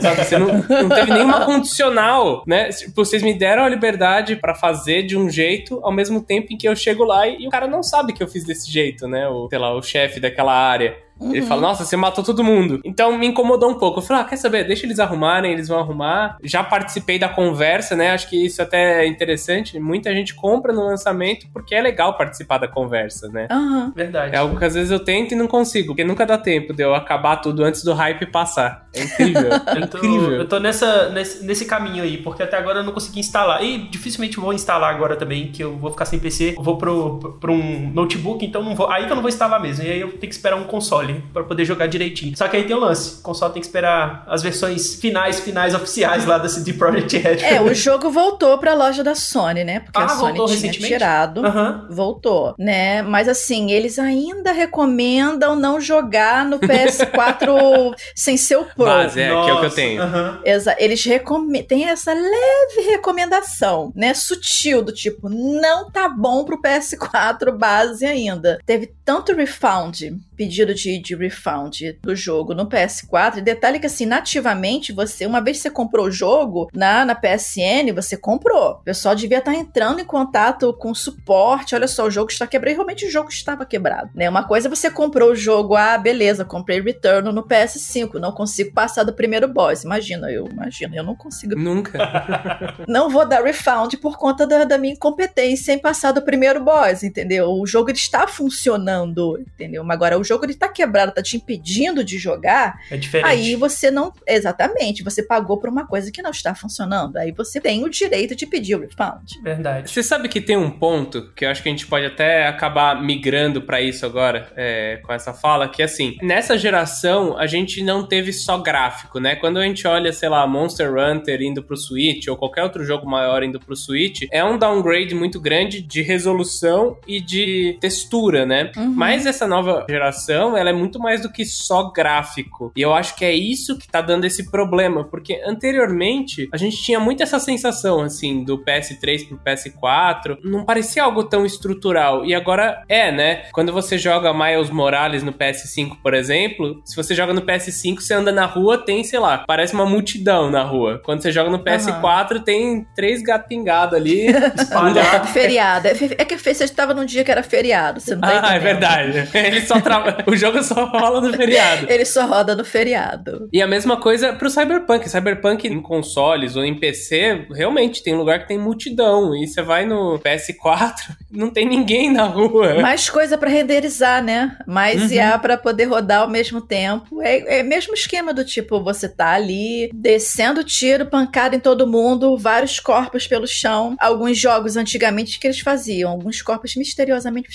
sabe, 0.00 0.24
você 0.24 0.38
não, 0.38 0.48
não 0.68 0.88
teve 0.88 1.12
nenhuma 1.12 1.44
condicional, 1.44 2.42
né? 2.46 2.68
Tipo, 2.68 3.04
vocês 3.22 3.32
me 3.32 3.38
deram 3.38 3.64
a 3.64 3.68
liberdade 3.68 4.36
pra 4.36 4.54
fazer 4.54 5.04
de 5.04 5.16
um 5.16 5.30
jeito, 5.30 5.80
ao 5.82 5.92
mesmo 5.92 6.20
tempo 6.20 6.52
em 6.52 6.56
que 6.56 6.68
eu 6.68 6.74
chego 6.74 7.04
lá 7.04 7.26
e, 7.26 7.42
e 7.42 7.46
o 7.46 7.50
cara 7.50 7.66
não 7.66 7.82
sabe 7.82 8.12
que 8.12 8.22
eu 8.22 8.28
fiz 8.28 8.44
desse 8.44 8.70
jeito, 8.70 9.06
né? 9.06 9.28
O, 9.28 9.48
sei 9.48 9.58
lá, 9.58 9.74
o 9.74 9.82
chefe 9.82 10.20
daquela 10.20 10.52
área. 10.52 10.96
Ele 11.30 11.42
fala, 11.42 11.60
nossa, 11.60 11.84
você 11.84 11.96
matou 11.96 12.24
todo 12.24 12.42
mundo. 12.42 12.80
Então 12.84 13.16
me 13.16 13.26
incomodou 13.26 13.70
um 13.70 13.74
pouco. 13.74 13.98
Eu 13.98 14.02
falei, 14.02 14.22
ah, 14.22 14.26
quer 14.26 14.36
saber? 14.36 14.64
Deixa 14.66 14.86
eles 14.86 14.98
arrumarem, 14.98 15.52
eles 15.52 15.68
vão 15.68 15.78
arrumar. 15.78 16.36
Já 16.42 16.64
participei 16.64 17.18
da 17.18 17.28
conversa, 17.28 17.94
né? 17.94 18.10
Acho 18.10 18.28
que 18.28 18.44
isso 18.44 18.60
até 18.62 19.04
é 19.04 19.06
interessante. 19.06 19.78
Muita 19.78 20.12
gente 20.12 20.34
compra 20.34 20.72
no 20.72 20.84
lançamento 20.84 21.46
porque 21.52 21.74
é 21.74 21.80
legal 21.80 22.16
participar 22.16 22.58
da 22.58 22.68
conversa, 22.68 23.28
né? 23.28 23.48
Aham. 23.50 23.92
Verdade. 23.94 24.34
É 24.34 24.38
algo 24.38 24.58
que 24.58 24.64
às 24.64 24.74
vezes 24.74 24.90
eu 24.90 25.00
tento 25.00 25.32
e 25.32 25.34
não 25.34 25.46
consigo, 25.46 25.88
porque 25.88 26.04
nunca 26.04 26.24
dá 26.24 26.38
tempo 26.38 26.72
de 26.72 26.82
eu 26.82 26.94
acabar 26.94 27.36
tudo 27.36 27.64
antes 27.64 27.84
do 27.84 27.92
hype 27.92 28.26
passar. 28.26 28.86
É 28.94 29.02
incrível. 29.02 29.50
É 29.52 29.82
Eu 29.82 29.88
tô, 29.88 29.98
incrível. 29.98 30.32
eu 30.32 30.48
tô 30.48 30.58
nessa, 30.58 31.08
nesse, 31.10 31.44
nesse 31.44 31.64
caminho 31.64 32.02
aí, 32.04 32.18
porque 32.18 32.42
até 32.42 32.56
agora 32.56 32.80
eu 32.80 32.84
não 32.84 32.92
consegui 32.92 33.20
instalar. 33.20 33.62
E 33.64 33.78
dificilmente 33.78 34.38
vou 34.38 34.52
instalar 34.52 34.94
agora 34.94 35.16
também, 35.16 35.48
que 35.48 35.62
eu 35.62 35.76
vou 35.76 35.90
ficar 35.90 36.04
sem 36.04 36.18
PC. 36.18 36.54
Eu 36.56 36.62
vou 36.62 36.76
pro, 36.78 37.36
pro 37.40 37.52
um 37.52 37.90
notebook, 37.92 38.44
então 38.44 38.62
não 38.62 38.74
vou. 38.74 38.88
Aí 38.90 39.06
que 39.06 39.12
eu 39.12 39.16
não 39.16 39.22
vou 39.22 39.28
instalar 39.28 39.60
mesmo. 39.60 39.84
E 39.84 39.90
aí 39.90 40.00
eu 40.00 40.08
tenho 40.08 40.20
que 40.20 40.34
esperar 40.34 40.56
um 40.56 40.64
console 40.64 41.11
pra 41.32 41.42
poder 41.44 41.64
jogar 41.64 41.86
direitinho. 41.86 42.36
Só 42.36 42.48
que 42.48 42.56
aí 42.56 42.64
tem 42.64 42.74
o 42.76 42.80
lance: 42.80 43.18
o 43.20 43.22
console 43.22 43.52
tem 43.52 43.60
que 43.60 43.66
esperar 43.66 44.24
as 44.26 44.42
versões 44.42 44.94
finais, 44.94 45.40
finais 45.40 45.74
oficiais 45.74 46.24
lá 46.26 46.38
da 46.38 46.48
CD 46.48 46.72
Projekt 46.72 47.16
Red. 47.18 47.36
É, 47.44 47.60
o 47.60 47.74
jogo 47.74 48.10
voltou 48.10 48.56
pra 48.58 48.74
loja 48.74 49.02
da 49.04 49.14
Sony, 49.14 49.64
né? 49.64 49.80
Porque 49.80 49.98
Ah, 50.00 50.04
a 50.04 50.08
Sony 50.08 50.38
voltou 50.38 50.46
tinha 50.46 50.56
recentemente? 50.58 50.92
tirado. 50.94 51.44
Aham. 51.46 51.86
Voltou, 51.90 52.54
né? 52.58 53.02
Mas 53.02 53.28
assim, 53.28 53.70
eles 53.72 53.98
ainda 53.98 54.52
recomendam 54.52 55.56
não 55.56 55.80
jogar 55.80 56.44
no 56.44 56.58
PS4 56.58 57.94
sem 58.14 58.36
ser 58.36 58.56
o. 58.56 58.64
Pro. 58.64 58.84
Base, 58.84 59.20
é, 59.20 59.28
que 59.28 59.32
é 59.50 59.52
o 59.54 59.60
que 59.60 59.66
eu 59.66 59.70
tenho. 59.70 60.02
aham. 60.02 60.40
Exa 60.44 60.74
eles 60.78 61.04
recomendam. 61.04 61.66
Tem 61.66 61.88
essa 61.88 62.12
leve 62.12 62.90
recomendação, 62.90 63.92
né? 63.94 64.14
Sutil, 64.14 64.82
do 64.82 64.92
tipo, 64.92 65.28
não 65.28 65.90
tá 65.90 66.08
bom 66.08 66.44
pro 66.44 66.60
PS4 66.60 67.56
base 67.56 68.04
ainda. 68.04 68.58
Teve 68.64 68.92
tanto 69.04 69.34
refund, 69.34 70.00
pedido 70.42 70.74
de, 70.74 70.98
de 70.98 71.14
refund 71.14 71.96
do 72.02 72.16
jogo 72.16 72.52
no 72.52 72.68
PS4. 72.68 73.36
E 73.36 73.40
detalhe 73.40 73.78
que, 73.78 73.86
assim, 73.86 74.04
nativamente, 74.04 74.92
você, 74.92 75.24
uma 75.24 75.40
vez 75.40 75.58
que 75.58 75.62
você 75.62 75.70
comprou 75.70 76.06
o 76.06 76.10
jogo 76.10 76.68
na, 76.74 77.04
na 77.04 77.14
PSN, 77.14 77.92
você 77.94 78.16
comprou. 78.16 78.72
O 78.72 78.84
pessoal 78.84 79.14
devia 79.14 79.38
estar 79.38 79.54
entrando 79.54 80.00
em 80.00 80.04
contato 80.04 80.72
com 80.74 80.92
suporte. 80.92 81.76
Olha 81.76 81.86
só, 81.86 82.06
o 82.06 82.10
jogo 82.10 82.32
está 82.32 82.46
quebrado. 82.46 82.72
E 82.72 82.74
realmente 82.74 83.06
o 83.06 83.10
jogo 83.10 83.28
estava 83.28 83.64
quebrado. 83.64 84.10
Né? 84.14 84.28
Uma 84.28 84.42
coisa 84.42 84.66
é 84.66 84.70
você 84.70 84.90
comprou 84.90 85.30
o 85.30 85.36
jogo, 85.36 85.76
ah, 85.76 85.96
beleza, 85.96 86.44
comprei 86.44 86.80
Return 86.80 87.32
no 87.32 87.46
PS5. 87.46 88.14
Não 88.14 88.32
consigo 88.32 88.72
passar 88.72 89.04
do 89.04 89.12
primeiro 89.12 89.46
boss. 89.46 89.84
Imagina, 89.84 90.30
eu 90.30 90.46
imagino, 90.46 90.96
eu 90.96 91.04
não 91.04 91.14
consigo 91.14 91.54
Nunca. 91.54 91.98
não 92.88 93.08
vou 93.08 93.26
dar 93.26 93.44
refund 93.44 93.96
por 93.98 94.18
conta 94.18 94.46
da, 94.46 94.64
da 94.64 94.78
minha 94.78 94.94
incompetência 94.94 95.72
em 95.72 95.78
passar 95.78 96.10
do 96.10 96.22
primeiro 96.22 96.62
boss, 96.62 97.04
entendeu? 97.04 97.50
O 97.52 97.66
jogo 97.66 97.90
está 97.90 98.26
funcionando, 98.26 99.38
entendeu? 99.38 99.84
Mas 99.84 99.94
agora 99.94 100.18
o 100.18 100.24
jogo 100.24 100.31
ele 100.44 100.54
tá 100.54 100.68
quebrado, 100.68 101.12
tá 101.12 101.22
te 101.22 101.36
impedindo 101.36 102.04
de 102.04 102.18
jogar, 102.18 102.78
É 102.90 102.96
diferente. 102.96 103.28
aí 103.28 103.56
você 103.56 103.90
não. 103.90 104.12
Exatamente, 104.26 105.02
você 105.02 105.22
pagou 105.22 105.58
por 105.58 105.68
uma 105.68 105.86
coisa 105.86 106.10
que 106.10 106.22
não 106.22 106.30
está 106.30 106.54
funcionando. 106.54 107.16
Aí 107.16 107.32
você 107.32 107.60
tem 107.60 107.84
o 107.84 107.88
direito 107.88 108.34
de 108.34 108.46
pedir 108.46 108.74
o 108.76 108.80
refund. 108.80 109.40
Verdade. 109.42 109.90
Você 109.90 110.02
sabe 110.02 110.28
que 110.28 110.40
tem 110.40 110.56
um 110.56 110.70
ponto 110.70 111.32
que 111.34 111.44
eu 111.44 111.50
acho 111.50 111.62
que 111.62 111.68
a 111.68 111.72
gente 111.72 111.86
pode 111.86 112.06
até 112.06 112.46
acabar 112.46 113.02
migrando 113.02 113.62
pra 113.62 113.80
isso 113.80 114.04
agora, 114.06 114.52
é, 114.56 115.00
com 115.04 115.12
essa 115.12 115.32
fala, 115.32 115.68
que 115.68 115.82
assim, 115.82 116.16
nessa 116.22 116.56
geração 116.58 117.36
a 117.38 117.46
gente 117.46 117.82
não 117.82 118.06
teve 118.06 118.32
só 118.32 118.58
gráfico, 118.58 119.18
né? 119.18 119.36
Quando 119.36 119.58
a 119.58 119.64
gente 119.64 119.86
olha, 119.86 120.12
sei 120.12 120.28
lá, 120.28 120.46
Monster 120.46 120.92
Hunter 120.94 121.40
indo 121.42 121.62
pro 121.62 121.76
Switch 121.76 122.26
ou 122.28 122.36
qualquer 122.36 122.62
outro 122.62 122.84
jogo 122.84 123.08
maior 123.08 123.42
indo 123.42 123.58
pro 123.60 123.76
Switch, 123.76 124.22
é 124.30 124.44
um 124.44 124.58
downgrade 124.58 125.14
muito 125.14 125.40
grande 125.40 125.80
de 125.80 126.02
resolução 126.02 126.98
e 127.06 127.20
de 127.20 127.76
textura, 127.80 128.44
né? 128.46 128.70
Uhum. 128.76 128.92
Mas 128.94 129.26
essa 129.26 129.46
nova 129.46 129.84
geração, 129.88 130.11
ela 130.56 130.70
é 130.70 130.72
muito 130.72 130.98
mais 130.98 131.22
do 131.22 131.30
que 131.30 131.44
só 131.44 131.90
gráfico. 131.90 132.72
E 132.76 132.82
eu 132.82 132.92
acho 132.92 133.16
que 133.16 133.24
é 133.24 133.32
isso 133.32 133.78
que 133.78 133.88
tá 133.88 134.00
dando 134.00 134.24
esse 134.24 134.50
problema, 134.50 135.04
porque 135.04 135.40
anteriormente 135.46 136.48
a 136.52 136.56
gente 136.56 136.76
tinha 136.82 137.00
muito 137.00 137.22
essa 137.22 137.38
sensação, 137.38 138.00
assim, 138.00 138.44
do 138.44 138.58
PS3 138.58 139.28
pro 139.28 139.38
PS4, 139.38 140.38
não 140.42 140.64
parecia 140.64 141.02
algo 141.02 141.24
tão 141.24 141.44
estrutural. 141.44 142.24
E 142.24 142.34
agora 142.34 142.82
é, 142.88 143.12
né? 143.12 143.44
Quando 143.52 143.72
você 143.72 143.98
joga 143.98 144.32
Miles 144.32 144.70
Morales 144.70 145.22
no 145.22 145.32
PS5, 145.32 145.98
por 146.02 146.14
exemplo, 146.14 146.80
se 146.84 146.96
você 146.96 147.14
joga 147.14 147.32
no 147.32 147.42
PS5, 147.42 148.00
você 148.00 148.14
anda 148.14 148.32
na 148.32 148.46
rua, 148.46 148.78
tem, 148.78 149.04
sei 149.04 149.18
lá, 149.18 149.44
parece 149.46 149.74
uma 149.74 149.86
multidão 149.86 150.50
na 150.50 150.62
rua. 150.62 151.00
Quando 151.04 151.22
você 151.22 151.32
joga 151.32 151.50
no 151.50 151.58
PS4, 151.58 152.42
tem 152.42 152.86
três 152.94 153.22
gatos 153.22 153.48
pingados 153.48 153.94
ali. 153.94 154.26
Espalhado. 154.56 155.28
Feriado. 155.28 155.88
É, 155.88 155.92
é 156.18 156.24
que 156.24 156.36
você 156.36 156.64
estava 156.64 156.94
num 156.94 157.04
dia 157.04 157.24
que 157.24 157.30
era 157.30 157.42
feriado, 157.42 158.00
você 158.00 158.14
não 158.14 158.22
tá 158.22 158.28
ah, 158.28 158.34
é 158.34 158.38
entendendo. 158.38 158.62
verdade. 158.62 159.28
Ele 159.34 159.60
só 159.62 159.80
o 160.26 160.36
jogo 160.36 160.62
só 160.62 160.84
rola 160.86 161.20
no 161.20 161.32
feriado. 161.32 161.86
Ele 161.90 162.04
só 162.04 162.26
roda 162.26 162.54
no 162.54 162.64
feriado. 162.64 163.48
E 163.52 163.60
a 163.62 163.66
mesma 163.66 163.96
coisa 164.00 164.32
pro 164.32 164.50
Cyberpunk. 164.50 165.08
Cyberpunk 165.08 165.66
em 165.66 165.80
consoles 165.80 166.56
ou 166.56 166.64
em 166.64 166.78
PC, 166.78 167.46
realmente 167.54 168.02
tem 168.02 168.14
lugar 168.14 168.40
que 168.40 168.48
tem 168.48 168.58
multidão. 168.58 169.34
E 169.34 169.46
você 169.46 169.62
vai 169.62 169.84
no 169.86 170.18
PS4, 170.20 170.94
não 171.30 171.50
tem 171.50 171.66
ninguém 171.66 172.12
na 172.12 172.24
rua. 172.24 172.80
Mais 172.80 173.08
coisa 173.08 173.36
pra 173.38 173.48
renderizar, 173.50 174.22
né? 174.22 174.56
Mais 174.66 175.02
Uhum. 175.02 175.08
IA 175.08 175.38
pra 175.38 175.56
poder 175.56 175.84
rodar 175.84 176.22
ao 176.22 176.28
mesmo 176.28 176.60
tempo. 176.60 177.20
É, 177.22 177.60
é 177.60 177.62
o 177.62 177.66
mesmo 177.66 177.94
esquema 177.94 178.32
do 178.32 178.44
tipo, 178.44 178.82
você 178.82 179.08
tá 179.08 179.32
ali, 179.32 179.90
descendo 179.92 180.62
tiro, 180.64 181.06
pancada 181.06 181.56
em 181.56 181.60
todo 181.60 181.86
mundo, 181.86 182.36
vários 182.36 182.78
corpos 182.80 183.26
pelo 183.26 183.46
chão. 183.46 183.96
Alguns 183.98 184.38
jogos 184.38 184.76
antigamente 184.76 185.38
que 185.38 185.46
eles 185.46 185.60
faziam, 185.60 186.10
alguns 186.10 186.40
corpos 186.42 186.74
misteriosamente 186.76 187.48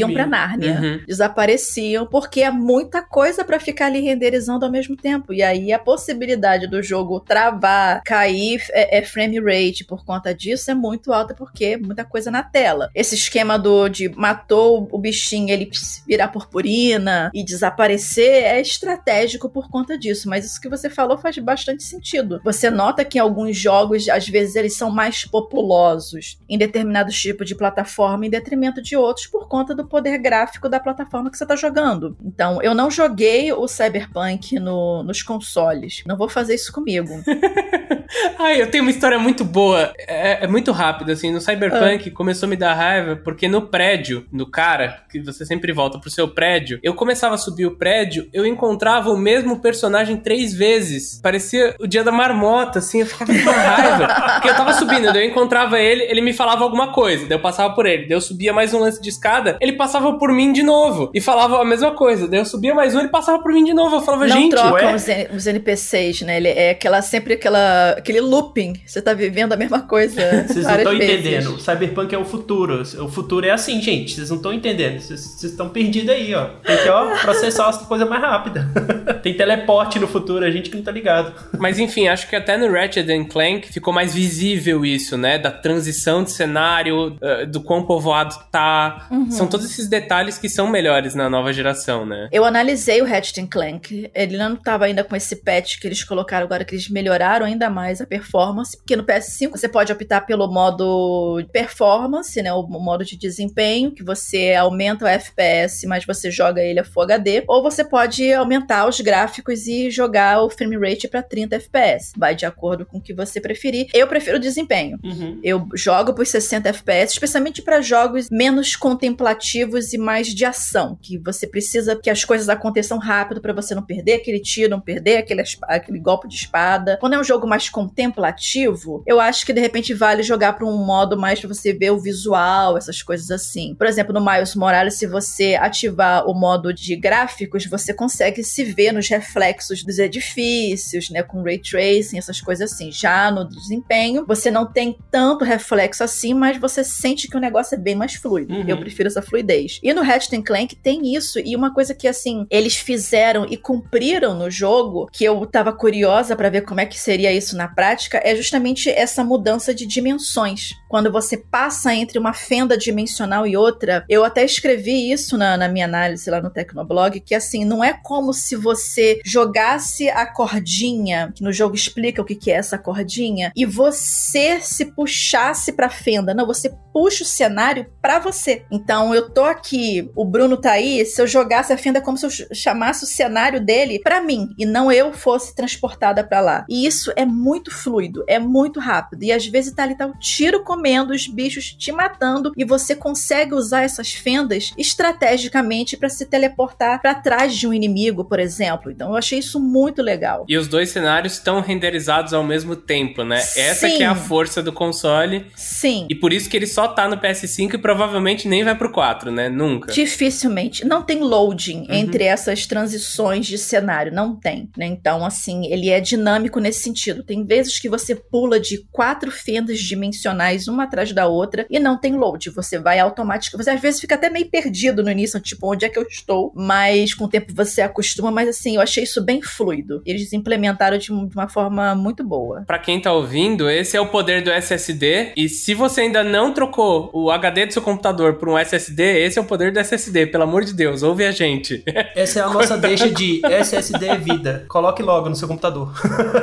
iam 0.00 0.12
pra 0.12 0.24
Sumiam. 0.24 0.30
Nárnia. 0.30 0.80
Uhum. 0.80 1.00
Desapareciam, 1.06 2.06
porque 2.06 2.42
é 2.42 2.50
muita 2.50 3.02
coisa 3.02 3.44
pra 3.44 3.60
ficar 3.60 3.86
ali 3.86 4.00
renderizando 4.00 4.64
ao 4.64 4.70
mesmo 4.70 4.96
tempo. 4.96 5.32
E 5.32 5.42
aí 5.42 5.72
a 5.72 5.78
possibilidade 5.78 6.66
do 6.66 6.82
jogo 6.82 7.20
travar, 7.20 8.02
cair 8.04 8.62
é, 8.70 8.98
é 8.98 9.02
frame 9.02 9.40
rate 9.40 9.84
por 9.84 10.04
conta 10.04 10.34
disso 10.34 10.70
é 10.70 10.74
muito 10.74 11.12
alta, 11.12 11.34
porque 11.34 11.64
é 11.64 11.76
muita 11.76 12.04
coisa 12.04 12.30
na 12.30 12.42
tela. 12.42 12.90
Esse 12.94 13.14
esquema 13.14 13.58
do 13.58 13.88
de 13.88 14.08
matou 14.08 14.88
o 14.90 14.98
bichinho, 14.98 15.50
ele 15.50 15.70
virar 16.06 16.28
purpurina 16.28 17.30
e 17.34 17.44
desaparecer 17.44 18.44
é 18.44 18.60
estratégico 18.60 19.48
por 19.48 19.68
conta 19.68 19.98
disso. 19.98 20.28
Mas 20.28 20.44
isso 20.44 20.60
que 20.60 20.68
você 20.68 20.88
falou 20.88 21.18
faz 21.18 21.36
bastante 21.38 21.82
sentido. 21.82 22.40
Você 22.44 22.70
nota 22.70 23.04
que 23.04 23.18
alguns 23.18 23.56
jogos, 23.56 24.08
às 24.08 24.28
vezes, 24.28 24.56
eles 24.56 24.76
são 24.76 24.90
mais 24.90 25.24
populosos 25.24 26.38
em 26.48 26.58
determinados 26.58 27.20
tipos 27.20 27.46
de 27.46 27.54
plataforma 27.54 28.26
em 28.26 28.30
detrimento 28.30 28.82
de 28.82 28.96
outros 28.96 29.26
por 29.26 29.48
conta 29.48 29.74
do 29.74 29.83
poder 29.84 30.18
gráfico 30.18 30.68
da 30.68 30.80
plataforma 30.80 31.30
que 31.30 31.36
você 31.36 31.44
está 31.44 31.56
jogando. 31.56 32.16
Então, 32.24 32.60
eu 32.62 32.74
não 32.74 32.90
joguei 32.90 33.52
o 33.52 33.66
Cyberpunk 33.68 34.58
no- 34.58 35.02
nos 35.02 35.22
consoles. 35.22 36.02
Não 36.06 36.16
vou 36.16 36.28
fazer 36.28 36.54
isso 36.54 36.72
comigo. 36.72 37.12
Ai, 38.38 38.60
eu 38.60 38.70
tenho 38.70 38.84
uma 38.84 38.90
história 38.90 39.18
muito 39.18 39.44
boa. 39.44 39.92
É, 39.98 40.44
é 40.44 40.46
muito 40.46 40.72
rápida, 40.72 41.12
assim. 41.12 41.30
No 41.30 41.40
Cyberpunk 41.40 42.10
começou 42.10 42.46
a 42.46 42.50
me 42.50 42.56
dar 42.56 42.74
raiva 42.74 43.16
porque 43.16 43.48
no 43.48 43.62
prédio 43.62 44.26
do 44.32 44.46
cara, 44.50 45.02
que 45.10 45.20
você 45.20 45.44
sempre 45.44 45.72
volta 45.72 45.98
pro 45.98 46.10
seu 46.10 46.28
prédio, 46.28 46.78
eu 46.82 46.94
começava 46.94 47.34
a 47.34 47.38
subir 47.38 47.66
o 47.66 47.76
prédio, 47.76 48.28
eu 48.32 48.46
encontrava 48.46 49.10
o 49.10 49.16
mesmo 49.16 49.60
personagem 49.60 50.16
três 50.16 50.52
vezes. 50.54 51.20
Parecia 51.22 51.74
o 51.80 51.86
dia 51.86 52.04
da 52.04 52.12
marmota, 52.12 52.78
assim. 52.78 53.00
Eu 53.00 53.06
ficava 53.06 53.32
com 53.32 53.50
raiva. 53.50 54.06
Porque 54.34 54.48
eu 54.48 54.56
tava 54.56 54.72
subindo, 54.74 55.12
daí 55.12 55.24
eu 55.24 55.30
encontrava 55.30 55.78
ele, 55.78 56.02
ele 56.04 56.20
me 56.20 56.32
falava 56.32 56.64
alguma 56.64 56.92
coisa, 56.92 57.26
daí 57.26 57.36
eu 57.36 57.42
passava 57.42 57.74
por 57.74 57.86
ele. 57.86 58.06
Daí 58.06 58.16
eu 58.16 58.20
subia 58.20 58.52
mais 58.52 58.72
um 58.74 58.78
lance 58.78 59.00
de 59.00 59.08
escada, 59.08 59.56
ele 59.60 59.72
passava 59.72 60.18
por 60.18 60.32
mim 60.32 60.52
de 60.52 60.62
novo 60.62 61.10
e 61.14 61.20
falava 61.20 61.60
a 61.60 61.64
mesma 61.64 61.92
coisa. 61.92 62.28
Daí 62.28 62.40
eu 62.40 62.44
subia 62.44 62.74
mais 62.74 62.94
um, 62.94 63.00
ele 63.00 63.08
passava 63.08 63.42
por 63.42 63.52
mim 63.52 63.64
de 63.64 63.74
novo. 63.74 63.96
Eu 63.96 64.00
falava, 64.02 64.26
não 64.26 64.36
gente. 64.36 64.50
trocam 64.50 64.92
ué? 64.92 65.28
os 65.32 65.46
NPCs, 65.46 66.22
né? 66.22 66.36
Ele 66.36 66.48
é 66.48 66.70
aquela, 66.70 67.02
sempre 67.02 67.34
aquela, 67.34 67.93
aquele 67.96 68.20
looping. 68.20 68.74
Você 68.86 69.00
tá 69.00 69.12
vivendo 69.12 69.52
a 69.52 69.56
mesma 69.56 69.82
coisa. 69.82 70.20
Vocês 70.46 70.64
não 70.64 70.76
estão 70.76 70.94
entendendo. 70.94 71.54
O 71.54 71.60
Cyberpunk 71.60 72.14
é 72.14 72.18
o 72.18 72.24
futuro. 72.24 72.82
O 72.82 73.08
futuro 73.08 73.46
é 73.46 73.50
assim, 73.50 73.80
gente. 73.80 74.14
Vocês 74.14 74.30
não 74.30 74.36
estão 74.36 74.52
entendendo. 74.52 75.00
Vocês 75.00 75.42
estão 75.42 75.68
perdidos 75.68 76.10
aí, 76.10 76.34
ó. 76.34 76.46
Tem 76.64 76.76
que, 76.76 76.88
ó, 76.88 77.16
processar 77.22 77.68
as 77.68 77.78
coisas 77.78 78.08
mais 78.08 78.22
rápida. 78.22 78.68
Tem 79.22 79.34
teleporte 79.34 79.98
no 79.98 80.06
futuro, 80.06 80.44
a 80.44 80.50
gente 80.50 80.70
que 80.70 80.76
não 80.76 80.84
tá 80.84 80.90
ligado. 80.90 81.32
Mas 81.58 81.78
enfim, 81.78 82.08
acho 82.08 82.28
que 82.28 82.36
até 82.36 82.56
no 82.56 82.70
Ratchet 82.70 83.06
Clank 83.28 83.72
ficou 83.72 83.92
mais 83.92 84.14
visível 84.14 84.84
isso, 84.84 85.16
né? 85.16 85.38
Da 85.38 85.50
transição 85.50 86.22
de 86.22 86.30
cenário, 86.30 87.16
eh, 87.20 87.46
do 87.46 87.62
quão 87.62 87.84
povoado 87.84 88.34
tá. 88.50 89.06
Uhum. 89.10 89.30
São 89.30 89.46
todos 89.46 89.66
esses 89.66 89.88
detalhes 89.88 90.38
que 90.38 90.48
são 90.48 90.66
melhores 90.66 91.14
na 91.14 91.30
nova 91.30 91.52
geração, 91.52 92.04
né? 92.04 92.28
Eu 92.30 92.44
analisei 92.44 93.00
o 93.00 93.06
Ratchet 93.06 93.46
Clank. 93.46 94.10
Ele 94.14 94.36
não 94.36 94.56
tava 94.56 94.84
ainda 94.84 95.02
com 95.02 95.16
esse 95.16 95.36
patch 95.36 95.78
que 95.80 95.86
eles 95.86 96.04
colocaram 96.04 96.44
agora, 96.44 96.64
que 96.64 96.74
eles 96.74 96.88
melhoraram 96.88 97.46
ainda 97.46 97.70
mais 97.70 97.83
a 98.00 98.06
performance. 98.06 98.76
Porque 98.76 98.96
no 98.96 99.04
PS5 99.04 99.52
você 99.52 99.68
pode 99.68 99.92
optar 99.92 100.22
pelo 100.22 100.46
modo 100.46 101.44
performance, 101.52 102.40
né? 102.42 102.52
O 102.52 102.62
modo 102.66 103.04
de 103.04 103.16
desempenho, 103.16 103.92
que 103.92 104.02
você 104.02 104.54
aumenta 104.54 105.04
o 105.04 105.08
FPS, 105.08 105.86
mas 105.86 106.04
você 106.04 106.30
joga 106.30 106.62
ele 106.62 106.80
a 106.80 106.84
Full 106.84 107.02
HD. 107.02 107.44
Ou 107.46 107.62
você 107.62 107.84
pode 107.84 108.32
aumentar 108.32 108.88
os 108.88 109.00
gráficos 109.00 109.66
e 109.66 109.90
jogar 109.90 110.42
o 110.42 110.50
frame 110.50 110.76
rate 110.76 111.08
pra 111.08 111.22
30 111.22 111.56
FPS. 111.56 112.12
Vai 112.16 112.34
de 112.34 112.46
acordo 112.46 112.84
com 112.86 112.98
o 112.98 113.00
que 113.00 113.14
você 113.14 113.40
preferir. 113.40 113.88
Eu 113.92 114.06
prefiro 114.06 114.36
o 114.36 114.40
desempenho. 114.40 114.98
Uhum. 115.02 115.40
Eu 115.42 115.68
jogo 115.74 116.14
por 116.14 116.26
60 116.26 116.68
FPS, 116.68 117.12
especialmente 117.12 117.62
para 117.62 117.80
jogos 117.80 118.28
menos 118.30 118.76
contemplativos 118.76 119.92
e 119.92 119.98
mais 119.98 120.28
de 120.28 120.44
ação, 120.44 120.98
que 121.00 121.18
você 121.18 121.46
precisa 121.46 121.96
que 121.96 122.10
as 122.10 122.24
coisas 122.24 122.48
aconteçam 122.48 122.98
rápido 122.98 123.40
para 123.40 123.52
você 123.52 123.74
não 123.74 123.82
perder 123.82 124.14
aquele 124.14 124.40
tiro, 124.40 124.70
não 124.70 124.80
perder 124.80 125.18
aquele, 125.18 125.42
aquele 125.64 125.98
golpe 125.98 126.28
de 126.28 126.34
espada. 126.34 126.96
Quando 127.00 127.14
é 127.14 127.18
um 127.18 127.24
jogo 127.24 127.46
mais 127.46 127.68
contemplativo, 127.74 129.02
eu 129.04 129.18
acho 129.18 129.44
que 129.44 129.52
de 129.52 129.60
repente 129.60 129.92
vale 129.92 130.22
jogar 130.22 130.52
para 130.52 130.64
um 130.64 130.84
modo 130.84 131.18
mais 131.18 131.40
para 131.40 131.48
você 131.48 131.72
ver 131.72 131.90
o 131.90 131.98
visual, 131.98 132.78
essas 132.78 133.02
coisas 133.02 133.32
assim. 133.32 133.74
Por 133.74 133.88
exemplo, 133.88 134.14
no 134.14 134.24
Miles 134.24 134.54
Morales, 134.54 134.94
se 134.94 135.08
você 135.08 135.56
ativar 135.56 136.24
o 136.28 136.34
modo 136.34 136.72
de 136.72 136.94
gráficos, 136.94 137.66
você 137.66 137.92
consegue 137.92 138.44
se 138.44 138.62
ver 138.62 138.92
nos 138.92 139.08
reflexos 139.08 139.82
dos 139.82 139.98
edifícios, 139.98 141.10
né, 141.10 141.24
com 141.24 141.42
ray 141.42 141.58
tracing, 141.58 142.16
essas 142.16 142.40
coisas 142.40 142.72
assim. 142.72 142.92
Já 142.92 143.28
no 143.32 143.44
desempenho, 143.48 144.24
você 144.24 144.52
não 144.52 144.70
tem 144.70 144.96
tanto 145.10 145.44
reflexo 145.44 146.04
assim, 146.04 146.32
mas 146.32 146.56
você 146.56 146.84
sente 146.84 147.26
que 147.26 147.36
o 147.36 147.40
negócio 147.40 147.74
é 147.74 147.78
bem 147.78 147.96
mais 147.96 148.14
fluido. 148.14 148.54
Uhum. 148.54 148.68
Eu 148.68 148.78
prefiro 148.78 149.08
essa 149.08 149.20
fluidez. 149.20 149.80
E 149.82 149.92
no 149.92 150.02
Ratchet 150.02 150.40
Clank 150.42 150.76
tem 150.76 151.12
isso, 151.12 151.40
e 151.40 151.56
uma 151.56 151.74
coisa 151.74 151.92
que, 151.92 152.06
assim, 152.06 152.46
eles 152.48 152.76
fizeram 152.76 153.44
e 153.50 153.56
cumpriram 153.56 154.32
no 154.32 154.48
jogo, 154.48 155.08
que 155.12 155.24
eu 155.24 155.44
tava 155.46 155.72
curiosa 155.72 156.36
para 156.36 156.50
ver 156.50 156.60
como 156.60 156.80
é 156.80 156.86
que 156.86 156.98
seria 156.98 157.32
isso 157.32 157.56
na 157.56 157.63
prática, 157.68 158.20
é 158.22 158.34
justamente 158.34 158.88
essa 158.90 159.24
mudança 159.24 159.74
de 159.74 159.86
dimensões. 159.86 160.70
Quando 160.88 161.10
você 161.10 161.36
passa 161.36 161.94
entre 161.94 162.18
uma 162.18 162.32
fenda 162.32 162.76
dimensional 162.76 163.46
e 163.46 163.56
outra, 163.56 164.04
eu 164.08 164.24
até 164.24 164.44
escrevi 164.44 165.10
isso 165.10 165.36
na, 165.36 165.56
na 165.56 165.68
minha 165.68 165.84
análise 165.84 166.30
lá 166.30 166.40
no 166.40 166.50
Tecnoblog, 166.50 167.20
que 167.20 167.34
assim, 167.34 167.64
não 167.64 167.82
é 167.82 167.92
como 167.92 168.32
se 168.32 168.56
você 168.56 169.20
jogasse 169.24 170.08
a 170.08 170.26
cordinha, 170.26 171.32
que 171.34 171.42
no 171.42 171.52
jogo 171.52 171.74
explica 171.74 172.22
o 172.22 172.24
que, 172.24 172.34
que 172.34 172.50
é 172.50 172.54
essa 172.54 172.78
cordinha, 172.78 173.52
e 173.56 173.64
você 173.64 174.60
se 174.60 174.86
puxasse 174.86 175.72
pra 175.72 175.88
fenda. 175.88 176.34
Não, 176.34 176.46
você 176.46 176.72
puxa 176.92 177.24
o 177.24 177.26
cenário 177.26 177.86
para 178.00 178.18
você. 178.18 178.64
Então 178.70 179.14
eu 179.14 179.28
tô 179.30 179.44
aqui, 179.44 180.10
o 180.14 180.24
Bruno 180.24 180.56
tá 180.56 180.72
aí, 180.72 181.04
se 181.04 181.20
eu 181.20 181.26
jogasse 181.26 181.72
a 181.72 181.78
fenda 181.78 181.98
é 181.98 182.02
como 182.02 182.16
se 182.16 182.26
eu 182.26 182.30
chamasse 182.54 183.04
o 183.04 183.06
cenário 183.06 183.60
dele 183.60 183.98
para 183.98 184.22
mim 184.22 184.48
e 184.58 184.64
não 184.64 184.90
eu 184.90 185.12
fosse 185.12 185.54
transportada 185.54 186.22
para 186.22 186.40
lá. 186.40 186.64
E 186.68 186.86
isso 186.86 187.12
é 187.16 187.24
muito 187.24 187.53
fluido, 187.70 188.24
é 188.26 188.38
muito 188.38 188.80
rápido. 188.80 189.22
E 189.24 189.32
às 189.32 189.46
vezes 189.46 189.72
tá 189.72 189.82
ali 189.82 189.96
tá 189.96 190.06
o 190.06 190.18
tiro 190.18 190.62
comendo, 190.62 191.12
os 191.12 191.26
bichos 191.26 191.72
te 191.72 191.92
matando 191.92 192.52
e 192.56 192.64
você 192.64 192.94
consegue 192.94 193.54
usar 193.54 193.82
essas 193.82 194.12
fendas 194.12 194.72
estrategicamente 194.76 195.96
para 195.96 196.08
se 196.08 196.26
teleportar 196.26 197.00
para 197.00 197.14
trás 197.14 197.54
de 197.54 197.66
um 197.66 197.72
inimigo, 197.72 198.24
por 198.24 198.38
exemplo. 198.38 198.90
Então 198.90 199.10
eu 199.10 199.16
achei 199.16 199.38
isso 199.38 199.60
muito 199.60 200.02
legal. 200.02 200.44
E 200.48 200.56
os 200.56 200.68
dois 200.68 200.90
cenários 200.90 201.34
estão 201.34 201.60
renderizados 201.60 202.32
ao 202.32 202.42
mesmo 202.42 202.76
tempo, 202.76 203.22
né? 203.22 203.38
Essa 203.56 203.88
que 203.88 204.02
é 204.02 204.06
a 204.06 204.14
força 204.14 204.62
do 204.62 204.72
console. 204.72 205.46
Sim. 205.54 206.06
E 206.10 206.14
por 206.14 206.32
isso 206.32 206.48
que 206.48 206.56
ele 206.56 206.66
só 206.66 206.88
tá 206.88 207.08
no 207.08 207.16
PS5 207.16 207.74
e 207.74 207.78
provavelmente 207.78 208.48
nem 208.48 208.64
vai 208.64 208.74
pro 208.74 208.90
4, 208.90 209.30
né? 209.30 209.48
Nunca. 209.48 209.92
Dificilmente. 209.92 210.84
Não 210.84 211.02
tem 211.02 211.20
loading 211.20 211.86
uhum. 211.88 211.94
entre 211.94 212.24
essas 212.24 212.66
transições 212.66 213.46
de 213.46 213.58
cenário, 213.58 214.12
não 214.12 214.34
tem. 214.34 214.70
Né? 214.76 214.86
Então, 214.86 215.24
assim, 215.24 215.66
ele 215.66 215.90
é 215.90 216.00
dinâmico 216.00 216.60
nesse 216.60 216.82
sentido. 216.82 217.22
Tem 217.22 217.43
vezes 217.44 217.78
que 217.78 217.88
você 217.88 218.14
pula 218.14 218.58
de 218.58 218.86
quatro 218.90 219.30
fendas 219.30 219.78
dimensionais 219.78 220.68
uma 220.68 220.84
atrás 220.84 221.12
da 221.12 221.26
outra 221.26 221.66
e 221.70 221.78
não 221.78 221.98
tem 221.98 222.16
load. 222.16 222.50
Você 222.50 222.78
vai 222.78 222.98
automaticamente. 222.98 223.64
Você 223.64 223.70
às 223.70 223.80
vezes 223.80 224.00
fica 224.00 224.14
até 224.14 224.30
meio 224.30 224.48
perdido 224.50 225.02
no 225.02 225.10
início, 225.10 225.40
tipo, 225.40 225.72
onde 225.72 225.84
é 225.84 225.88
que 225.88 225.98
eu 225.98 226.02
estou? 226.02 226.52
Mas 226.54 227.14
com 227.14 227.24
o 227.24 227.28
tempo 227.28 227.52
você 227.54 227.82
acostuma. 227.82 228.30
Mas 228.30 228.48
assim, 228.48 228.76
eu 228.76 228.80
achei 228.80 229.04
isso 229.04 229.22
bem 229.22 229.42
fluido. 229.42 230.02
Eles 230.06 230.32
implementaram 230.32 230.98
de 230.98 231.10
uma 231.12 231.48
forma 231.48 231.94
muito 231.94 232.24
boa. 232.24 232.64
Para 232.66 232.78
quem 232.78 233.00
tá 233.00 233.12
ouvindo, 233.12 233.68
esse 233.68 233.96
é 233.96 234.00
o 234.00 234.08
poder 234.08 234.42
do 234.42 234.50
SSD. 234.50 235.32
E 235.36 235.48
se 235.48 235.74
você 235.74 236.02
ainda 236.02 236.22
não 236.22 236.52
trocou 236.52 237.10
o 237.12 237.30
HD 237.30 237.66
do 237.66 237.72
seu 237.72 237.82
computador 237.82 238.34
por 238.34 238.48
um 238.48 238.58
SSD, 238.58 239.24
esse 239.24 239.38
é 239.38 239.42
o 239.42 239.44
poder 239.44 239.72
do 239.72 239.78
SSD. 239.78 240.26
Pelo 240.26 240.44
amor 240.44 240.64
de 240.64 240.72
Deus, 240.72 241.02
ouve 241.02 241.24
a 241.24 241.30
gente. 241.30 241.82
Essa 242.14 242.40
é 242.40 242.42
a 242.42 242.48
nossa 242.48 242.76
deixa 242.76 243.10
de 243.10 243.40
SSD 243.44 244.06
é 244.06 244.16
vida. 244.16 244.64
Coloque 244.68 245.02
logo 245.02 245.28
no 245.28 245.36
seu 245.36 245.48
computador. 245.48 245.92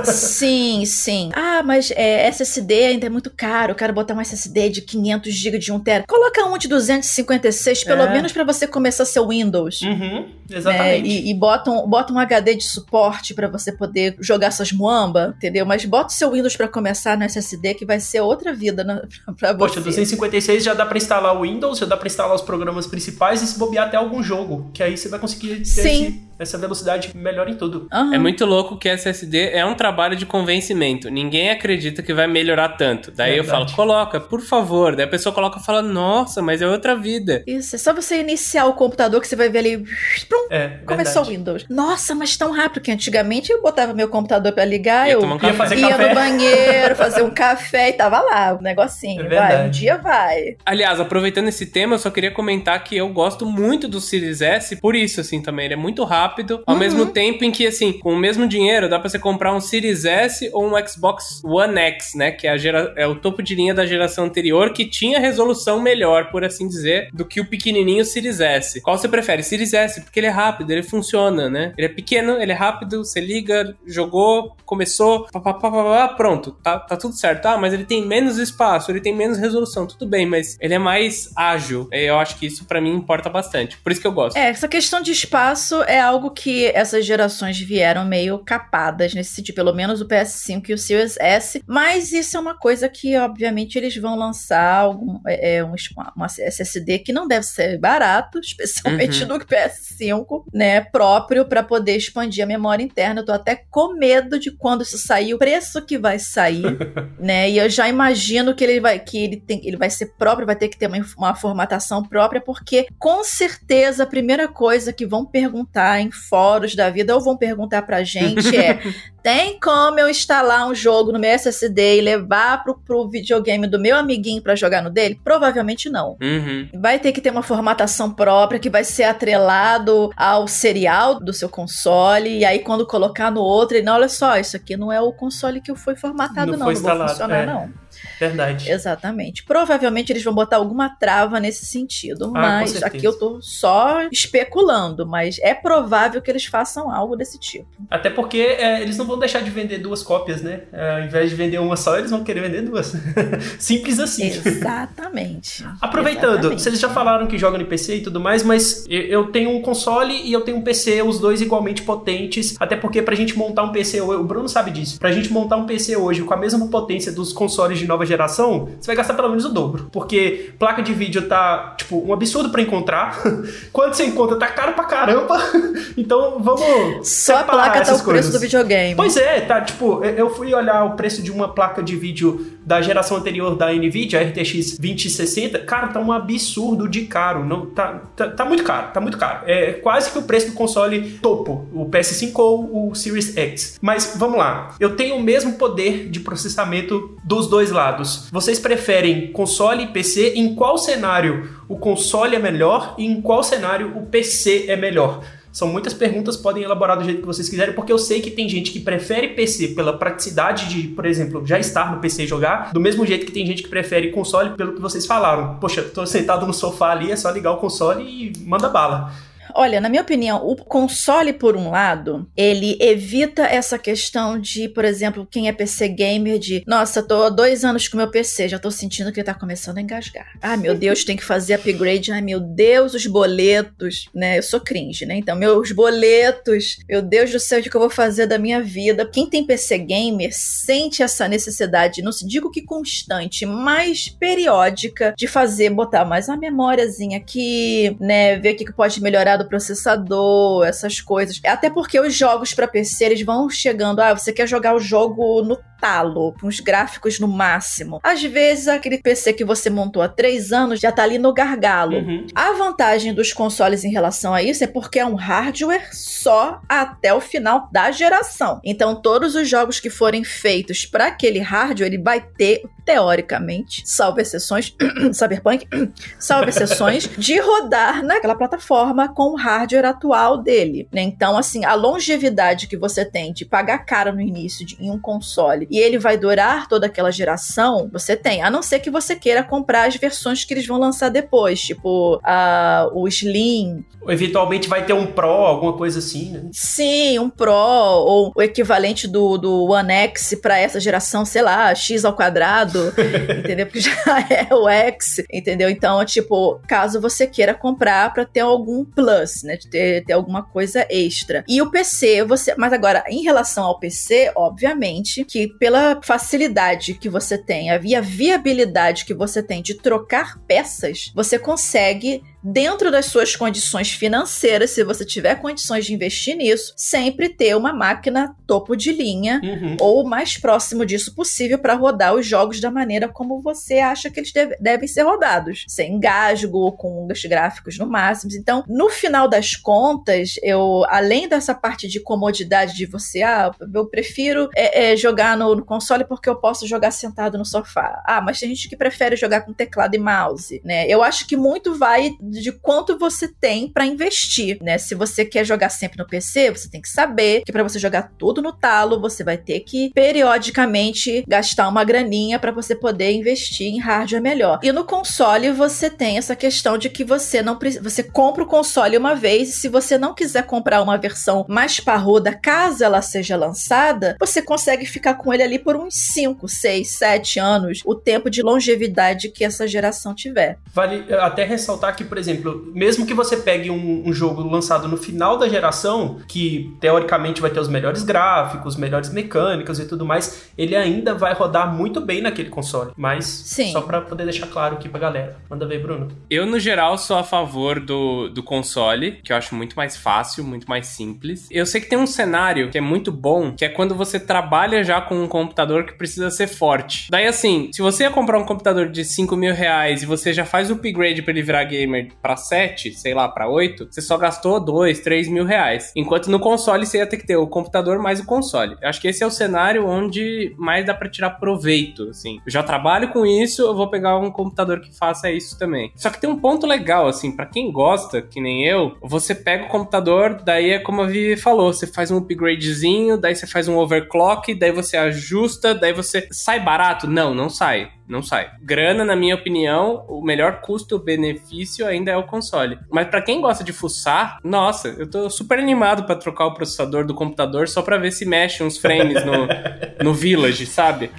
sim, 0.04 0.86
sim. 0.92 1.30
Ah, 1.34 1.64
mas 1.64 1.92
é, 1.92 2.28
SSD 2.28 2.74
ainda 2.86 3.08
é 3.08 3.10
muito 3.10 3.30
caro. 3.30 3.72
Eu 3.72 3.76
quero 3.76 3.94
botar 3.94 4.14
um 4.14 4.22
SSD 4.22 4.70
de 4.70 4.82
500 4.82 5.34
GB 5.34 5.58
de 5.58 5.72
1 5.72 5.80
TB. 5.80 6.06
Coloca 6.08 6.46
um 6.46 6.58
de 6.58 6.68
256, 6.68 7.84
pelo 7.84 8.04
é. 8.04 8.14
menos 8.14 8.32
para 8.32 8.44
você 8.44 8.68
começar 8.68 9.06
seu 9.06 9.28
Windows. 9.28 9.82
Uhum, 9.82 10.30
exatamente. 10.58 11.08
Né? 11.08 11.16
E, 11.16 11.32
e, 11.32 11.34
bota, 11.34 11.72
um, 11.72 11.88
bota 11.88 12.14
um 12.14 12.20
HD 12.20 12.56
de 12.56 12.64
suporte 12.64 13.34
para 13.34 13.48
você 13.48 13.72
poder 13.72 14.16
jogar 14.20 14.52
suas 14.52 14.72
muamba, 14.72 15.34
entendeu? 15.38 15.66
Mas 15.66 15.86
bota 15.86 16.10
o 16.10 16.16
seu 16.16 16.32
Windows 16.32 16.56
para 16.56 16.68
começar 16.68 17.18
no 17.18 17.24
SSD 17.24 17.74
que 17.76 17.86
vai 17.86 18.00
ser 18.00 18.22
outra 18.22 18.54
vida 18.54 18.84
na, 18.84 19.02
pra 19.38 19.54
você. 19.54 19.58
Poxa, 19.58 19.82
256 19.82 20.64
já 20.64 20.74
dá 20.74 20.86
para 20.86 20.98
instalar 20.98 21.36
o 21.36 21.42
Windows, 21.42 21.80
já 21.80 21.86
dá 21.86 21.98
para 21.98 22.08
instalar 22.08 22.36
os 22.36 22.42
programas 22.42 22.88
principais 22.88 23.42
e 23.42 23.48
se 23.48 23.58
bobear 23.58 23.88
até 23.88 23.98
algum 23.98 24.22
jogo, 24.22 24.70
que 24.74 24.84
aí 24.84 24.98
você 24.98 25.10
vai 25.10 25.20
conseguir 25.20 25.58
ter 25.58 25.66
Sim. 25.66 26.06
Esse 26.08 26.32
essa 26.42 26.58
velocidade 26.58 27.16
melhor 27.16 27.48
em 27.48 27.56
tudo. 27.56 27.88
Uhum. 27.94 28.14
É 28.14 28.18
muito 28.18 28.46
louco 28.46 28.78
que 28.78 28.90
SSD 28.90 29.52
é 29.52 29.66
um 29.66 29.76
trabalho 29.76 30.16
de 30.16 30.26
convencimento. 30.26 31.10
Ninguém 31.10 31.52
acredita 31.52 32.02
que 32.02 32.14
vai 32.14 32.28
melhorar 32.28 32.70
tanto. 32.70 33.12
Daí 33.12 33.36
Verdade. 33.36 33.48
eu 33.48 33.68
falo, 33.68 33.76
coloca, 33.76 34.20
por 34.20 34.42
favor. 34.42 34.96
Daí 34.96 35.06
a 35.06 35.10
pessoa 35.10 35.34
coloca 35.34 35.60
e 35.60 35.64
fala, 35.64 35.82
nossa, 35.82 36.42
mas 36.42 36.62
é 36.62 36.68
outra 36.68 36.96
vida. 36.96 37.44
Isso, 37.46 37.76
é 37.76 37.80
só 37.80 37.94
você 37.94 38.20
iniciar 38.20 38.66
o 38.66 38.74
computador 38.74 39.22
que 39.22 39.28
você 39.28 39.36
vai 39.36 39.50
ver 39.50 39.60
ali. 39.60 39.86
É, 40.50 40.80
começou 40.86 41.24
o 41.24 41.26
Windows. 41.26 41.66
Nossa, 41.70 42.16
mas 42.16 42.36
tão 42.36 42.52
rápido 42.52 42.82
que 42.82 42.92
antigamente 42.92 43.52
eu 43.52 43.62
botava 43.62 43.94
meu 43.94 44.08
computador 44.08 44.52
para 44.54 44.66
ligar, 44.66 45.08
ia 45.08 45.14
eu 45.14 45.22
um 45.22 45.34
ia, 45.34 45.54
fazer 45.54 45.78
ia 45.78 45.98
no 45.98 46.14
banheiro, 46.16 46.96
fazer 46.96 47.22
um 47.22 47.30
café 47.30 47.90
e 47.90 47.94
tava 47.94 48.22
lá, 48.22 48.58
o 48.60 48.62
negocinho. 48.62 49.26
É 49.26 49.30
vai, 49.30 49.68
um 49.68 49.70
dia 49.70 49.98
vai. 49.98 50.56
Aliás, 50.66 51.00
aproveitando 51.00 51.48
esse 51.48 51.66
tema, 51.66 51.96
eu 51.96 52.00
só 52.00 52.10
queria 52.10 52.32
comentar 52.32 52.84
que 52.84 52.98
eu 52.98 53.10
gosto 53.10 53.46
muito 53.46 53.88
do 53.88 54.02
Series 54.02 54.42
S 54.42 54.76
por 54.76 54.96
isso, 54.96 55.22
assim, 55.22 55.42
também. 55.42 55.66
Ele 55.66 55.74
é 55.74 55.78
muito 55.78 56.04
rápido 56.04 56.22
rápido, 56.22 56.64
ao 56.66 56.74
uhum. 56.74 56.80
mesmo 56.80 57.06
tempo 57.08 57.44
em 57.44 57.52
que, 57.52 57.66
assim, 57.66 57.94
com 57.94 58.14
o 58.14 58.18
mesmo 58.18 58.48
dinheiro, 58.48 58.90
dá 58.90 59.00
pra 59.00 59.10
você 59.10 59.20
comprar 59.20 59.54
um 59.54 59.60
Series 59.60 60.06
S 60.06 60.50
ou 60.54 60.66
um 60.66 60.88
Xbox 60.88 61.42
One 61.44 61.78
X, 61.78 62.16
né? 62.16 62.32
Que 62.32 62.48
é, 62.48 62.58
gera... 62.58 62.94
é 62.96 63.08
o 63.08 63.16
topo 63.16 63.42
de 63.42 63.56
linha 63.56 63.74
da 63.74 63.86
geração 63.86 64.26
anterior, 64.26 64.74
que 64.74 64.86
tinha 64.86 65.20
resolução 65.20 65.82
melhor, 65.82 66.32
por 66.32 66.44
assim 66.44 66.68
dizer, 66.68 67.10
do 67.14 67.26
que 67.26 67.40
o 67.40 67.46
pequenininho 67.46 68.06
Series 68.06 68.40
S. 68.40 68.82
Qual 68.82 68.98
você 68.98 69.08
prefere? 69.08 69.44
Series 69.44 69.74
S, 69.74 70.02
porque 70.02 70.20
ele 70.20 70.28
é 70.28 70.31
rápido, 70.32 70.72
ele 70.72 70.84
funciona, 70.84 71.50
né? 71.50 71.74
Ele 71.78 71.88
é 71.88 71.90
pequeno, 71.90 72.42
ele 72.42 72.52
é 72.52 72.56
rápido, 72.56 73.04
você 73.04 73.20
liga, 73.20 73.76
jogou, 73.86 74.56
começou, 74.66 75.28
pá, 75.28 76.08
pronto, 76.16 76.52
tá, 76.64 76.80
tá 76.80 76.96
tudo 76.96 77.14
certo. 77.14 77.46
Ah, 77.46 77.58
mas 77.58 77.74
ele 77.74 77.86
tem 77.86 78.06
menos 78.06 78.38
espaço, 78.38 78.92
ele 78.92 79.02
tem 79.02 79.16
menos 79.16 79.38
resolução, 79.38 79.86
tudo 79.86 80.08
bem, 80.08 80.26
mas 80.26 80.58
ele 80.62 80.74
é 80.74 80.80
mais 80.80 81.30
ágil. 81.36 81.88
Eu 81.92 82.18
acho 82.20 82.38
que 82.38 82.46
isso 82.46 82.66
para 82.66 82.80
mim 82.80 82.94
importa 82.96 83.30
bastante. 83.30 83.78
Por 83.78 83.92
isso 83.92 84.00
que 84.00 84.08
eu 84.08 84.12
gosto. 84.12 84.38
É, 84.38 84.50
essa 84.50 84.68
questão 84.68 85.02
de 85.02 85.12
espaço 85.12 85.82
é 85.84 86.00
algo 86.00 86.22
algo 86.22 86.32
que 86.32 86.68
essas 86.68 87.04
gerações 87.04 87.60
vieram 87.60 88.06
meio 88.06 88.38
capadas 88.40 89.14
nesse 89.14 89.34
sentido, 89.34 89.56
pelo 89.56 89.74
menos 89.74 90.02
o 90.02 90.08
PS5 90.08 90.70
e 90.70 90.74
o 90.74 90.78
Series 90.78 91.18
S, 91.18 91.64
mas 91.66 92.12
isso 92.12 92.38
é 92.38 92.40
uma 92.40 92.56
coisa 92.56 92.88
que, 92.88 93.18
obviamente, 93.18 93.78
eles 93.78 93.98
vão 93.98 94.16
lançar 94.16 94.82
algum, 94.82 95.20
é, 95.26 95.56
é 95.56 95.64
um, 95.64 95.74
uma 96.16 96.28
SSD 96.28 97.00
que 97.00 97.12
não 97.12 97.28
deve 97.28 97.46
ser 97.46 97.80
barato, 97.80 98.38
especialmente 98.44 99.24
uhum. 99.24 99.30
no 99.30 99.40
PS5, 99.40 100.21
né, 100.54 100.82
próprio 100.82 101.46
para 101.46 101.64
poder 101.64 101.96
expandir 101.96 102.44
a 102.44 102.48
memória 102.48 102.84
interna. 102.84 103.22
Eu 103.22 103.26
tô 103.26 103.32
até 103.32 103.56
com 103.70 103.94
medo 103.94 104.40
de 104.40 104.52
quando 104.52 104.82
isso 104.82 104.98
sair, 104.98 105.34
o 105.34 105.38
preço 105.38 105.82
que 105.86 105.98
vai 105.98 106.20
sair, 106.20 106.78
né, 107.20 107.50
e 107.50 107.58
eu 107.58 107.70
já 107.70 107.88
imagino 107.88 108.56
que 108.56 108.64
ele 108.64 108.80
vai, 108.80 109.00
que 109.00 109.18
ele 109.18 109.38
tem, 109.38 109.62
ele 109.66 109.78
vai 109.78 109.90
ser 109.90 110.14
próprio, 110.18 110.46
vai 110.46 110.56
ter 110.56 110.68
que 110.68 110.78
ter 110.78 110.88
uma, 110.88 111.06
uma 111.18 111.36
formatação 111.36 112.04
própria, 112.04 112.42
porque 112.42 112.88
com 113.00 113.24
certeza 113.24 114.04
a 114.04 114.08
primeira 114.08 114.48
coisa 114.48 114.94
que 114.94 115.06
vão 115.06 115.26
perguntar 115.26 116.02
em 116.02 116.12
fóruns 116.12 116.76
da 116.76 116.90
vida 116.90 117.16
ou 117.16 117.22
vão 117.22 117.38
perguntar 117.38 117.82
pra 117.84 118.04
gente 118.04 118.56
é: 118.56 118.80
tem 119.22 119.60
como 119.60 120.00
eu 120.00 120.10
instalar 120.10 120.68
um 120.68 120.76
jogo 120.76 121.12
no 121.12 121.20
meu 121.20 121.30
SSD 121.30 121.98
e 121.98 122.02
levar 122.02 122.64
pro, 122.64 122.80
pro 122.80 123.10
videogame 123.10 123.68
do 123.68 123.80
meu 123.80 123.96
amiguinho 123.96 124.42
para 124.42 124.56
jogar 124.56 124.82
no 124.82 124.90
dele? 124.90 125.20
Provavelmente 125.24 125.90
não. 125.90 126.18
Uhum. 126.22 126.70
Vai 126.80 127.00
ter 127.00 127.12
que 127.12 127.22
ter 127.22 127.32
uma 127.32 127.44
formatação 127.44 128.12
própria 128.12 128.60
que 128.60 128.70
vai 128.70 128.84
ser 128.84 129.04
atrelado 129.04 130.01
ao 130.16 130.48
serial 130.48 131.20
do 131.20 131.34
seu 131.34 131.50
console. 131.50 132.40
E 132.40 132.46
aí, 132.46 132.60
quando 132.60 132.88
colocar 132.88 133.30
no 133.32 133.42
outro, 133.42 133.78
ele, 133.78 133.86
não, 133.86 133.94
olha 133.94 134.10
só, 134.10 134.38
isso 134.38 134.56
aqui 134.56 134.78
não 134.78 134.92
é 134.92 135.02
o 135.02 135.12
console 135.12 135.62
que 135.62 135.74
foi 135.76 135.96
formatado, 135.96 136.52
não. 136.54 136.60
Não, 136.60 136.74
não 136.74 136.84
vai 136.84 137.08
funcionar, 137.08 137.38
é. 137.38 137.46
não. 137.46 137.81
Verdade. 138.22 138.72
Exatamente. 138.72 139.44
Provavelmente 139.44 140.12
eles 140.12 140.24
vão 140.24 140.34
botar 140.34 140.58
alguma 140.58 140.90
trava 140.90 141.40
nesse 141.40 141.66
sentido, 141.66 142.26
ah, 142.36 142.40
mas 142.40 142.84
aqui 142.84 143.04
eu 143.04 143.18
tô 143.18 143.42
só 143.42 144.08
especulando, 144.12 145.08
mas 145.08 145.40
é 145.42 145.56
provável 145.56 146.22
que 146.22 146.30
eles 146.30 146.46
façam 146.46 146.92
algo 146.92 147.16
desse 147.16 147.40
tipo. 147.40 147.66
Até 147.90 148.12
porque 148.12 148.38
é, 148.38 148.80
eles 148.80 148.96
não 148.96 149.06
vão 149.06 149.18
deixar 149.18 149.42
de 149.42 149.50
vender 149.50 149.80
duas 149.80 150.04
cópias, 150.04 150.44
né? 150.44 150.62
É, 150.72 150.98
ao 150.98 151.02
invés 151.02 151.32
de 151.32 151.36
vender 151.36 151.60
uma 151.60 151.76
só, 151.76 151.98
eles 151.98 152.12
vão 152.12 152.24
querer 152.24 152.42
vender 152.42 152.62
duas. 152.62 152.94
Simples 153.58 154.00
assim. 154.00 154.28
Exatamente. 154.28 155.66
Aproveitando, 155.82 156.34
Exatamente. 156.34 156.62
vocês 156.62 156.80
já 156.80 156.90
falaram 156.90 157.26
que 157.26 157.40
jogam 157.40 157.60
no 157.60 157.66
PC 157.66 157.96
e 157.96 158.02
tudo 158.02 158.20
mais, 158.20 158.44
mas 158.44 158.86
eu 158.88 159.32
tenho 159.32 159.50
um 159.50 159.62
console 159.64 160.14
e 160.14 160.32
eu 160.32 160.42
tenho 160.42 160.58
um 160.58 160.62
PC, 160.62 161.02
os 161.02 161.20
dois 161.20 161.42
igualmente 161.42 161.82
potentes, 161.82 162.56
até 162.60 162.76
porque 162.76 163.02
pra 163.02 163.16
gente 163.16 163.36
montar 163.36 163.64
um 163.64 163.72
PC, 163.72 164.00
o 164.02 164.24
Bruno 164.24 164.48
sabe 164.48 164.70
disso, 164.70 165.00
pra 165.00 165.12
gente 165.12 165.34
montar 165.34 165.58
um 165.58 165.66
PC 165.66 165.96
hoje 165.96 166.22
com 166.22 166.34
a 166.36 166.38
mesma 166.38 166.68
potência 166.68 167.12
dos 167.12 167.34
consoles 167.34 167.80
de 167.80 167.88
nova 167.88 168.06
geração, 168.12 168.70
você 168.80 168.88
vai 168.88 168.96
gastar 168.96 169.14
pelo 169.14 169.30
menos 169.30 169.46
o 169.46 169.50
dobro. 169.50 169.90
Porque 169.92 170.52
placa 170.60 170.82
de 170.82 170.94
vídeo 170.94 171.28
tá, 171.28 171.76
tipo, 171.78 172.06
um 172.06 172.14
absurdo 172.14 172.50
para 172.50 172.62
encontrar. 172.62 173.22
Quando 173.72 173.94
você 173.94 174.06
encontra, 174.06 174.38
tá 174.38 174.48
caro 174.48 174.74
pra 174.74 174.84
caramba. 174.84 175.38
então 175.98 176.40
vamos. 176.40 177.08
Só 177.08 177.38
a 177.38 177.44
placa 177.44 177.82
tá 177.82 177.96
o 177.96 178.04
coisas. 178.04 178.04
preço 178.04 178.32
do 178.32 178.40
videogame. 178.40 178.96
Pois 178.96 179.18
é, 179.18 179.42
tá. 179.42 179.62
Tipo, 179.62 180.04
eu 180.04 180.30
fui 180.30 180.54
olhar 180.54 180.84
o 180.86 180.92
preço 180.92 181.22
de 181.22 181.32
uma 181.32 181.50
placa 181.50 181.82
de 181.82 181.96
vídeo 181.96 182.52
da 182.66 182.82
geração 182.82 183.18
anterior 183.18 183.56
da 183.56 183.72
Nvidia, 183.74 184.20
a 184.20 184.24
RTX 184.24 184.78
2060. 184.78 185.60
Cara, 185.60 185.88
tá 185.88 186.00
um 186.00 186.12
absurdo 186.12 186.88
de 186.88 187.02
caro. 187.02 187.46
Não, 187.46 187.66
tá, 187.66 188.02
tá, 188.16 188.30
tá 188.30 188.46
muito 188.46 188.64
caro, 188.64 188.92
tá 188.94 189.02
muito 189.02 189.18
caro. 189.18 189.44
É 189.46 189.74
quase 189.74 190.12
que 190.12 190.18
o 190.18 190.24
preço 190.24 190.52
do 190.52 190.54
console 190.54 191.18
topo, 191.22 191.68
o 191.74 191.86
PS5 191.86 192.32
ou 192.40 192.90
o 192.90 192.96
Series 192.96 193.36
X. 193.36 193.80
Mas 193.82 194.14
vamos 194.18 194.38
lá. 194.38 194.76
Eu 194.80 194.96
tenho 194.96 195.16
o 195.16 195.22
mesmo 195.22 195.54
poder 195.54 196.10
de 196.10 196.20
processamento 196.20 197.18
dos 197.24 197.48
dois 197.48 197.72
lados 197.72 197.91
viciados. 197.92 198.30
Vocês 198.32 198.60
preferem 198.60 199.32
console 199.32 199.84
e 199.84 199.88
PC? 199.88 200.34
Em 200.36 200.56
qual 200.56 200.78
cenário 200.78 201.50
o 201.68 201.78
console 201.78 202.36
é 202.36 202.40
melhor 202.40 202.96
e 202.98 203.06
em 203.06 203.22
qual 203.22 203.44
cenário 203.44 203.98
o 203.98 204.06
PC 204.06 204.66
é 204.68 204.76
melhor? 204.76 205.24
São 205.52 205.68
muitas 205.68 205.94
perguntas, 205.94 206.38
podem 206.38 206.64
elaborar 206.64 206.98
do 206.98 207.04
jeito 207.04 207.20
que 207.20 207.28
vocês 207.28 207.50
quiserem, 207.50 207.74
porque 207.74 207.92
eu 207.92 207.98
sei 207.98 208.22
que 208.22 208.32
tem 208.32 208.48
gente 208.48 208.72
que 208.72 208.80
prefere 208.80 209.30
PC 209.30 209.70
pela 209.70 209.98
praticidade 209.98 210.70
de, 210.70 210.88
por 210.88 211.06
exemplo, 211.06 211.46
já 211.46 211.60
estar 211.60 211.94
no 211.94 212.00
PC 212.00 212.24
e 212.24 212.28
jogar, 212.28 212.72
do 212.72 212.80
mesmo 212.80 213.06
jeito 213.06 213.26
que 213.26 213.34
tem 213.34 213.46
gente 213.46 213.64
que 213.64 213.68
prefere 213.68 214.12
console 214.12 214.52
pelo 214.52 214.74
que 214.74 214.82
vocês 214.82 215.06
falaram. 215.06 215.56
Poxa, 215.56 215.82
tô 215.82 216.06
sentado 216.06 216.48
no 216.48 216.54
sofá 216.54 216.92
ali, 216.92 217.12
é 217.12 217.18
só 217.18 217.30
ligar 217.30 217.52
o 217.52 217.58
console 217.58 218.02
e 218.02 218.32
manda 218.46 218.70
bala. 218.70 219.12
Olha, 219.56 219.82
na 219.82 219.90
minha 219.90 220.02
opinião, 220.02 220.46
o 220.46 220.56
console, 220.56 221.34
por 221.34 221.56
um 221.56 221.70
lado, 221.72 222.30
ele 222.36 222.78
evita 222.80 223.44
essa 223.44 223.78
questão 223.78 224.40
de, 224.40 224.70
por 224.70 224.86
exemplo, 224.86 225.28
quem 225.30 225.48
é 225.48 225.54
PC 225.54 225.88
gamer, 225.90 226.40
de 226.40 226.64
nossa, 226.68 227.04
tô 227.04 227.24
há 227.24 227.30
dois 227.30 227.64
anos 227.64 227.88
com 227.88 227.98
meu 227.98 228.10
PC, 228.10 228.48
já 228.48 228.60
tô 228.60 228.72
sentindo 228.72 229.12
que 229.12 229.20
ele 229.20 229.26
tá 229.26 229.34
começando 229.34 229.78
a 229.78 229.82
engasgar. 229.82 230.28
Ah, 230.42 230.58
meu 230.58 230.74
Deus, 230.78 231.04
tem 231.04 231.16
que 231.16 231.24
fazer 231.24 231.56
upgrade. 231.56 232.12
Ai, 232.12 232.22
meu 232.22 232.40
Deus, 232.40 232.94
os 232.94 233.06
boletos, 233.06 234.10
né? 234.14 234.38
Eu 234.38 234.44
sou 234.44 234.60
cringe, 234.60 235.06
né? 235.06 235.16
Então, 235.16 235.36
meus 235.36 235.72
boletos, 235.72 236.78
meu 236.88 237.02
Deus 237.02 237.32
do 237.32 237.40
céu, 237.40 237.60
o 237.60 237.64
que 237.64 237.76
eu 237.76 237.82
vou 237.82 237.90
fazer 237.90 238.26
da 238.26 238.38
minha 238.38 238.62
vida? 238.62 239.06
Quem 239.06 239.28
tem 239.28 239.46
PC 239.46 239.78
gamer 239.80 240.30
sente 240.34 241.04
essa 241.04 241.28
necessidade, 241.28 242.02
não 242.02 242.12
se 242.12 242.28
digo 242.28 242.52
que 242.52 242.62
constante, 242.62 243.46
mas 243.46 244.10
periódica, 244.10 245.14
de 245.18 245.28
fazer, 245.28 245.70
botar 245.70 246.06
mais 246.06 246.28
uma 246.28 246.38
memóriazinha 246.38 247.18
aqui, 247.18 247.96
né? 248.00 248.38
Ver 248.38 248.54
o 248.54 248.58
que 248.58 248.74
pode 248.74 249.02
melhorar 249.02 249.38
do 249.44 249.50
processador, 249.50 250.66
essas 250.66 251.02
coisas. 251.02 251.40
Até 251.46 251.70
porque 251.70 252.00
os 252.00 252.16
jogos 252.16 252.54
para 252.54 252.68
PC 252.68 253.06
eles 253.06 253.22
vão 253.24 253.50
chegando, 253.50 254.00
ah, 254.00 254.14
você 254.14 254.32
quer 254.32 254.48
jogar 254.48 254.76
o 254.76 254.80
jogo 254.80 255.42
no 255.44 255.58
com 255.82 256.48
os 256.48 256.60
gráficos 256.60 257.20
no 257.20 257.28
máximo. 257.28 258.00
Às 258.04 258.22
vezes, 258.22 258.68
aquele 258.68 259.00
PC 259.00 259.34
que 259.34 259.44
você 259.44 259.70
montou 259.70 260.02
há 260.02 260.08
três 260.08 260.52
anos 260.52 260.80
já 260.80 260.92
tá 260.92 261.04
ali 261.04 261.18
no 261.18 261.34
gargalo. 261.34 261.98
Uhum. 261.98 262.28
A 262.36 262.52
vantagem 262.54 263.14
dos 263.14 263.34
consoles 263.34 263.84
em 263.84 263.92
relação 263.92 264.34
a 264.34 264.44
isso 264.44 264.64
é 264.64 264.68
porque 264.68 265.00
é 265.00 265.06
um 265.06 265.16
hardware 265.16 265.90
só 265.92 266.62
até 266.70 267.14
o 267.14 267.20
final 267.20 267.68
da 267.72 267.92
geração. 267.92 268.60
Então, 268.64 268.96
todos 268.96 269.36
os 269.36 269.50
jogos 269.50 269.80
que 269.80 269.90
forem 269.90 270.24
feitos 270.24 270.86
para 270.86 271.08
aquele 271.08 271.40
hardware, 271.40 271.88
ele 271.92 272.02
vai 272.02 272.22
ter, 272.22 272.62
teoricamente, 272.86 273.82
salvo 273.86 274.20
exceções, 274.22 274.76
Cyberpunk, 275.14 275.68
salvo 276.20 276.50
exceções, 276.50 277.10
de 277.18 277.40
rodar 277.40 278.04
naquela 278.04 278.36
plataforma 278.36 279.14
com 279.14 279.34
o 279.34 279.36
hardware 279.36 279.86
atual 279.86 280.38
dele. 280.38 280.88
Né? 280.92 281.02
Então, 281.02 281.38
assim, 281.38 281.66
a 281.66 281.74
longevidade 281.74 282.68
que 282.68 282.78
você 282.78 283.04
tem 283.04 283.34
de 283.34 283.46
pagar 283.46 283.80
caro 283.80 284.14
no 284.14 284.22
início 284.22 284.66
de, 284.66 284.78
em 284.80 284.92
um 284.92 285.00
console 285.00 285.68
e 285.72 285.80
ele 285.80 285.98
vai 285.98 286.18
durar 286.18 286.68
toda 286.68 286.88
aquela 286.88 287.10
geração, 287.12 287.90
você 287.94 288.18
tem. 288.18 288.44
A 288.44 288.52
não 288.52 288.62
ser 288.62 288.80
que 288.80 288.90
você 288.90 289.16
queira 289.16 289.42
comprar 289.42 289.88
as 289.88 289.96
versões 289.96 290.44
que 290.44 290.54
eles 290.54 290.68
vão 290.68 290.78
lançar 290.78 291.08
depois, 291.08 291.62
tipo 291.62 292.20
a, 292.26 292.90
o 292.94 293.08
Slim. 293.08 293.86
Eventualmente 294.08 294.68
vai 294.68 294.86
ter 294.86 294.94
um 294.94 295.06
Pro, 295.06 295.28
alguma 295.28 295.74
coisa 295.74 296.00
assim, 296.00 296.32
né? 296.32 296.50
Sim, 296.52 297.20
um 297.20 297.30
Pro, 297.30 297.54
ou 297.54 298.34
o 298.36 298.42
equivalente 298.42 299.08
do, 299.08 299.38
do 299.38 299.66
One 299.70 299.94
X 299.94 300.38
para 300.42 300.60
essa 300.60 300.80
geração, 300.80 301.24
sei 301.24 301.42
lá, 301.42 301.74
X 301.74 302.04
ao 302.04 302.14
quadrado, 302.14 302.92
entendeu? 303.40 303.66
Porque 303.66 303.80
já 303.80 303.92
é 304.30 304.54
o 304.54 304.68
X, 304.68 305.24
entendeu? 305.32 305.70
Então, 305.70 306.04
tipo, 306.04 306.60
caso 306.68 307.00
você 307.00 307.26
queira 307.26 307.54
comprar 307.54 308.14
para 308.14 308.26
ter 308.26 308.42
algum 308.42 308.84
plus, 308.84 309.44
né? 309.44 309.56
De 309.56 309.70
ter, 309.70 310.04
ter 310.04 310.14
alguma 310.14 310.44
coisa 310.44 310.86
extra. 310.90 311.46
E 311.48 311.62
o 311.62 311.72
PC, 311.72 312.26
você. 312.26 312.56
Mas 312.58 312.74
agora, 312.74 313.06
em 313.08 313.22
relação 313.22 313.64
ao 313.64 313.80
PC, 313.80 314.32
obviamente, 314.36 315.24
que 315.24 315.48
pela 315.62 316.02
facilidade 316.02 316.96
que 316.96 317.08
você 317.08 317.38
tem, 317.38 317.70
a 317.70 317.78
viabilidade 317.78 319.06
que 319.06 319.14
você 319.14 319.44
tem 319.44 319.62
de 319.62 319.76
trocar 319.76 320.40
peças, 320.48 321.12
você 321.14 321.38
consegue 321.38 322.24
dentro 322.44 322.92
das 322.92 323.06
suas 323.06 323.36
condições 323.36 323.92
financeiras, 323.92 324.72
se 324.72 324.84
você 324.84 325.06
tiver 325.06 325.36
condições 325.36 325.86
de 325.86 325.94
investir 325.94 326.36
nisso, 326.36 326.74
sempre 326.76 327.30
ter 327.30 327.56
uma 327.56 327.74
máquina 327.74 328.36
topo 328.48 328.76
de 328.76 328.92
linha 328.92 329.40
uhum. 329.44 329.78
ou 329.80 330.04
o 330.04 330.08
mais 330.08 330.38
próximo 330.38 330.86
disso 330.86 331.14
possível 331.16 331.60
para 331.60 331.74
rodar 331.74 332.14
os 332.14 332.26
jogos 332.26 332.60
da 332.60 332.72
maneira 332.72 333.08
como 333.08 333.42
você 333.42 333.80
acha 333.80 334.10
que 334.10 334.20
eles 334.20 334.32
deve, 334.32 334.56
devem 334.60 334.88
ser 334.88 335.04
rodados, 335.04 335.66
sem 335.68 335.94
engasgo, 335.94 336.72
com 336.74 337.08
os 337.08 337.22
gráficos 337.26 337.78
no 337.78 337.88
máximo. 337.88 338.32
Então, 338.36 338.64
no 338.68 338.90
final 338.90 339.28
das 339.28 339.56
contas, 339.56 340.36
eu, 340.42 340.84
além 340.88 341.28
dessa 341.28 341.54
parte 341.54 341.88
de 341.88 342.00
comodidade 342.00 342.76
de 342.76 342.86
você, 342.86 343.22
ah, 343.22 343.52
eu 343.74 343.86
prefiro 343.86 344.50
é, 344.56 344.92
é, 344.92 344.96
jogar 344.96 345.38
no, 345.38 345.56
no, 345.56 345.66
console 345.66 346.04
porque 346.04 346.30
eu 346.30 346.36
posso 346.36 346.68
jogar 346.68 346.92
sentado 346.92 347.38
no 347.38 347.46
sofá. 347.46 348.02
Ah, 348.06 348.22
mas 348.22 348.40
tem 348.40 348.50
gente 348.50 348.68
que 348.68 348.76
prefere 348.76 349.16
jogar 349.16 349.42
com 349.42 349.54
teclado 349.54 349.96
e 349.96 350.00
mouse, 350.00 350.62
né? 350.64 350.88
Eu 350.88 351.04
acho 351.04 351.28
que 351.28 351.38
muito 351.38 351.76
vai 351.76 352.16
de 352.40 352.52
quanto 352.52 352.98
você 352.98 353.28
tem 353.28 353.68
para 353.68 353.86
investir, 353.86 354.58
né? 354.62 354.78
Se 354.78 354.96
você 354.96 355.26
quer 355.26 355.46
jogar 355.46 355.70
sempre 355.70 355.98
no 355.98 356.08
PC, 356.08 356.52
você 356.52 356.70
tem 356.70 356.82
que 356.82 356.90
saber 356.90 357.44
que 357.46 357.52
para 357.52 357.64
você 357.64 357.78
jogar 357.78 358.12
tudo 358.18 358.42
no 358.42 358.54
talo, 358.54 359.00
você 359.00 359.24
vai 359.24 359.38
ter 359.38 359.62
que 359.62 359.92
periodicamente 359.94 361.24
gastar 361.28 361.68
uma 361.68 361.84
graninha 361.84 362.40
para 362.40 362.52
você 362.52 362.76
poder 362.76 363.12
investir 363.12 363.68
em 363.68 363.80
hardware 363.80 364.22
melhor. 364.22 364.60
E 364.64 364.72
no 364.72 364.86
console 364.86 365.52
você 365.52 365.90
tem 365.90 366.18
essa 366.18 366.36
questão 366.36 366.78
de 366.78 366.90
que 366.90 367.04
você 367.04 367.42
não 367.42 367.60
você 367.82 368.04
compra 368.04 368.44
o 368.44 368.48
console 368.48 368.98
uma 368.98 369.16
vez 369.16 369.50
e 369.50 369.54
se 369.54 369.68
você 369.68 369.98
não 369.98 370.16
quiser 370.16 370.46
comprar 370.46 370.82
uma 370.82 370.98
versão 370.98 371.46
mais 371.48 371.80
parruda, 371.80 372.34
caso 372.34 372.84
ela 372.84 373.02
seja 373.02 373.36
lançada, 373.36 374.16
você 374.20 374.42
consegue 374.42 374.86
ficar 374.86 375.16
com 375.16 375.34
ele 375.34 375.44
ali 375.44 375.60
por 375.60 375.76
uns 375.76 375.96
5, 375.96 376.48
6, 376.48 376.90
7 376.98 377.40
anos, 377.40 377.82
o 377.86 377.96
tempo 377.96 378.30
de 378.30 378.42
longevidade 378.42 379.30
que 379.30 379.44
essa 379.44 379.68
geração 379.68 380.14
tiver. 380.14 380.58
Vale 380.74 381.06
até 381.14 381.44
ressaltar 381.44 381.96
que, 381.96 382.04
por 382.04 382.18
exemplo, 382.22 382.72
mesmo 382.74 383.06
que 383.06 383.14
você 383.14 383.38
pegue 383.38 383.70
um, 383.70 384.08
um 384.08 384.14
jogo 384.14 384.42
lançado 384.42 384.88
no 384.88 384.98
final 384.98 385.38
da 385.38 385.50
geração, 385.50 386.20
que 386.28 386.74
teoricamente 386.80 387.42
vai 387.42 387.50
ter 387.50 387.60
os 387.60 387.68
melhores 387.68 388.04
gráficos, 388.04 388.76
melhores 388.76 389.12
mecânicas 389.12 389.80
e 389.80 389.86
tudo 389.86 390.06
mais, 390.06 390.52
ele 390.58 390.76
ainda 390.76 391.14
vai 391.14 391.34
rodar 391.34 391.74
muito 391.74 392.00
bem 392.00 392.22
naquele 392.22 392.50
console. 392.50 392.92
Mas, 392.96 393.26
Sim. 393.26 393.72
só 393.72 393.82
para 393.82 394.02
poder 394.02 394.24
deixar 394.24 394.48
claro 394.48 394.76
aqui 394.76 394.88
pra 394.88 395.00
galera. 395.00 395.38
Manda 395.50 395.66
ver, 395.66 395.82
Bruno. 395.82 396.08
Eu, 396.30 396.46
no 396.46 396.60
geral, 396.60 396.98
sou 396.98 397.18
a 397.18 397.24
favor 397.24 397.80
do, 397.80 398.30
do 398.30 398.44
console, 398.44 399.20
que 399.24 399.34
eu 399.34 399.38
acho 399.38 399.56
muito 399.56 399.76
mais 399.76 399.98
fácil, 399.98 400.44
muito 400.44 400.68
mais 400.70 400.88
simples. 400.88 401.48
Eu 401.50 401.66
sei 401.66 401.82
que 401.82 401.88
tem 401.88 401.98
um 401.98 402.08
cenário 402.08 402.70
que 402.70 402.78
é 402.78 402.82
muito 402.82 403.12
bom, 403.12 403.54
que 403.54 403.66
é 403.66 403.70
quando 403.70 403.96
você 403.96 404.20
trabalha 404.20 404.84
já 404.84 405.02
com 405.02 405.24
um 405.24 405.28
computador 405.28 405.86
que 405.86 405.94
precisa 405.94 406.30
ser 406.30 406.48
forte. 406.48 407.08
Daí, 407.10 407.26
assim, 407.26 407.70
se 407.74 407.82
você 407.82 408.04
ia 408.04 408.10
comprar 408.10 408.38
um 408.38 408.46
computador 408.46 408.90
de 408.90 409.04
5 409.04 409.36
mil 409.36 409.54
reais 409.54 410.04
e 410.04 410.06
você 410.06 410.34
já 410.34 410.46
faz 410.46 410.70
o 410.70 410.74
upgrade 410.74 411.22
para 411.22 411.32
ele 411.32 411.42
virar 411.42 411.64
gamer 411.64 412.11
para 412.22 412.36
7, 412.36 412.94
sei 412.94 413.14
lá, 413.14 413.28
para 413.28 413.48
8, 413.48 413.88
você 413.90 414.02
só 414.02 414.18
gastou 414.18 414.60
2, 414.60 415.00
3 415.00 415.28
mil 415.28 415.46
reais. 415.46 415.92
Enquanto 415.96 416.30
no 416.30 416.40
console 416.40 416.86
você 416.86 416.98
ia 416.98 417.08
ter 417.08 417.18
que 417.18 417.26
ter 417.26 417.36
o 417.36 417.48
computador 417.48 418.00
mais 418.00 418.20
o 418.20 418.26
console. 418.26 418.76
Eu 418.82 418.90
acho 418.90 419.02
que 419.02 419.08
esse 419.08 419.24
é 419.24 419.28
o 419.28 419.32
cenário 419.32 419.88
onde 419.88 420.54
mais 420.58 420.86
dá 420.86 420.94
para 420.94 421.10
tirar 421.10 421.32
proveito, 421.32 422.10
assim. 422.10 422.40
Eu 422.46 422.52
já 422.52 422.64
trabalho 422.64 423.10
com 423.10 423.26
isso, 423.26 423.62
eu 423.62 423.76
vou 423.76 423.90
pegar 423.90 424.18
um 424.18 424.32
computador 424.32 424.80
que 424.82 424.96
faça 424.96 425.32
isso 425.32 425.58
também. 425.58 425.92
Só 425.96 426.10
que 426.10 426.20
tem 426.20 426.30
um 426.30 426.40
ponto 426.40 426.66
legal, 426.66 427.08
assim, 427.08 427.32
para 427.32 427.46
quem 427.46 427.72
gosta, 427.72 428.22
que 428.22 428.42
nem 428.42 428.66
eu, 428.66 428.96
você 429.02 429.34
pega 429.36 429.66
o 429.66 429.70
computador, 429.70 430.42
daí 430.44 430.72
é 430.72 430.80
como 430.80 431.02
a 431.02 431.08
Vivi 431.08 431.36
falou, 431.40 431.74
você 431.74 431.88
faz 431.88 432.12
um 432.12 432.18
upgradezinho, 432.18 433.18
daí 433.18 433.36
você 433.36 433.48
faz 433.48 433.68
um 433.68 433.78
overclock, 433.78 434.54
daí 434.54 434.72
você 434.72 434.98
ajusta, 434.98 435.74
daí 435.74 435.94
você 435.94 436.28
sai 436.32 436.60
barato? 436.60 437.08
Não, 437.08 437.34
não 437.34 437.50
sai 437.50 437.92
não 438.12 438.22
sai. 438.22 438.52
Grana, 438.62 439.06
na 439.06 439.16
minha 439.16 439.36
opinião, 439.36 440.06
o 440.08 440.22
melhor 440.22 440.62
custo-benefício 440.62 441.88
ainda 441.88 442.12
é 442.12 442.18
o 442.18 442.24
console. 442.24 442.78
Mas 442.90 443.08
para 443.08 443.22
quem 443.22 443.40
gosta 443.40 443.64
de 443.64 443.72
fuçar, 443.72 444.38
nossa, 444.44 444.90
eu 444.90 445.10
tô 445.10 445.30
super 445.30 445.58
animado 445.58 446.04
para 446.04 446.16
trocar 446.16 446.48
o 446.48 446.54
processador 446.54 447.06
do 447.06 447.16
computador 447.16 447.68
só 447.68 447.82
para 447.82 447.98
ver 447.98 448.12
se 448.12 448.26
mexe 448.26 448.64
uns 448.64 448.78
frames 448.78 449.24
no, 449.24 449.48
no 450.04 450.14
Village, 450.14 450.66
sabe? 450.66 451.10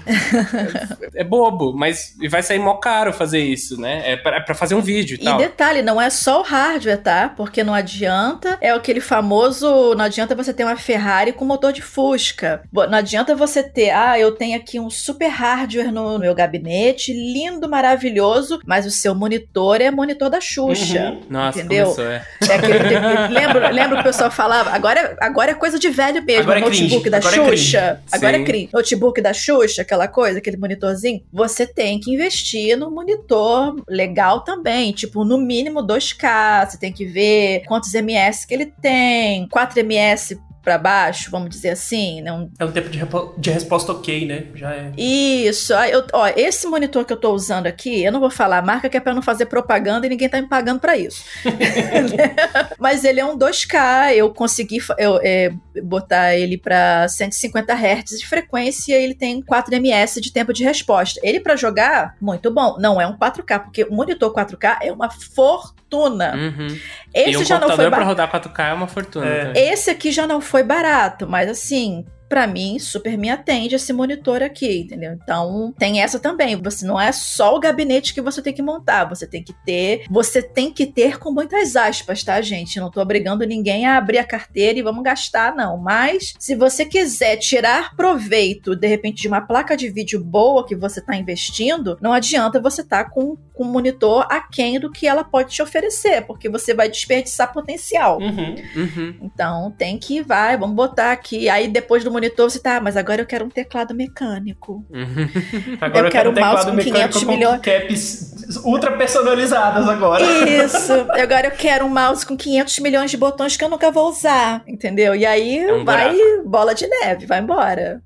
É, 1.14 1.20
é, 1.22 1.24
bobo, 1.24 1.72
mas 1.72 2.14
vai 2.28 2.42
sair 2.42 2.58
mó 2.58 2.74
caro 2.74 3.12
fazer 3.12 3.40
isso, 3.40 3.80
né? 3.80 4.12
É 4.12 4.16
pra, 4.16 4.44
é 4.46 4.54
fazer 4.54 4.74
um 4.74 4.80
vídeo 4.82 5.16
e, 5.16 5.22
e 5.22 5.24
tal. 5.24 5.40
E 5.40 5.44
detalhe, 5.44 5.82
não 5.82 6.00
é 6.00 6.10
só 6.10 6.40
o 6.40 6.44
hardware, 6.44 7.02
tá? 7.02 7.32
Porque 7.34 7.64
não 7.64 7.72
adianta, 7.72 8.58
é 8.60 8.70
aquele 8.70 9.00
famoso, 9.00 9.94
não 9.94 10.04
adianta 10.04 10.34
você 10.34 10.52
ter 10.52 10.64
uma 10.64 10.76
Ferrari 10.76 11.32
com 11.32 11.44
motor 11.44 11.72
de 11.72 11.80
Fusca. 11.80 12.62
Não 12.72 12.98
adianta 12.98 13.34
você 13.34 13.62
ter, 13.62 13.90
ah, 13.90 14.18
eu 14.18 14.32
tenho 14.32 14.56
aqui 14.56 14.78
um 14.78 14.90
super 14.90 15.28
hardware 15.28 15.90
no 15.90 16.18
meu 16.18 16.34
gabinete, 16.34 16.81
gabinete 16.82 17.12
lindo, 17.12 17.68
maravilhoso, 17.68 18.60
mas 18.66 18.84
o 18.84 18.90
seu 18.90 19.14
monitor 19.14 19.80
é 19.80 19.90
monitor 19.90 20.28
da 20.28 20.40
Xuxa. 20.40 21.10
Uhum. 21.10 21.20
Nossa, 21.30 21.58
entendeu? 21.58 21.84
Começou, 21.86 22.06
é. 22.06 22.26
é 22.48 22.54
aquele, 22.54 23.28
lembra, 23.28 23.70
lembra 23.70 23.96
que 23.96 24.00
o 24.00 24.04
pessoal 24.04 24.30
falava? 24.30 24.70
Agora, 24.70 25.16
agora 25.20 25.52
é 25.52 25.54
coisa 25.54 25.78
de 25.78 25.88
velho 25.88 26.24
mesmo. 26.24 26.42
Agora 26.42 26.58
é 26.58 26.62
notebook 26.62 27.08
da 27.08 27.18
agora 27.18 27.36
é 27.36 27.44
Xuxa. 27.44 28.02
É 28.12 28.16
agora 28.16 28.36
Sim. 28.36 28.42
é 28.42 28.46
cringe. 28.46 28.68
Notebook 28.72 29.20
da 29.20 29.32
Xuxa, 29.32 29.82
aquela 29.82 30.08
coisa, 30.08 30.38
aquele 30.38 30.56
monitorzinho. 30.56 31.22
Você 31.32 31.66
tem 31.66 32.00
que 32.00 32.12
investir 32.12 32.76
no 32.76 32.90
monitor 32.90 33.76
legal 33.88 34.40
também. 34.40 34.92
Tipo, 34.92 35.24
no 35.24 35.38
mínimo 35.38 35.80
2K. 35.80 36.70
Você 36.70 36.78
tem 36.78 36.92
que 36.92 37.04
ver 37.04 37.62
quantos 37.66 37.94
MS 37.94 38.46
que 38.46 38.54
ele 38.54 38.66
tem. 38.66 39.46
4 39.48 39.80
MS 39.80 40.38
para 40.62 40.78
baixo, 40.78 41.30
vamos 41.30 41.50
dizer 41.50 41.70
assim, 41.70 42.22
né? 42.22 42.32
Um... 42.32 42.50
É 42.58 42.64
um 42.64 42.70
tempo 42.70 42.88
de, 42.88 43.00
de 43.38 43.50
resposta 43.50 43.92
ok, 43.92 44.26
né? 44.26 44.46
Já 44.54 44.72
é. 44.72 44.92
Isso. 44.96 45.72
Eu, 45.74 46.04
ó, 46.12 46.28
esse 46.36 46.66
monitor 46.66 47.04
que 47.04 47.12
eu 47.12 47.16
tô 47.16 47.32
usando 47.32 47.66
aqui, 47.66 48.02
eu 48.02 48.12
não 48.12 48.20
vou 48.20 48.30
falar 48.30 48.58
a 48.58 48.62
marca 48.62 48.88
que 48.88 48.96
é 48.96 49.00
para 49.00 49.14
não 49.14 49.22
fazer 49.22 49.46
propaganda 49.46 50.06
e 50.06 50.10
ninguém 50.10 50.28
tá 50.28 50.40
me 50.40 50.48
pagando 50.48 50.80
para 50.80 50.96
isso. 50.96 51.24
Mas 52.78 53.04
ele 53.04 53.20
é 53.20 53.24
um 53.24 53.36
2K, 53.36 54.14
eu 54.14 54.32
consegui 54.32 54.78
eu, 54.98 55.18
é, 55.22 55.52
botar 55.82 56.34
ele 56.34 56.56
para 56.56 57.08
150 57.08 57.72
Hz 57.72 58.18
de 58.18 58.26
frequência 58.26 58.96
e 58.96 59.04
ele 59.04 59.14
tem 59.14 59.42
4 59.42 59.74
ms 59.74 60.20
de 60.20 60.32
tempo 60.32 60.52
de 60.52 60.62
resposta. 60.62 61.20
Ele 61.22 61.40
para 61.40 61.56
jogar, 61.56 62.14
muito 62.20 62.50
bom. 62.50 62.76
Não 62.78 63.00
é 63.00 63.06
um 63.06 63.16
4K, 63.16 63.60
porque 63.64 63.84
o 63.84 63.92
monitor 63.92 64.32
4K 64.32 64.78
é 64.82 64.92
uma 64.92 65.10
fortuna. 65.10 66.34
Uhum. 66.34 66.78
Esse 67.14 67.30
e 67.30 67.36
um 67.36 67.44
já 67.44 67.58
não 67.58 67.68
foi 67.74 67.90
barato. 67.90 68.08
rodar 68.08 68.30
4K 68.30 68.70
é 68.70 68.72
uma 68.72 68.88
fortuna. 68.88 69.26
É. 69.26 69.72
Esse 69.72 69.90
aqui 69.90 70.10
já 70.12 70.26
não 70.26 70.40
foi 70.40 70.51
barato, 70.60 71.28
mas 71.28 71.48
assim, 71.48 72.04
para 72.32 72.46
mim, 72.46 72.78
super 72.78 73.18
me 73.18 73.28
atende 73.28 73.74
esse 73.74 73.92
monitor 73.92 74.42
aqui, 74.42 74.80
entendeu? 74.80 75.12
Então, 75.12 75.74
tem 75.78 76.00
essa 76.00 76.18
também. 76.18 76.56
Você 76.56 76.86
não 76.86 76.98
é 76.98 77.12
só 77.12 77.54
o 77.54 77.60
gabinete 77.60 78.14
que 78.14 78.22
você 78.22 78.40
tem 78.40 78.54
que 78.54 78.62
montar, 78.62 79.04
você 79.04 79.26
tem 79.26 79.42
que 79.42 79.52
ter, 79.66 80.06
você 80.08 80.40
tem 80.40 80.72
que 80.72 80.86
ter 80.86 81.18
com 81.18 81.30
muitas 81.30 81.76
aspas, 81.76 82.24
tá, 82.24 82.40
gente? 82.40 82.80
Não 82.80 82.90
tô 82.90 83.02
obrigando 83.02 83.44
ninguém 83.44 83.84
a 83.84 83.98
abrir 83.98 84.16
a 84.16 84.24
carteira 84.24 84.78
e 84.78 84.82
vamos 84.82 85.02
gastar, 85.02 85.54
não. 85.54 85.76
Mas, 85.76 86.32
se 86.38 86.54
você 86.54 86.86
quiser 86.86 87.36
tirar 87.36 87.94
proveito, 87.94 88.74
de 88.74 88.86
repente, 88.86 89.20
de 89.20 89.28
uma 89.28 89.42
placa 89.42 89.76
de 89.76 89.90
vídeo 89.90 90.18
boa 90.24 90.66
que 90.66 90.74
você 90.74 91.02
tá 91.02 91.14
investindo, 91.14 91.98
não 92.00 92.14
adianta 92.14 92.58
você 92.58 92.82
tá 92.82 93.04
com, 93.04 93.36
com 93.52 93.64
monitor 93.64 94.26
aquém 94.30 94.78
do 94.78 94.90
que 94.90 95.06
ela 95.06 95.24
pode 95.24 95.52
te 95.52 95.62
oferecer, 95.62 96.22
porque 96.22 96.48
você 96.48 96.74
vai 96.74 96.88
desperdiçar 96.88 97.52
potencial. 97.52 98.18
Uhum, 98.18 98.54
uhum. 98.76 99.14
Então, 99.22 99.74
tem 99.76 99.98
que, 99.98 100.22
vai, 100.22 100.56
vamos 100.56 100.74
botar 100.74 101.12
aqui. 101.12 101.48
Aí, 101.48 101.68
depois 101.68 102.04
do 102.04 102.10
monitor 102.10 102.50
você 102.50 102.58
tá, 102.58 102.80
mas 102.80 102.96
agora 102.96 103.22
eu 103.22 103.26
quero 103.26 103.44
um 103.44 103.50
teclado 103.50 103.94
mecânico. 103.94 104.84
agora 105.80 106.08
eu, 106.08 106.10
quero, 106.10 106.30
um 106.30 106.34
mouse 106.34 106.66
com 106.66 106.76
500 106.76 107.24
milhões. 107.24 107.60
caps 107.60 108.32
ultra 108.64 108.92
personalizadas 108.92 109.88
agora. 109.88 110.22
Isso. 110.48 110.92
Agora 111.10 111.46
eu 111.46 111.52
quero 111.52 111.84
um 111.84 111.88
mouse 111.88 112.24
com 112.24 112.36
500 112.36 112.78
milhões 112.80 113.10
de 113.10 113.16
botões 113.16 113.56
que 113.56 113.64
eu 113.64 113.68
nunca 113.68 113.90
vou 113.90 114.08
usar, 114.08 114.62
entendeu? 114.66 115.14
E 115.14 115.24
aí 115.24 115.58
é 115.58 115.72
um 115.72 115.84
vai 115.84 116.14
buraco. 116.14 116.48
bola 116.48 116.74
de 116.74 116.86
neve, 116.86 117.26
vai 117.26 117.40
embora. 117.40 118.02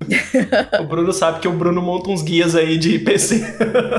o 0.81 0.85
Bruno 0.85 1.13
sabe 1.13 1.41
que 1.41 1.49
o 1.49 1.53
Bruno 1.53 1.81
monta 1.83 2.11
uns 2.11 2.23
guias 2.23 2.55
aí 2.55 2.79
de 2.79 2.99
PC. 2.99 3.45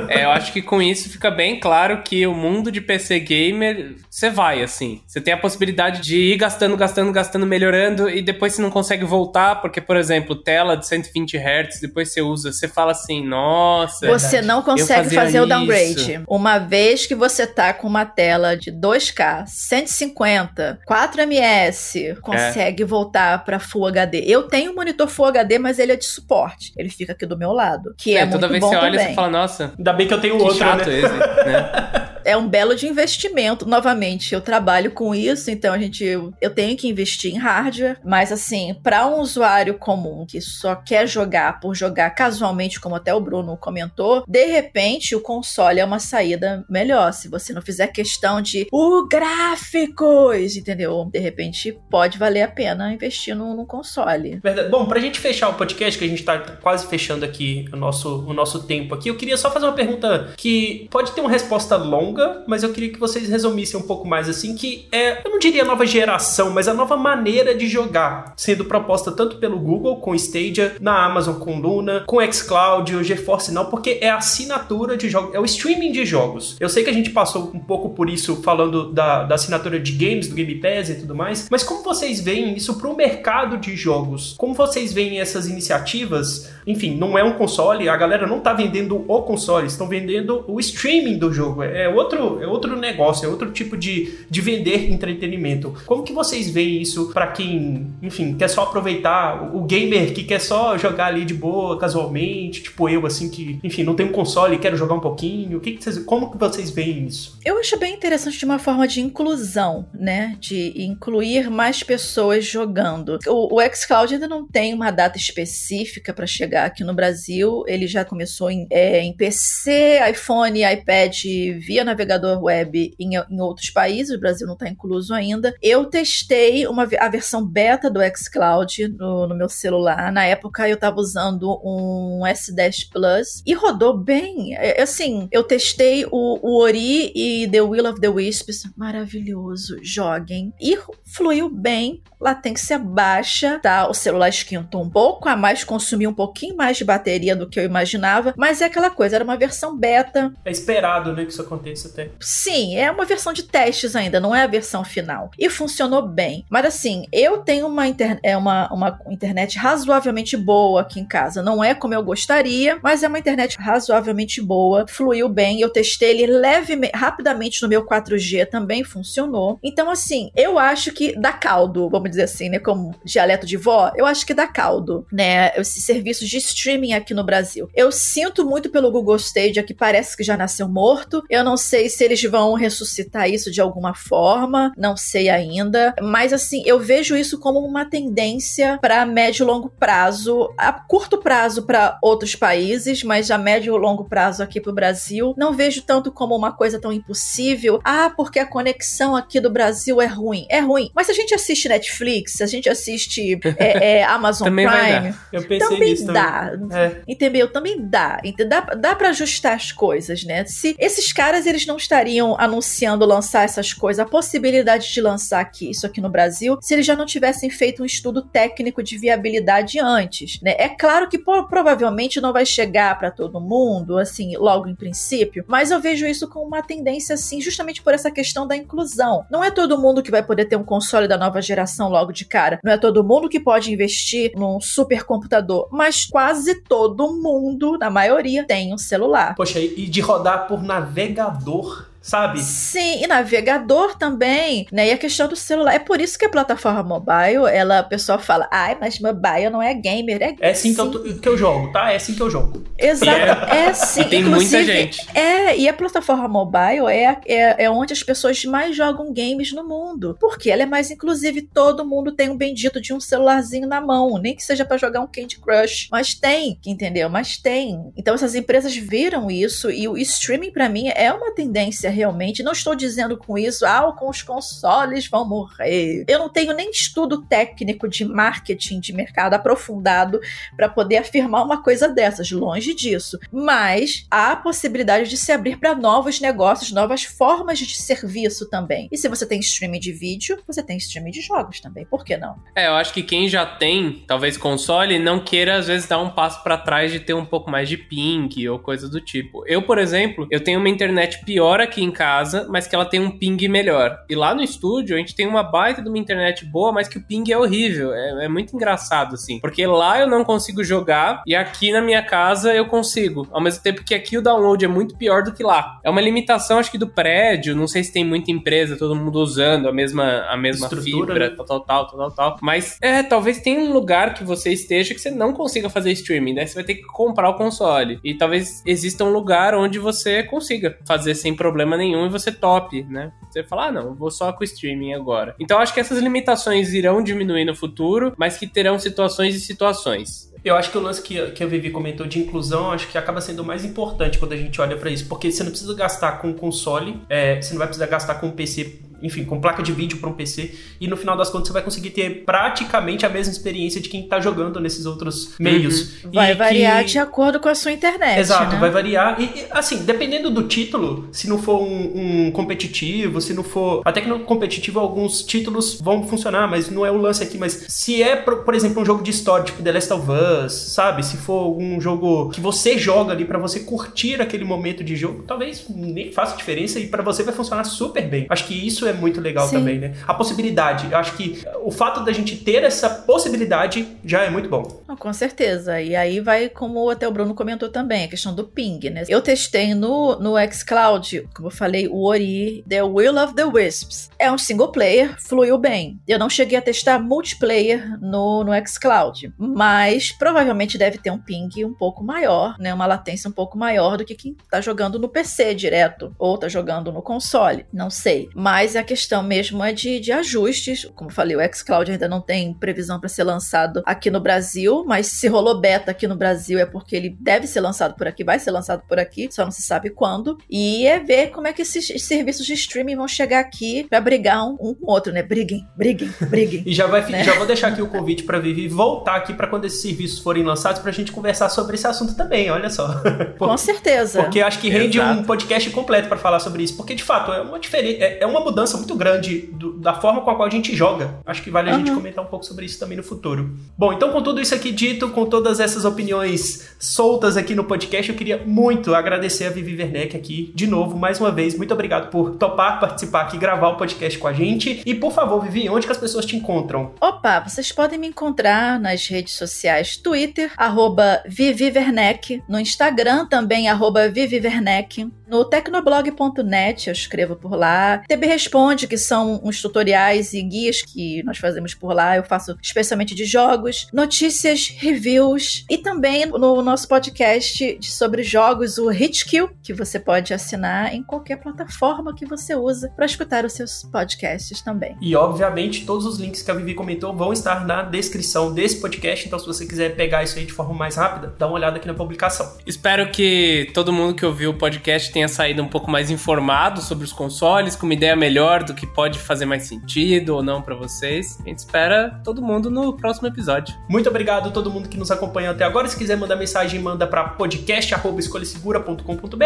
é, 0.10 0.26
eu 0.26 0.32
acho 0.32 0.52
que 0.54 0.62
com 0.62 0.82
isso 0.82 1.10
fica 1.10 1.30
bem 1.32 1.47
claro 1.56 2.02
que 2.02 2.26
o 2.26 2.34
mundo 2.34 2.72
de 2.72 2.82
PC 2.82 3.20
gamer, 3.20 3.95
você 4.10 4.30
vai 4.30 4.64
assim. 4.64 5.02
Você 5.06 5.22
tem 5.22 5.34
a 5.34 5.38
possibilidade 5.38 6.02
de 6.02 6.18
ir 6.18 6.38
gastando, 6.38 6.76
gastando, 6.76 7.12
gastando, 7.12 7.45
melhorando 7.45 8.10
e 8.10 8.22
depois 8.22 8.54
você 8.54 8.62
não 8.62 8.72
consegue 8.72 9.06
voltar, 9.06 9.62
porque, 9.62 9.80
por 9.80 9.95
exemplo, 9.95 10.36
tela 10.36 10.76
de 10.76 10.88
120 10.88 11.38
Hz, 11.38 11.80
depois 11.80 12.12
você 12.12 12.22
usa, 12.22 12.52
você 12.52 12.68
fala 12.68 12.91
assim, 12.91 13.24
nossa. 13.24 14.08
Você 14.08 14.41
não 14.41 14.62
consegue 14.62 15.14
fazer 15.14 15.41
o 15.41 15.45
downgrade. 15.45 16.24
Uma 16.28 16.58
vez 16.58 17.06
que 17.06 17.14
você 17.14 17.45
tá 17.45 17.74
com 17.74 17.88
uma 17.88 18.06
tela 18.06 18.56
de 18.58 18.72
2K, 18.72 19.45
150, 19.45 20.80
4ms, 20.88 22.20
consegue 22.22 22.84
é. 22.84 22.86
voltar 22.86 23.43
para 23.45 23.60
Full 23.60 23.86
HD. 23.88 24.24
Eu 24.26 24.43
tenho 24.43 24.72
um 24.72 24.76
monitor 24.76 25.08
Full 25.08 25.26
HD, 25.26 25.60
mas 25.60 25.78
ele 25.80 25.91
é 25.91 25.95
de 25.95 26.06
suporte. 26.06 26.74
Ele 26.78 26.89
fica 26.89 27.12
aqui 27.12 27.26
do 27.26 27.38
meu 27.38 27.52
lado, 27.52 27.93
que 27.98 28.16
é, 28.18 28.22
é 28.22 28.26
toda 28.26 28.48
vez 28.48 28.64
que 28.64 28.70
você 28.70 28.76
olha, 28.76 28.91
também. 28.91 29.08
você 29.08 29.14
fala, 29.14 29.30
nossa. 29.30 29.74
Ainda 29.78 29.93
bem 29.93 30.08
que 30.08 30.14
eu 30.14 30.22
tenho 30.22 30.38
outro, 30.38 30.58
chato 30.58 30.89
né? 30.89 31.00
Esse, 31.00 31.26
né? 31.45 32.07
É 32.28 32.36
um 32.36 32.47
belo 32.47 32.75
de 32.75 32.86
investimento. 32.86 33.65
Novamente, 33.65 34.34
eu 34.34 34.41
trabalho 34.41 34.91
com 34.91 35.15
isso, 35.15 35.49
então 35.49 35.73
a 35.73 35.78
gente 35.78 36.03
eu 36.41 36.49
tenho 36.53 36.75
que 36.75 36.88
investir 36.88 37.34
em 37.34 37.38
hardware, 37.38 37.99
mas 38.03 38.34
assim, 38.34 38.75
para 38.84 39.07
um 39.07 39.21
usuário 39.21 39.75
comum 39.75 40.25
que 40.28 40.41
só 40.41 40.75
quer 40.75 41.07
jogar 41.07 41.61
por 41.61 41.73
jogar 41.73 42.09
casualmente, 42.09 42.82
como 42.82 42.95
até 42.95 43.13
o 43.13 43.21
Bruno 43.21 43.55
comentou, 43.55 44.25
de 44.28 44.45
repente 44.45 45.15
o 45.15 45.21
console 45.21 45.80
é 45.80 45.86
uma 45.86 45.99
saída 45.99 46.65
melhor. 46.69 47.13
Se 47.13 47.30
você 47.30 47.53
não 47.53 47.61
fizer 47.61 47.88
questão 47.88 48.41
de 48.41 48.67
o 48.73 49.07
gráficos, 49.07 50.57
entendeu? 50.57 51.09
De 51.09 51.19
repente 51.19 51.80
pode 51.89 52.17
valer 52.17 52.41
a 52.41 52.47
pena 52.49 52.91
investir 52.91 53.36
no, 53.36 53.65
console. 53.65 54.39
Verdade. 54.43 54.69
Bom, 54.69 54.86
pra 54.86 54.99
gente 54.99 55.19
fechar 55.19 55.49
o 55.49 55.53
podcast, 55.53 55.97
que 55.97 56.05
a 56.05 56.07
gente 56.07 56.23
tá 56.23 56.38
quase 56.39 56.88
fechando 56.88 57.23
aqui 57.23 57.65
o 57.71 57.78
nosso, 57.78 58.25
o 58.28 58.34
nosso 58.34 58.63
tempo 58.63 58.93
aqui, 58.93 59.09
eu 59.09 59.15
queria 59.15 59.38
só 59.38 59.49
fazer 59.49 59.65
uma 59.65 59.73
pergunta 59.73 60.34
que 60.36 60.88
pode 60.91 61.11
ter 61.11 61.21
uma 61.21 61.30
resposta 61.30 61.78
longa 61.78 62.16
longa, 62.18 62.43
mas 62.47 62.63
eu 62.63 62.74
queria 62.74 62.89
que 62.89 62.99
vocês 62.99 63.30
resumissem 63.30 63.80
um 63.80 63.84
pouco 63.84 64.07
mais 64.07 64.28
assim, 64.28 64.55
que 64.55 64.88
é, 64.91 65.26
eu 65.26 65.32
não 65.32 65.39
diria 65.39 65.63
nova 65.63 65.86
geração, 65.86 66.49
mas 66.49 66.68
a 66.68 66.74
nova 66.74 66.97
maneira 66.97 67.55
de 67.55 67.68
jogar, 67.68 68.34
sendo 68.36 68.65
proposta 68.65 69.11
tanto 69.11 69.38
pelo 69.38 69.59
Google 69.59 69.97
com 69.97 70.15
Stadia, 70.15 70.76
na 70.82 71.05
Amazon 71.05 71.36
com 71.36 71.59
Luna, 71.59 72.03
com 72.07 72.20
xCloud, 72.32 72.95
o 72.95 73.03
GeForce 73.03 73.51
não, 73.51 73.65
porque 73.65 73.99
é 74.01 74.09
a 74.09 74.18
assinatura 74.18 74.97
de 74.97 75.09
jogos, 75.09 75.36
é 75.36 75.39
o 75.39 75.45
streaming 75.45 75.91
de 75.91 76.05
jogos. 76.05 76.57
Eu 76.59 76.70
sei 76.70 76.84
que 76.84 76.89
a 76.89 76.93
gente 76.93 77.11
passou 77.11 77.51
um 77.53 77.59
pouco 77.59 77.89
por 77.91 78.09
isso 78.09 78.38
falando 78.38 78.91
da, 78.91 79.24
da 79.24 79.36
assinatura 79.36 79.80
de 79.80 79.91
games, 79.91 80.28
do 80.28 80.36
Game 80.36 80.55
Pass 80.55 80.89
e 80.89 80.95
tudo 80.95 81.15
mais, 81.15 81.47
mas 81.51 81.63
como 81.63 81.84
vocês 81.84 82.20
veem 82.20 82.55
isso 82.55 82.76
para 82.78 82.89
o 82.89 82.95
mercado 82.95 83.57
de 83.57 83.76
jogos? 83.76 84.34
Como 84.38 84.53
vocês 84.53 84.91
veem 84.91 85.20
essas 85.20 85.47
iniciativas? 85.47 86.49
Enfim, 86.65 86.95
não 86.95 87.18
é 87.18 87.24
um 87.24 87.34
console, 87.34 87.88
a 87.88 87.95
galera 87.95 88.26
não 88.26 88.39
tá 88.39 88.53
vendendo 88.53 89.05
o 89.07 89.22
console, 89.22 89.68
estão 89.68 89.88
vendendo 89.88 90.43
o 90.47 90.59
streaming 90.59 91.18
do 91.18 91.32
jogo. 91.32 91.63
É 91.63 91.88
outro 91.88 92.07
outro, 92.08 92.41
é 92.41 92.47
outro 92.47 92.76
negócio, 92.78 93.26
é 93.26 93.30
outro 93.30 93.51
tipo 93.51 93.78
de, 93.78 94.26
de 94.30 94.41
vender 94.41 94.91
entretenimento. 94.91 95.74
Como 95.86 96.03
que 96.03 96.14
vocês 96.14 96.49
veem 96.49 96.82
isso 96.82 97.12
para 97.14 97.28
quem, 97.28 97.93
enfim, 98.01 98.36
quer 98.36 98.47
só 98.47 98.64
aproveitar 98.64 99.55
o 99.55 99.64
gamer 99.64 100.14
que 100.14 100.24
quer 100.24 100.39
só 100.39 100.78
jogar 100.78 101.08
ali 101.08 101.26
de 101.26 101.34
boa, 101.34 101.78
casualmente, 101.78 102.64
tipo 102.64 102.88
eu, 102.89 103.05
assim, 103.05 103.30
que, 103.30 103.60
enfim, 103.64 103.84
não 103.84 103.95
tem 103.95 104.05
um 104.05 104.12
console 104.12 104.55
e 104.55 104.60
quero 104.60 104.78
jogar 104.78 104.95
um 104.95 104.99
pouquinho? 104.99 105.58
O 105.58 105.62
que, 105.62 105.74
que 105.74 105.84
vocês, 105.84 105.99
como 105.99 106.32
que 106.32 106.38
vocês 106.38 106.70
veem 106.70 107.05
isso? 107.08 107.38
Eu 107.43 107.58
acho 107.60 107.78
bem 107.78 107.93
interessante 107.93 108.38
de 108.38 108.45
uma 108.45 108.60
forma 108.60 108.88
de 108.88 109.01
inclusão, 109.01 109.88
né? 109.93 110.36
De 110.39 110.74
incluir 110.82 111.49
mais 111.49 111.84
pessoas 111.84 112.45
jogando. 112.45 113.20
O, 113.28 113.60
o 113.60 113.76
xCloud 113.76 114.14
ainda 114.14 114.28
não 114.28 114.47
tem 114.47 114.74
uma 114.74 114.91
data 114.91 115.18
específica 115.18 116.14
para 116.14 116.26
chegar 116.26 116.66
aqui 116.66 116.84
no 116.84 116.93
Brasil. 116.93 117.64
Ele 117.68 117.88
já 117.88 118.05
começou 118.05 118.49
em, 118.49 118.68
é, 118.70 119.01
em 119.01 119.14
PC, 119.14 119.99
iPhone, 120.10 120.64
iPad 120.64 121.18
via 121.60 121.84
navegador 121.98 122.43
web 122.43 122.95
em, 123.00 123.16
em 123.16 123.41
outros 123.41 123.72
países, 123.72 124.16
o 124.16 124.20
Brasil 124.20 124.45
não 124.45 124.54
está 124.54 124.70
incluso 124.70 125.14
ainda. 125.14 125.56
Eu 125.62 125.86
testei 125.86 126.68
uma, 126.68 126.88
a 127.00 127.10
versão 127.10 127.45
beta 127.45 127.89
do 127.89 128.00
xCloud 128.16 128.88
no, 128.89 129.28
no 129.28 129.36
meu 129.36 129.50
celular. 129.50 130.12
Na 130.12 130.26
época 130.26 130.70
eu 130.70 130.76
estava 130.76 131.00
usando 131.00 131.60
um 131.64 132.22
S10 132.24 132.89
Plus 132.91 133.41
e 133.45 133.54
rodou 133.54 133.98
bem. 133.98 134.56
É, 134.56 134.82
assim, 134.82 135.28
eu 135.32 135.43
testei 135.43 136.06
o, 136.06 136.39
o 136.41 136.62
Ori 136.62 137.12
e 137.16 137.48
The 137.50 137.62
Will 137.62 137.89
of 137.89 138.00
the 138.00 138.10
Wisps, 138.10 138.70
maravilhoso, 138.76 139.78
joguem. 139.82 140.54
E 140.62 140.78
fluiu 141.06 141.50
bem, 141.50 142.04
latência 142.20 142.78
baixa, 142.78 143.60
tá? 143.60 143.89
O 143.89 143.93
celular 143.93 144.30
esquentou 144.30 144.84
um 144.84 144.89
pouco 144.89 145.28
a 145.28 145.36
mais, 145.36 145.64
consumiu 145.64 146.10
um 146.10 146.14
pouquinho 146.14 146.56
mais 146.56 146.78
de 146.78 146.84
bateria 146.84 147.36
do 147.36 147.50
que 147.50 147.60
eu 147.60 147.64
imaginava, 147.64 148.34
mas 148.38 148.62
é 148.62 148.66
aquela 148.66 148.89
coisa, 148.89 149.16
era 149.16 149.24
uma 149.24 149.38
versão 149.38 149.78
beta. 149.78 150.34
É 150.45 150.52
esperado, 150.52 151.14
né, 151.14 151.26
que 151.26 151.32
isso 151.32 151.41
aconteça 151.41 151.86
até. 151.88 152.09
Sim, 152.19 152.77
é 152.77 152.91
uma 152.91 153.05
versão 153.05 153.33
de 153.33 153.43
testes 153.43 153.95
ainda, 153.95 154.19
não 154.19 154.35
é 154.35 154.43
a 154.43 154.47
versão 154.47 154.83
final. 154.83 155.31
E 155.38 155.49
funcionou 155.49 156.07
bem. 156.07 156.45
Mas 156.49 156.65
assim, 156.65 157.05
eu 157.11 157.39
tenho 157.39 157.67
uma, 157.67 157.83
é 158.23 158.38
uma, 158.38 158.71
uma 158.71 158.99
internet 159.09 159.57
razoavelmente 159.57 160.38
boa 160.38 160.81
aqui 160.81 160.99
em 160.99 161.05
casa. 161.05 161.41
Não 161.41 161.63
é 161.63 161.73
como 161.73 161.93
eu 161.93 162.03
gostaria, 162.03 162.79
mas 162.81 163.03
é 163.03 163.07
uma 163.07 163.19
internet 163.19 163.57
razoavelmente 163.59 164.41
boa, 164.41 164.85
fluiu 164.88 165.29
bem. 165.29 165.61
Eu 165.61 165.69
testei 165.69 166.21
ele 166.21 166.27
levemente, 166.27 166.95
rapidamente 166.95 167.61
no 167.61 167.67
meu 167.67 167.85
4G, 167.85 168.45
também 168.47 168.83
funcionou. 168.83 169.59
Então, 169.63 169.89
assim, 169.89 170.31
eu 170.35 170.57
acho 170.57 170.91
que 170.91 171.17
dá 171.19 171.31
caldo, 171.33 171.89
vamos 171.89 172.09
dizer 172.09 172.23
assim, 172.23 172.49
né? 172.49 172.59
Como 172.59 172.95
dialeto 173.03 173.45
de 173.45 173.57
vó, 173.57 173.91
eu 173.95 174.05
acho 174.05 174.25
que 174.25 174.33
dá 174.33 174.47
caldo, 174.47 175.05
né? 175.11 175.51
Esses 175.55 175.83
serviços 175.83 176.27
de 176.27 176.38
streaming 176.38 176.93
aqui 176.93 177.13
no 177.13 177.23
Brasil. 177.23 177.69
Eu 177.75 177.91
sinto 177.91 178.45
muito 178.45 178.69
pelo 178.69 178.91
Google 178.91 179.15
Stadia, 179.17 179.63
que 179.63 179.73
parece 179.73 180.15
que 180.15 180.23
já 180.23 180.38
nasceu 180.38 180.67
morto. 180.67 181.23
Eu 181.29 181.43
não 181.43 181.57
sei 181.57 181.76
se 181.89 182.03
eles 182.03 182.23
vão 182.23 182.53
ressuscitar 182.53 183.30
isso 183.30 183.51
de 183.51 183.61
alguma 183.61 183.93
forma, 183.93 184.71
não 184.78 184.95
sei 184.95 185.30
ainda. 185.30 185.93
Mas, 186.01 186.34
assim, 186.34 186.63
eu 186.65 186.80
vejo 186.80 187.15
isso 187.15 187.39
como 187.39 187.59
uma 187.59 187.86
tendência 187.86 188.78
para 188.82 189.05
médio 189.05 189.43
e 189.43 189.47
longo 189.47 189.69
prazo, 189.69 190.53
a 190.57 190.71
curto 190.71 191.17
prazo 191.17 191.63
para 191.63 191.97
outros 192.01 192.36
países, 192.36 193.03
mas 193.03 193.30
a 193.32 193.38
médio 193.38 193.75
e 193.75 193.80
longo 193.80 194.05
prazo 194.05 194.43
aqui 194.43 194.59
para 194.59 194.71
o 194.71 194.75
Brasil. 194.75 195.34
Não 195.38 195.53
vejo 195.53 195.82
tanto 195.82 196.11
como 196.11 196.36
uma 196.36 196.51
coisa 196.51 196.80
tão 196.80 196.91
impossível. 196.91 197.80
Ah, 197.84 198.11
porque 198.15 198.39
a 198.39 198.45
conexão 198.45 199.15
aqui 199.15 199.39
do 199.39 199.49
Brasil 199.49 200.01
é 200.01 200.05
ruim. 200.05 200.45
É 200.49 200.59
ruim. 200.59 200.89
Mas 200.95 201.07
se 201.07 201.11
a 201.11 201.15
gente 201.15 201.34
assiste 201.34 201.69
Netflix, 201.69 202.34
se 202.34 202.43
a 202.43 202.47
gente 202.47 202.69
assiste 202.69 203.39
é, 203.57 203.99
é, 203.99 204.03
Amazon 204.03 204.47
Prime, 204.47 205.59
também 205.59 206.05
dá. 206.05 206.51
É. 206.71 207.01
Entendeu? 207.07 207.51
Também 207.51 207.78
dá. 207.80 208.19
Dá, 208.47 208.61
dá 208.61 208.95
para 208.95 209.09
ajustar 209.09 209.53
as 209.53 209.71
coisas, 209.71 210.23
né? 210.23 210.45
Se 210.45 210.75
esses 210.80 211.11
caras 211.11 211.45
eles 211.45 211.65
não 211.68 211.78
estariam 211.78 212.36
anunciando 212.39 213.05
lançar 213.05 213.43
essas 213.43 213.74
coisas, 213.74 214.05
a 214.05 214.09
possibilidade 214.09 214.91
de 214.91 215.01
lançar 215.01 215.39
aqui, 215.39 215.70
isso 215.70 215.86
aqui 215.86 216.01
no 216.01 216.09
Brasil, 216.09 216.57
se 216.61 216.74
eles 216.74 216.86
já 216.86 216.95
não 216.95 217.05
tivessem 217.05 217.49
feito 217.49 217.84
um 217.84 217.86
estudo 217.86 218.22
técnico 218.22 218.82
de 218.82 218.97
viabilidade 218.97 219.80
antes, 219.80 220.39
né? 220.41 220.55
É 220.57 220.70
claro 220.70 221.07
que 221.07 221.18
provavelmente 221.18 222.22
não 222.22 222.34
vai 222.34 222.45
chegar 222.45 222.97
para 222.97 223.11
todo 223.11 223.39
mundo, 223.39 223.97
assim, 223.97 224.36
logo 224.38 224.68
em 224.68 224.76
princípio, 224.76 225.43
mas 225.47 225.72
eu 225.72 225.80
vejo 225.80 226.05
isso 226.05 226.28
com 226.28 226.39
uma 226.39 226.61
tendência 226.61 227.15
assim, 227.15 227.41
justamente 227.41 227.82
por 227.82 227.93
essa 227.93 228.09
questão 228.09 228.47
da 228.47 228.55
inclusão. 228.55 229.26
Não 229.30 229.43
é 229.43 229.51
todo 229.51 229.78
mundo 229.78 230.01
que 230.01 230.11
vai 230.11 230.24
poder 230.24 230.45
ter 230.45 230.55
um 230.55 230.63
console 230.63 231.07
da 231.07 231.18
nova 231.18 231.41
geração 231.41 231.89
logo 231.89 232.11
de 232.11 232.26
cara, 232.26 232.59
não 232.63 232.72
é 232.72 232.78
todo 232.78 233.03
mundo 233.03 233.30
que 233.30 233.39
pode 233.39 233.74
investir 233.74 234.32
num 234.36 234.59
supercomputador, 234.61 235.68
mas 235.72 236.05
quase 236.05 236.61
todo 236.63 237.13
mundo, 237.22 237.78
na 237.78 237.89
maioria, 237.89 238.45
tem 238.45 238.74
um 238.74 238.78
celular. 238.78 239.36
Poxa, 239.36 239.59
e 239.59 239.86
de 239.88 240.01
rodar 240.01 240.47
por 240.47 240.63
navegador 240.63 241.47
doch 241.48 241.86
sabe? 242.08 242.41
Sim, 242.41 243.03
e 243.03 243.08
navegador 243.08 243.97
também, 243.97 244.66
né? 244.72 244.88
E 244.88 244.91
a 244.91 244.97
questão 244.97 245.28
do 245.28 245.36
celular. 245.36 245.74
É 245.76 245.80
por 245.80 245.99
isso 245.99 246.18
que 246.18 246.26
a 246.26 246.30
plataforma 246.30 246.82
mobile, 246.82 247.45
ela, 247.51 247.80
a 247.80 247.84
pessoa 247.84 248.18
fala, 248.18 248.47
ai, 248.51 248.78
mas 248.80 248.99
mobile 248.99 249.49
não 249.49 249.62
é 249.62 249.74
gamer, 249.74 250.22
é 250.22 250.36
É 250.39 250.51
assim, 250.51 250.74
sim. 250.74 250.89
Que, 250.89 250.97
eu, 250.97 251.20
que 251.20 251.30
eu 251.30 251.38
jogo, 251.38 251.72
tá? 251.72 251.91
É 251.91 251.97
assim 251.97 252.16
que 252.16 252.22
eu 252.22 252.30
jogo. 252.30 252.64
Exato, 252.78 253.53
é, 253.53 253.66
é 253.66 253.74
sim. 253.74 254.01
E 254.01 254.05
tem 254.05 254.24
muita 254.24 254.64
gente. 254.64 255.05
É, 255.14 255.58
e 255.58 255.68
a 255.68 255.74
plataforma 255.74 256.28
mobile 256.28 256.88
é, 256.89 257.18
é, 257.26 257.66
é 257.66 257.70
onde 257.70 257.91
as 257.91 258.03
pessoas 258.03 258.43
mais 258.45 258.76
jogam 258.76 259.14
games 259.14 259.51
no 259.51 259.68
mundo. 259.68 260.16
Porque 260.20 260.49
ela 260.49 260.64
é 260.64 260.66
mais 260.66 260.89
inclusive, 260.89 261.41
todo 261.41 261.86
mundo 261.86 262.14
tem 262.14 262.30
um 262.30 262.38
bendito 262.38 262.80
de 262.80 262.93
um 262.93 262.99
celularzinho 262.99 263.68
na 263.68 263.82
mão, 263.82 264.18
nem 264.18 264.36
que 264.36 264.43
seja 264.43 264.64
para 264.64 264.78
jogar 264.78 265.01
um 265.01 265.08
Candy 265.08 265.39
Crush, 265.39 265.89
mas 265.91 266.14
tem, 266.14 266.60
entendeu? 266.66 267.10
Mas 267.10 267.38
tem. 267.38 267.91
Então 267.97 268.16
essas 268.16 268.36
empresas 268.36 268.76
viram 268.76 269.30
isso 269.30 269.70
e 269.70 269.88
o 269.88 269.97
streaming 269.97 270.51
para 270.51 270.70
mim 270.70 270.89
é 270.95 271.12
uma 271.12 271.34
tendência 271.34 271.89
realmente. 271.98 272.43
Não 272.43 272.52
estou 272.52 272.76
dizendo 272.76 273.18
com 273.18 273.38
isso, 273.38 273.66
ah, 273.66 273.93
com 273.98 274.10
os 274.10 274.22
consoles 274.22 275.08
vão 275.08 275.28
morrer. 275.28 276.06
Eu 276.08 276.20
não 276.20 276.30
tenho 276.30 276.54
nem 276.54 276.70
estudo 276.70 277.24
técnico 277.24 277.88
de 277.88 278.06
marketing 278.06 278.80
de 278.80 278.93
mercado 278.93 279.34
aprofundado 279.34 280.20
para 280.56 280.70
poder 280.70 280.98
afirmar 280.98 281.43
uma 281.43 281.62
coisa 281.62 281.88
dessas, 281.88 282.32
longe 282.32 282.74
disso. 282.74 283.20
Mas 283.32 284.06
há 284.10 284.32
a 284.32 284.36
possibilidade 284.36 285.10
de 285.10 285.18
se 285.18 285.32
abrir 285.32 285.58
para 285.58 285.76
novos 285.76 286.22
negócios, 286.22 286.72
novas 286.72 287.04
formas 287.04 287.60
de 287.60 287.76
serviço 287.76 288.50
também. 288.50 288.88
E 288.91 288.98
se 288.98 289.10
você 289.10 289.26
tem 289.26 289.39
streaming 289.39 289.80
de 289.80 289.91
vídeo, 289.91 290.38
você 290.45 290.62
tem 290.62 290.78
streaming 290.78 291.12
de 291.12 291.22
jogos 291.22 291.60
também. 291.60 291.86
Por 291.86 292.06
que 292.06 292.16
não? 292.16 292.36
É, 292.56 292.68
eu 292.68 292.74
acho 292.74 292.93
que 292.93 293.02
quem 293.02 293.28
já 293.28 293.45
tem, 293.45 294.04
talvez 294.08 294.38
console, 294.38 295.00
não 295.00 295.20
queira 295.20 295.58
às 295.58 295.68
vezes 295.68 295.88
dar 295.88 296.00
um 296.00 296.12
passo 296.12 296.43
para 296.43 296.58
trás 296.58 296.91
de 296.91 297.00
ter 297.00 297.14
um 297.14 297.26
pouco 297.26 297.50
mais 297.50 297.68
de 297.68 297.78
ping 297.78 298.30
ou 298.48 298.60
coisa 298.60 298.88
do 298.88 299.02
tipo. 299.02 299.43
Eu, 299.48 299.62
por 299.62 299.78
exemplo, 299.78 300.28
eu 300.30 300.43
tenho 300.43 300.60
uma 300.60 300.70
internet 300.70 301.24
pior 301.26 301.60
aqui 301.60 301.84
em 301.88 301.91
casa, 301.91 302.45
mas 302.49 302.67
que 302.67 302.75
ela 302.75 302.85
tem 302.85 302.99
um 302.99 303.17
ping 303.17 303.47
melhor. 303.47 303.97
E 304.09 304.15
lá 304.15 304.33
no 304.33 304.41
estúdio 304.41 304.95
a 304.95 304.99
gente 304.99 305.15
tem 305.15 305.27
uma 305.27 305.43
baita 305.43 305.81
de 305.81 305.89
uma 305.89 305.97
internet 305.97 306.45
boa, 306.45 306.71
mas 306.71 306.88
que 306.88 306.97
o 306.97 307.03
ping 307.03 307.31
é 307.31 307.38
horrível. 307.38 307.93
É, 307.93 308.25
é 308.25 308.27
muito 308.27 308.55
engraçado, 308.55 309.15
assim. 309.15 309.39
Porque 309.39 309.65
lá 309.65 309.99
eu 309.99 310.07
não 310.07 310.23
consigo 310.23 310.63
jogar 310.63 311.23
e 311.25 311.35
aqui 311.35 311.71
na 311.71 311.81
minha 311.81 312.01
casa 312.01 312.53
eu 312.53 312.65
consigo. 312.65 313.27
Ao 313.31 313.41
mesmo 313.41 313.61
tempo 313.61 313.83
que 313.83 313.95
aqui 313.95 314.17
o 314.17 314.21
download 314.21 314.63
é 314.63 314.67
muito 314.67 314.97
pior 314.97 315.23
do 315.23 315.33
que 315.33 315.43
lá. 315.43 315.79
É 315.83 315.89
uma 315.89 316.01
limitação, 316.01 316.59
acho 316.59 316.71
que 316.71 316.77
do 316.77 316.88
prédio. 316.88 317.55
Não 317.55 317.67
sei 317.67 317.83
se 317.83 317.93
tem 317.93 318.05
muita 318.05 318.31
empresa, 318.31 318.77
todo 318.77 318.95
mundo 318.95 319.19
usando 319.19 319.67
a 319.67 319.73
mesma, 319.73 320.25
a 320.29 320.38
mesma 320.38 320.69
fibra, 320.69 321.29
né? 321.29 321.35
tal, 321.35 321.45
tal, 321.45 321.61
tal, 321.61 321.88
tal, 321.88 322.11
tal. 322.11 322.38
Mas 322.41 322.77
é, 322.81 323.03
talvez 323.03 323.39
tenha 323.39 323.59
um 323.59 323.71
lugar 323.71 324.13
que 324.13 324.23
você 324.23 324.51
esteja 324.51 324.93
que 324.93 325.01
você 325.01 325.11
não 325.11 325.33
consiga 325.33 325.69
fazer 325.69 325.91
streaming, 325.91 326.33
né? 326.33 326.45
Você 326.45 326.55
vai 326.55 326.63
ter 326.63 326.75
que 326.75 326.83
comprar 326.83 327.29
o 327.29 327.35
console. 327.35 327.99
E 328.03 328.13
talvez 328.13 328.61
exista 328.65 329.03
um 329.03 329.11
lugar 329.11 329.55
onde 329.55 329.79
você 329.79 330.23
consiga 330.23 330.77
fazer 330.85 331.15
sem 331.15 331.35
problema 331.35 331.76
nenhum 331.78 332.05
e 332.05 332.09
você 332.09 332.32
top, 332.32 332.84
né? 332.84 333.11
Você 333.30 333.43
fala, 333.43 333.67
ah, 333.67 333.71
não, 333.71 333.93
vou 333.93 334.11
só 334.11 334.32
com 334.34 334.41
o 334.41 334.43
streaming 334.43 334.93
agora. 334.93 335.36
Então 335.39 335.59
acho 335.59 335.73
que 335.73 335.80
essas 335.80 335.99
limitações 335.99 336.73
irão 336.73 337.01
diminuir 337.01 337.45
no 337.45 337.55
futuro, 337.55 338.13
mas 338.17 338.38
que 338.38 338.47
terão 338.47 338.80
situações 338.80 339.36
e 339.36 339.39
situações. 339.39 340.28
Eu 340.43 340.55
acho 340.55 340.71
que 340.71 340.78
o 340.78 340.82
lance 340.82 341.01
que, 341.01 341.32
que 341.32 341.43
a 341.43 341.47
Vivi 341.47 341.71
comentou 341.71 342.07
de 342.07 342.19
inclusão, 342.19 342.71
acho 342.71 342.88
que 342.88 342.97
acaba 342.97 343.19
sendo 343.19 343.43
mais 343.43 343.65
importante 343.65 344.17
quando 344.17 344.34
a 344.34 344.38
gente 344.38 344.59
olha 344.61 344.78
para 344.78 344.89
isso, 344.89 345.07
porque 345.07 345.32
você 345.32 345.43
não 345.43 345.49
precisa 345.51 345.73
gastar 345.73 346.21
com 346.21 346.34
console, 346.34 347.01
é, 347.09 347.41
você 347.41 347.51
não 347.51 347.59
vai 347.59 347.67
precisar 347.67 347.88
gastar 347.88 348.15
com 348.15 348.32
PC 348.32 348.80
enfim, 349.02 349.24
com 349.24 349.39
placa 349.39 349.62
de 349.62 349.72
vídeo 349.72 349.98
para 349.98 350.10
um 350.10 350.14
PC, 350.14 350.54
e 350.80 350.88
no 350.88 350.98
final 350.98 351.16
das 351.18 351.30
contas 351.30 351.48
você 351.48 351.54
vai 351.54 351.62
conseguir 351.62 351.91
ter 351.91 352.24
praticamente 352.26 353.06
a 353.06 353.10
mesma 353.10 353.32
experiência 353.32 353.80
de 353.82 353.89
quem 353.89 354.04
está 354.04 354.20
jogando 354.20 354.60
nesses 354.60 354.86
outros 354.86 355.36
meios. 355.39 356.04
Uhum. 356.04 356.12
Vai 356.14 356.34
variar 356.34 356.84
que... 356.84 356.91
de 356.91 357.00
acordo 357.00 357.39
com 357.39 357.50
a 357.50 357.56
sua 357.56 357.72
internet. 357.72 358.20
Exato, 358.20 358.54
né? 358.54 358.60
vai 358.60 358.70
variar. 358.70 359.20
E, 359.20 359.24
e, 359.24 359.45
assim, 359.52 359.84
dependendo 359.84 360.30
do 360.30 360.43
título, 360.43 361.08
se 361.12 361.28
não 361.28 361.38
for 361.38 361.62
um, 361.62 362.28
um, 362.28 362.32
competitivo, 362.32 363.22
se 363.22 363.34
não 363.34 363.43
for. 363.43 363.82
Até 363.86 364.02
que 364.02 364.08
no 364.08 364.20
competitivo 364.22 364.80
alguns 364.80 365.24
títulos 365.24 365.80
vão 365.82 366.08
funcionar, 366.08 366.48
mas 366.48 366.70
não 366.70 366.86
é 366.86 366.91
o 366.91 366.98
lance 366.98 367.24
aqui. 367.24 367.38
Mas 367.38 367.66
se 367.68 368.02
é, 368.02 368.16
por, 368.16 368.43
por 368.43 368.56
exemplo, 368.56 368.82
um 368.82 368.86
jogo 368.86 369.04
de 369.04 369.12
história, 369.12 369.45
tipo 369.45 369.62
The 369.62 369.72
Last 369.72 369.93
of 369.93 370.08
Us, 370.12 370.54
sabe? 370.54 371.06
Se 371.06 371.18
for 371.18 371.56
um 371.58 371.80
jogo 371.80 372.30
que 372.30 372.41
você 372.41 372.78
joga 372.78 373.12
ali 373.12 373.26
para 373.26 373.38
você 373.38 373.60
curtir 373.62 374.22
aquele 374.22 374.43
momento 374.43 374.84
de 374.84 374.95
jogo, 374.95 375.24
talvez 375.24 375.66
nem 375.70 376.12
faça 376.12 376.36
diferença 376.36 376.80
e 376.80 376.88
para 376.88 377.04
você 377.04 377.24
vai 377.24 377.34
funcionar 377.34 377.64
super 377.64 378.08
bem. 378.08 378.26
Acho 378.30 378.45
que 378.45 378.68
isso 378.68 378.86
é 378.89 378.93
muito 378.93 379.21
legal 379.21 379.47
Sim. 379.47 379.57
também, 379.57 379.79
né? 379.79 379.93
A 380.07 380.13
possibilidade. 380.13 380.88
Eu 380.91 380.97
acho 380.97 381.15
que 381.15 381.43
o 381.63 381.71
fato 381.71 382.03
da 382.03 382.11
gente 382.11 382.38
ter 382.38 382.63
essa 382.63 382.89
possibilidade 382.89 383.88
já 384.03 384.23
é 384.23 384.29
muito 384.29 384.49
bom. 384.49 384.63
Com 384.99 385.13
certeza. 385.13 385.81
E 385.81 385.95
aí 385.95 386.19
vai, 386.19 386.49
como 386.49 386.89
até 386.89 387.07
o 387.07 387.11
Bruno 387.11 387.33
comentou 387.33 387.69
também, 387.69 388.05
a 388.05 388.07
questão 388.07 388.33
do 388.33 388.43
ping, 388.43 388.79
né? 388.89 389.03
Eu 389.07 389.21
testei 389.21 389.73
no, 389.73 390.19
no 390.19 390.33
xCloud, 390.51 391.27
como 391.35 391.47
eu 391.47 391.51
falei, 391.51 391.88
o 391.88 392.03
Ori, 392.03 392.63
The 392.67 392.83
Will 392.83 393.17
of 393.17 393.33
the 393.35 393.43
Wisps. 393.43 394.09
É 394.17 394.31
um 394.31 394.38
single 394.38 394.71
player, 394.71 395.15
fluiu 395.21 395.57
bem. 395.57 395.99
Eu 396.07 396.17
não 396.17 396.29
cheguei 396.29 396.57
a 396.57 396.61
testar 396.61 396.99
multiplayer 396.99 397.99
no, 398.01 398.43
no 398.43 398.51
xCloud, 398.67 399.33
mas 399.38 400.11
provavelmente 400.11 400.77
deve 400.77 400.97
ter 400.97 401.11
um 401.11 401.19
ping 401.19 401.49
um 401.63 401.73
pouco 401.73 402.03
maior, 402.03 402.55
né? 402.59 402.73
Uma 402.73 402.85
latência 402.85 403.29
um 403.29 403.33
pouco 403.33 403.57
maior 403.57 403.97
do 403.97 404.05
que 404.05 404.15
quem 404.15 404.35
tá 404.49 404.61
jogando 404.61 404.99
no 404.99 405.09
PC 405.09 405.53
direto, 405.53 406.15
ou 406.17 406.38
tá 406.38 406.47
jogando 406.47 406.91
no 406.91 407.01
console. 407.01 407.65
Não 407.71 407.89
sei. 407.89 408.29
Mas 408.33 408.75
a 408.78 408.84
questão 408.84 409.23
mesmo 409.23 409.63
é 409.63 409.73
de, 409.73 409.99
de 409.99 410.11
ajustes. 410.11 410.86
Como 410.95 411.09
falei, 411.09 411.36
o 411.36 411.55
xCloud 411.55 411.91
ainda 411.91 412.07
não 412.07 412.21
tem 412.21 412.53
previsão 412.53 412.99
para 412.99 413.09
ser 413.09 413.23
lançado 413.23 413.82
aqui 413.86 414.09
no 414.09 414.19
Brasil, 414.19 414.84
mas 414.86 415.07
se 415.07 415.28
rolou 415.28 415.59
beta 415.59 415.91
aqui 415.91 416.07
no 416.07 416.15
Brasil 416.15 416.59
é 416.59 416.65
porque 416.65 416.95
ele 416.95 417.15
deve 417.19 417.47
ser 417.47 417.61
lançado 417.61 417.95
por 417.95 418.07
aqui, 418.07 418.23
vai 418.23 418.39
ser 418.39 418.51
lançado 418.51 418.84
por 418.88 418.99
aqui, 418.99 419.28
só 419.32 419.43
não 419.43 419.51
se 419.51 419.61
sabe 419.61 419.89
quando. 419.89 420.38
E 420.49 420.86
é 420.86 420.99
ver 420.99 421.32
como 421.32 421.47
é 421.47 421.53
que 421.53 421.61
esses 421.61 421.88
serviços 422.03 422.45
de 422.45 422.53
streaming 422.53 422.95
vão 422.95 423.07
chegar 423.07 423.39
aqui 423.39 423.86
para 423.89 424.01
brigar 424.01 424.45
um, 424.45 424.57
um, 424.59 424.73
com 424.73 424.86
o 424.86 424.91
outro, 424.91 425.13
né? 425.13 425.23
Briguem, 425.23 425.67
briguem, 425.75 426.11
briguem. 426.30 426.63
e 426.65 426.73
já, 426.73 426.88
vai, 426.88 427.05
né? 427.09 427.23
já 427.23 427.36
vou 427.36 427.45
deixar 427.45 427.69
aqui 427.69 427.82
o 427.82 427.88
convite 427.88 428.23
para 428.23 428.39
Vivi 428.39 428.67
voltar 428.67 429.15
aqui 429.15 429.34
para 429.34 429.47
quando 429.47 429.65
esses 429.65 429.82
serviços 429.82 430.19
forem 430.19 430.43
lançados 430.43 430.82
pra 430.82 430.91
gente 430.91 431.11
conversar 431.11 431.49
sobre 431.49 431.75
esse 431.75 431.88
assunto 431.88 432.15
também, 432.15 432.49
olha 432.49 432.69
só. 432.69 433.01
com 433.38 433.55
certeza. 433.57 434.23
Porque 434.23 434.41
acho 434.41 434.59
que 434.59 434.69
rende 434.69 434.97
Exato. 434.97 435.19
um 435.19 435.23
podcast 435.23 435.69
completo 435.69 436.07
para 436.07 436.17
falar 436.17 436.39
sobre 436.39 436.63
isso, 436.63 436.75
porque 436.75 436.93
de 436.93 437.03
fato 437.03 437.32
é 437.32 437.41
uma 437.41 437.59
diferença, 437.59 438.03
é, 438.03 438.19
é 438.21 438.25
uma 438.25 438.39
mudança 438.39 438.66
muito 438.76 438.95
grande 438.95 439.49
do, 439.53 439.74
da 439.74 439.93
forma 439.93 440.22
com 440.22 440.32
a 440.32 440.36
qual 440.36 440.47
a 440.47 440.51
gente 440.51 440.76
joga. 440.76 441.20
Acho 441.26 441.41
que 441.41 441.49
vale 441.49 441.70
a 441.70 441.74
uhum. 441.74 441.80
gente 441.80 441.91
comentar 441.91 442.24
um 442.24 442.28
pouco 442.28 442.45
sobre 442.45 442.65
isso 442.65 442.80
também 442.80 442.97
no 442.97 443.03
futuro. 443.03 443.55
Bom, 443.78 443.93
então 443.93 444.11
com 444.11 444.22
tudo 444.22 444.41
isso 444.41 444.53
aqui 444.53 444.72
dito, 444.72 445.09
com 445.09 445.26
todas 445.26 445.59
essas 445.59 445.86
opiniões 445.86 446.76
soltas 446.80 447.38
aqui 447.38 447.55
no 447.55 447.63
podcast, 447.63 448.11
eu 448.11 448.18
queria 448.18 448.43
muito 448.45 448.93
agradecer 448.93 449.45
a 449.45 449.49
Vivi 449.49 449.82
Werneck 449.82 450.18
aqui 450.18 450.51
de 450.55 450.68
novo, 450.68 450.97
mais 450.97 451.20
uma 451.20 451.32
vez. 451.32 451.55
Muito 451.55 451.74
obrigado 451.74 452.09
por 452.09 452.32
topar 452.32 452.80
participar 452.80 453.22
aqui, 453.22 453.38
gravar 453.38 453.70
o 453.70 453.78
podcast 453.78 454.18
com 454.18 454.28
a 454.28 454.34
gente. 454.34 454.82
E 454.86 454.95
por 454.95 455.11
favor, 455.11 455.41
Vivi, 455.43 455.70
onde 455.70 455.86
que 455.86 455.91
as 455.91 455.97
pessoas 455.97 456.26
te 456.26 456.36
encontram? 456.36 456.93
Opa, 456.99 457.39
vocês 457.39 457.72
podem 457.72 457.99
me 457.99 458.07
encontrar 458.07 458.80
nas 458.80 459.07
redes 459.07 459.34
sociais 459.34 459.97
Twitter, 459.97 460.51
arroba 460.57 461.22
Vivi 461.26 461.65
Werneck, 461.65 462.41
no 462.47 462.59
Instagram 462.59 463.26
também, 463.26 463.70
arroba 463.70 464.09
Vivi 464.09 464.39
Werneck, 464.39 465.07
no 465.28 465.43
tecnoblog.net, 465.43 466.88
eu 466.88 466.93
escrevo 466.93 467.36
por 467.36 467.53
lá. 467.53 467.99
TB 468.07 468.28
Responde, 468.28 468.57
que 468.88 468.97
são 468.97 469.39
uns 469.43 469.62
tutoriais 469.62 470.34
e 470.34 470.41
guias 470.41 470.82
que 470.82 471.22
nós 471.24 471.38
fazemos 471.38 471.76
por 471.76 471.93
lá. 471.93 472.18
Eu 472.18 472.24
faço 472.24 472.58
especialmente 472.62 473.14
de 473.14 473.24
jogos, 473.24 473.88
notícias, 473.93 474.74
reviews 474.76 475.64
e 475.70 475.78
também 475.78 476.26
no 476.26 476.62
nosso 476.64 476.88
podcast 476.88 477.78
sobre 477.82 478.24
jogos, 478.24 478.80
o 478.80 478.91
Hitkill, 478.91 479.51
que 479.62 479.74
você 479.74 479.99
pode 479.99 480.34
assinar 480.34 480.93
em 480.93 481.03
qualquer 481.03 481.38
plataforma 481.38 482.16
que 482.16 482.26
você 482.26 482.55
usa 482.55 482.91
para 482.95 483.05
escutar 483.05 483.45
os 483.45 483.53
seus 483.53 483.84
podcasts 483.91 484.60
também. 484.62 484.97
E 484.99 485.16
obviamente 485.16 485.86
todos 485.86 486.05
os 486.08 486.18
links 486.18 486.41
que 486.41 486.49
a 486.49 486.55
Vivi 486.55 486.74
comentou 486.74 487.16
vão 487.16 487.32
estar 487.32 487.64
na 487.64 487.84
descrição 487.84 488.51
desse 488.51 488.82
podcast, 488.82 489.28
então 489.28 489.38
se 489.38 489.45
você 489.45 489.68
quiser 489.68 489.95
pegar 489.95 490.24
isso 490.24 490.39
aí 490.39 490.45
de 490.45 490.53
forma 490.53 490.74
mais 490.74 490.95
rápida, 490.95 491.36
dá 491.38 491.45
uma 491.45 491.55
olhada 491.55 491.78
aqui 491.78 491.88
na 491.88 491.93
publicação. 491.93 492.58
Espero 492.66 493.12
que 493.12 493.70
todo 493.74 493.93
mundo 493.93 494.16
que 494.16 494.26
ouviu 494.26 494.49
o 494.49 494.53
podcast 494.55 495.12
tenha 495.12 495.28
saído 495.28 495.62
um 495.62 495.68
pouco 495.68 495.91
mais 495.91 496.10
informado 496.10 496.82
sobre 496.82 497.05
os 497.05 497.14
consoles, 497.14 497.76
com 497.76 497.86
uma 497.86 497.93
ideia 497.93 498.16
melhor 498.16 498.47
melhor, 498.48 498.64
do 498.64 498.74
que 498.74 498.88
pode 498.88 499.20
fazer 499.20 499.45
mais 499.45 499.64
sentido 499.64 500.36
ou 500.36 500.41
não 500.41 500.62
para 500.62 500.74
vocês. 500.76 501.38
A 501.43 501.50
gente 501.50 501.58
espera 501.60 502.22
todo 502.24 502.41
mundo 502.41 502.72
no 502.72 502.93
próximo 502.93 503.28
episódio. 503.28 503.76
Muito 503.89 504.08
obrigado 504.10 504.48
a 504.48 504.52
todo 504.52 504.72
mundo 504.72 504.88
que 504.88 504.98
nos 504.98 505.12
acompanhou 505.12 505.52
até 505.52 505.66
agora. 505.66 505.86
Se 505.88 505.98
quiser 505.98 506.16
mandar 506.18 506.38
mensagem, 506.38 506.80
manda 506.80 507.06
para 507.06 507.26
podcast@escolhasegura.com.br. 507.30 509.43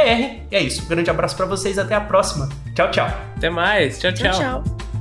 E 0.52 0.52
é 0.52 0.62
isso. 0.62 0.84
Um 0.84 0.88
grande 0.88 1.10
abraço 1.10 1.36
para 1.36 1.48
vocês, 1.48 1.80
até 1.80 1.96
a 1.96 2.02
próxima. 2.02 2.48
Tchau, 2.76 2.92
tchau. 2.92 3.08
Até 3.36 3.50
mais. 3.50 4.00
tchau. 4.00 4.14
tchau. 4.14 4.32
tchau. 4.32 4.64
tchau. 4.64 5.01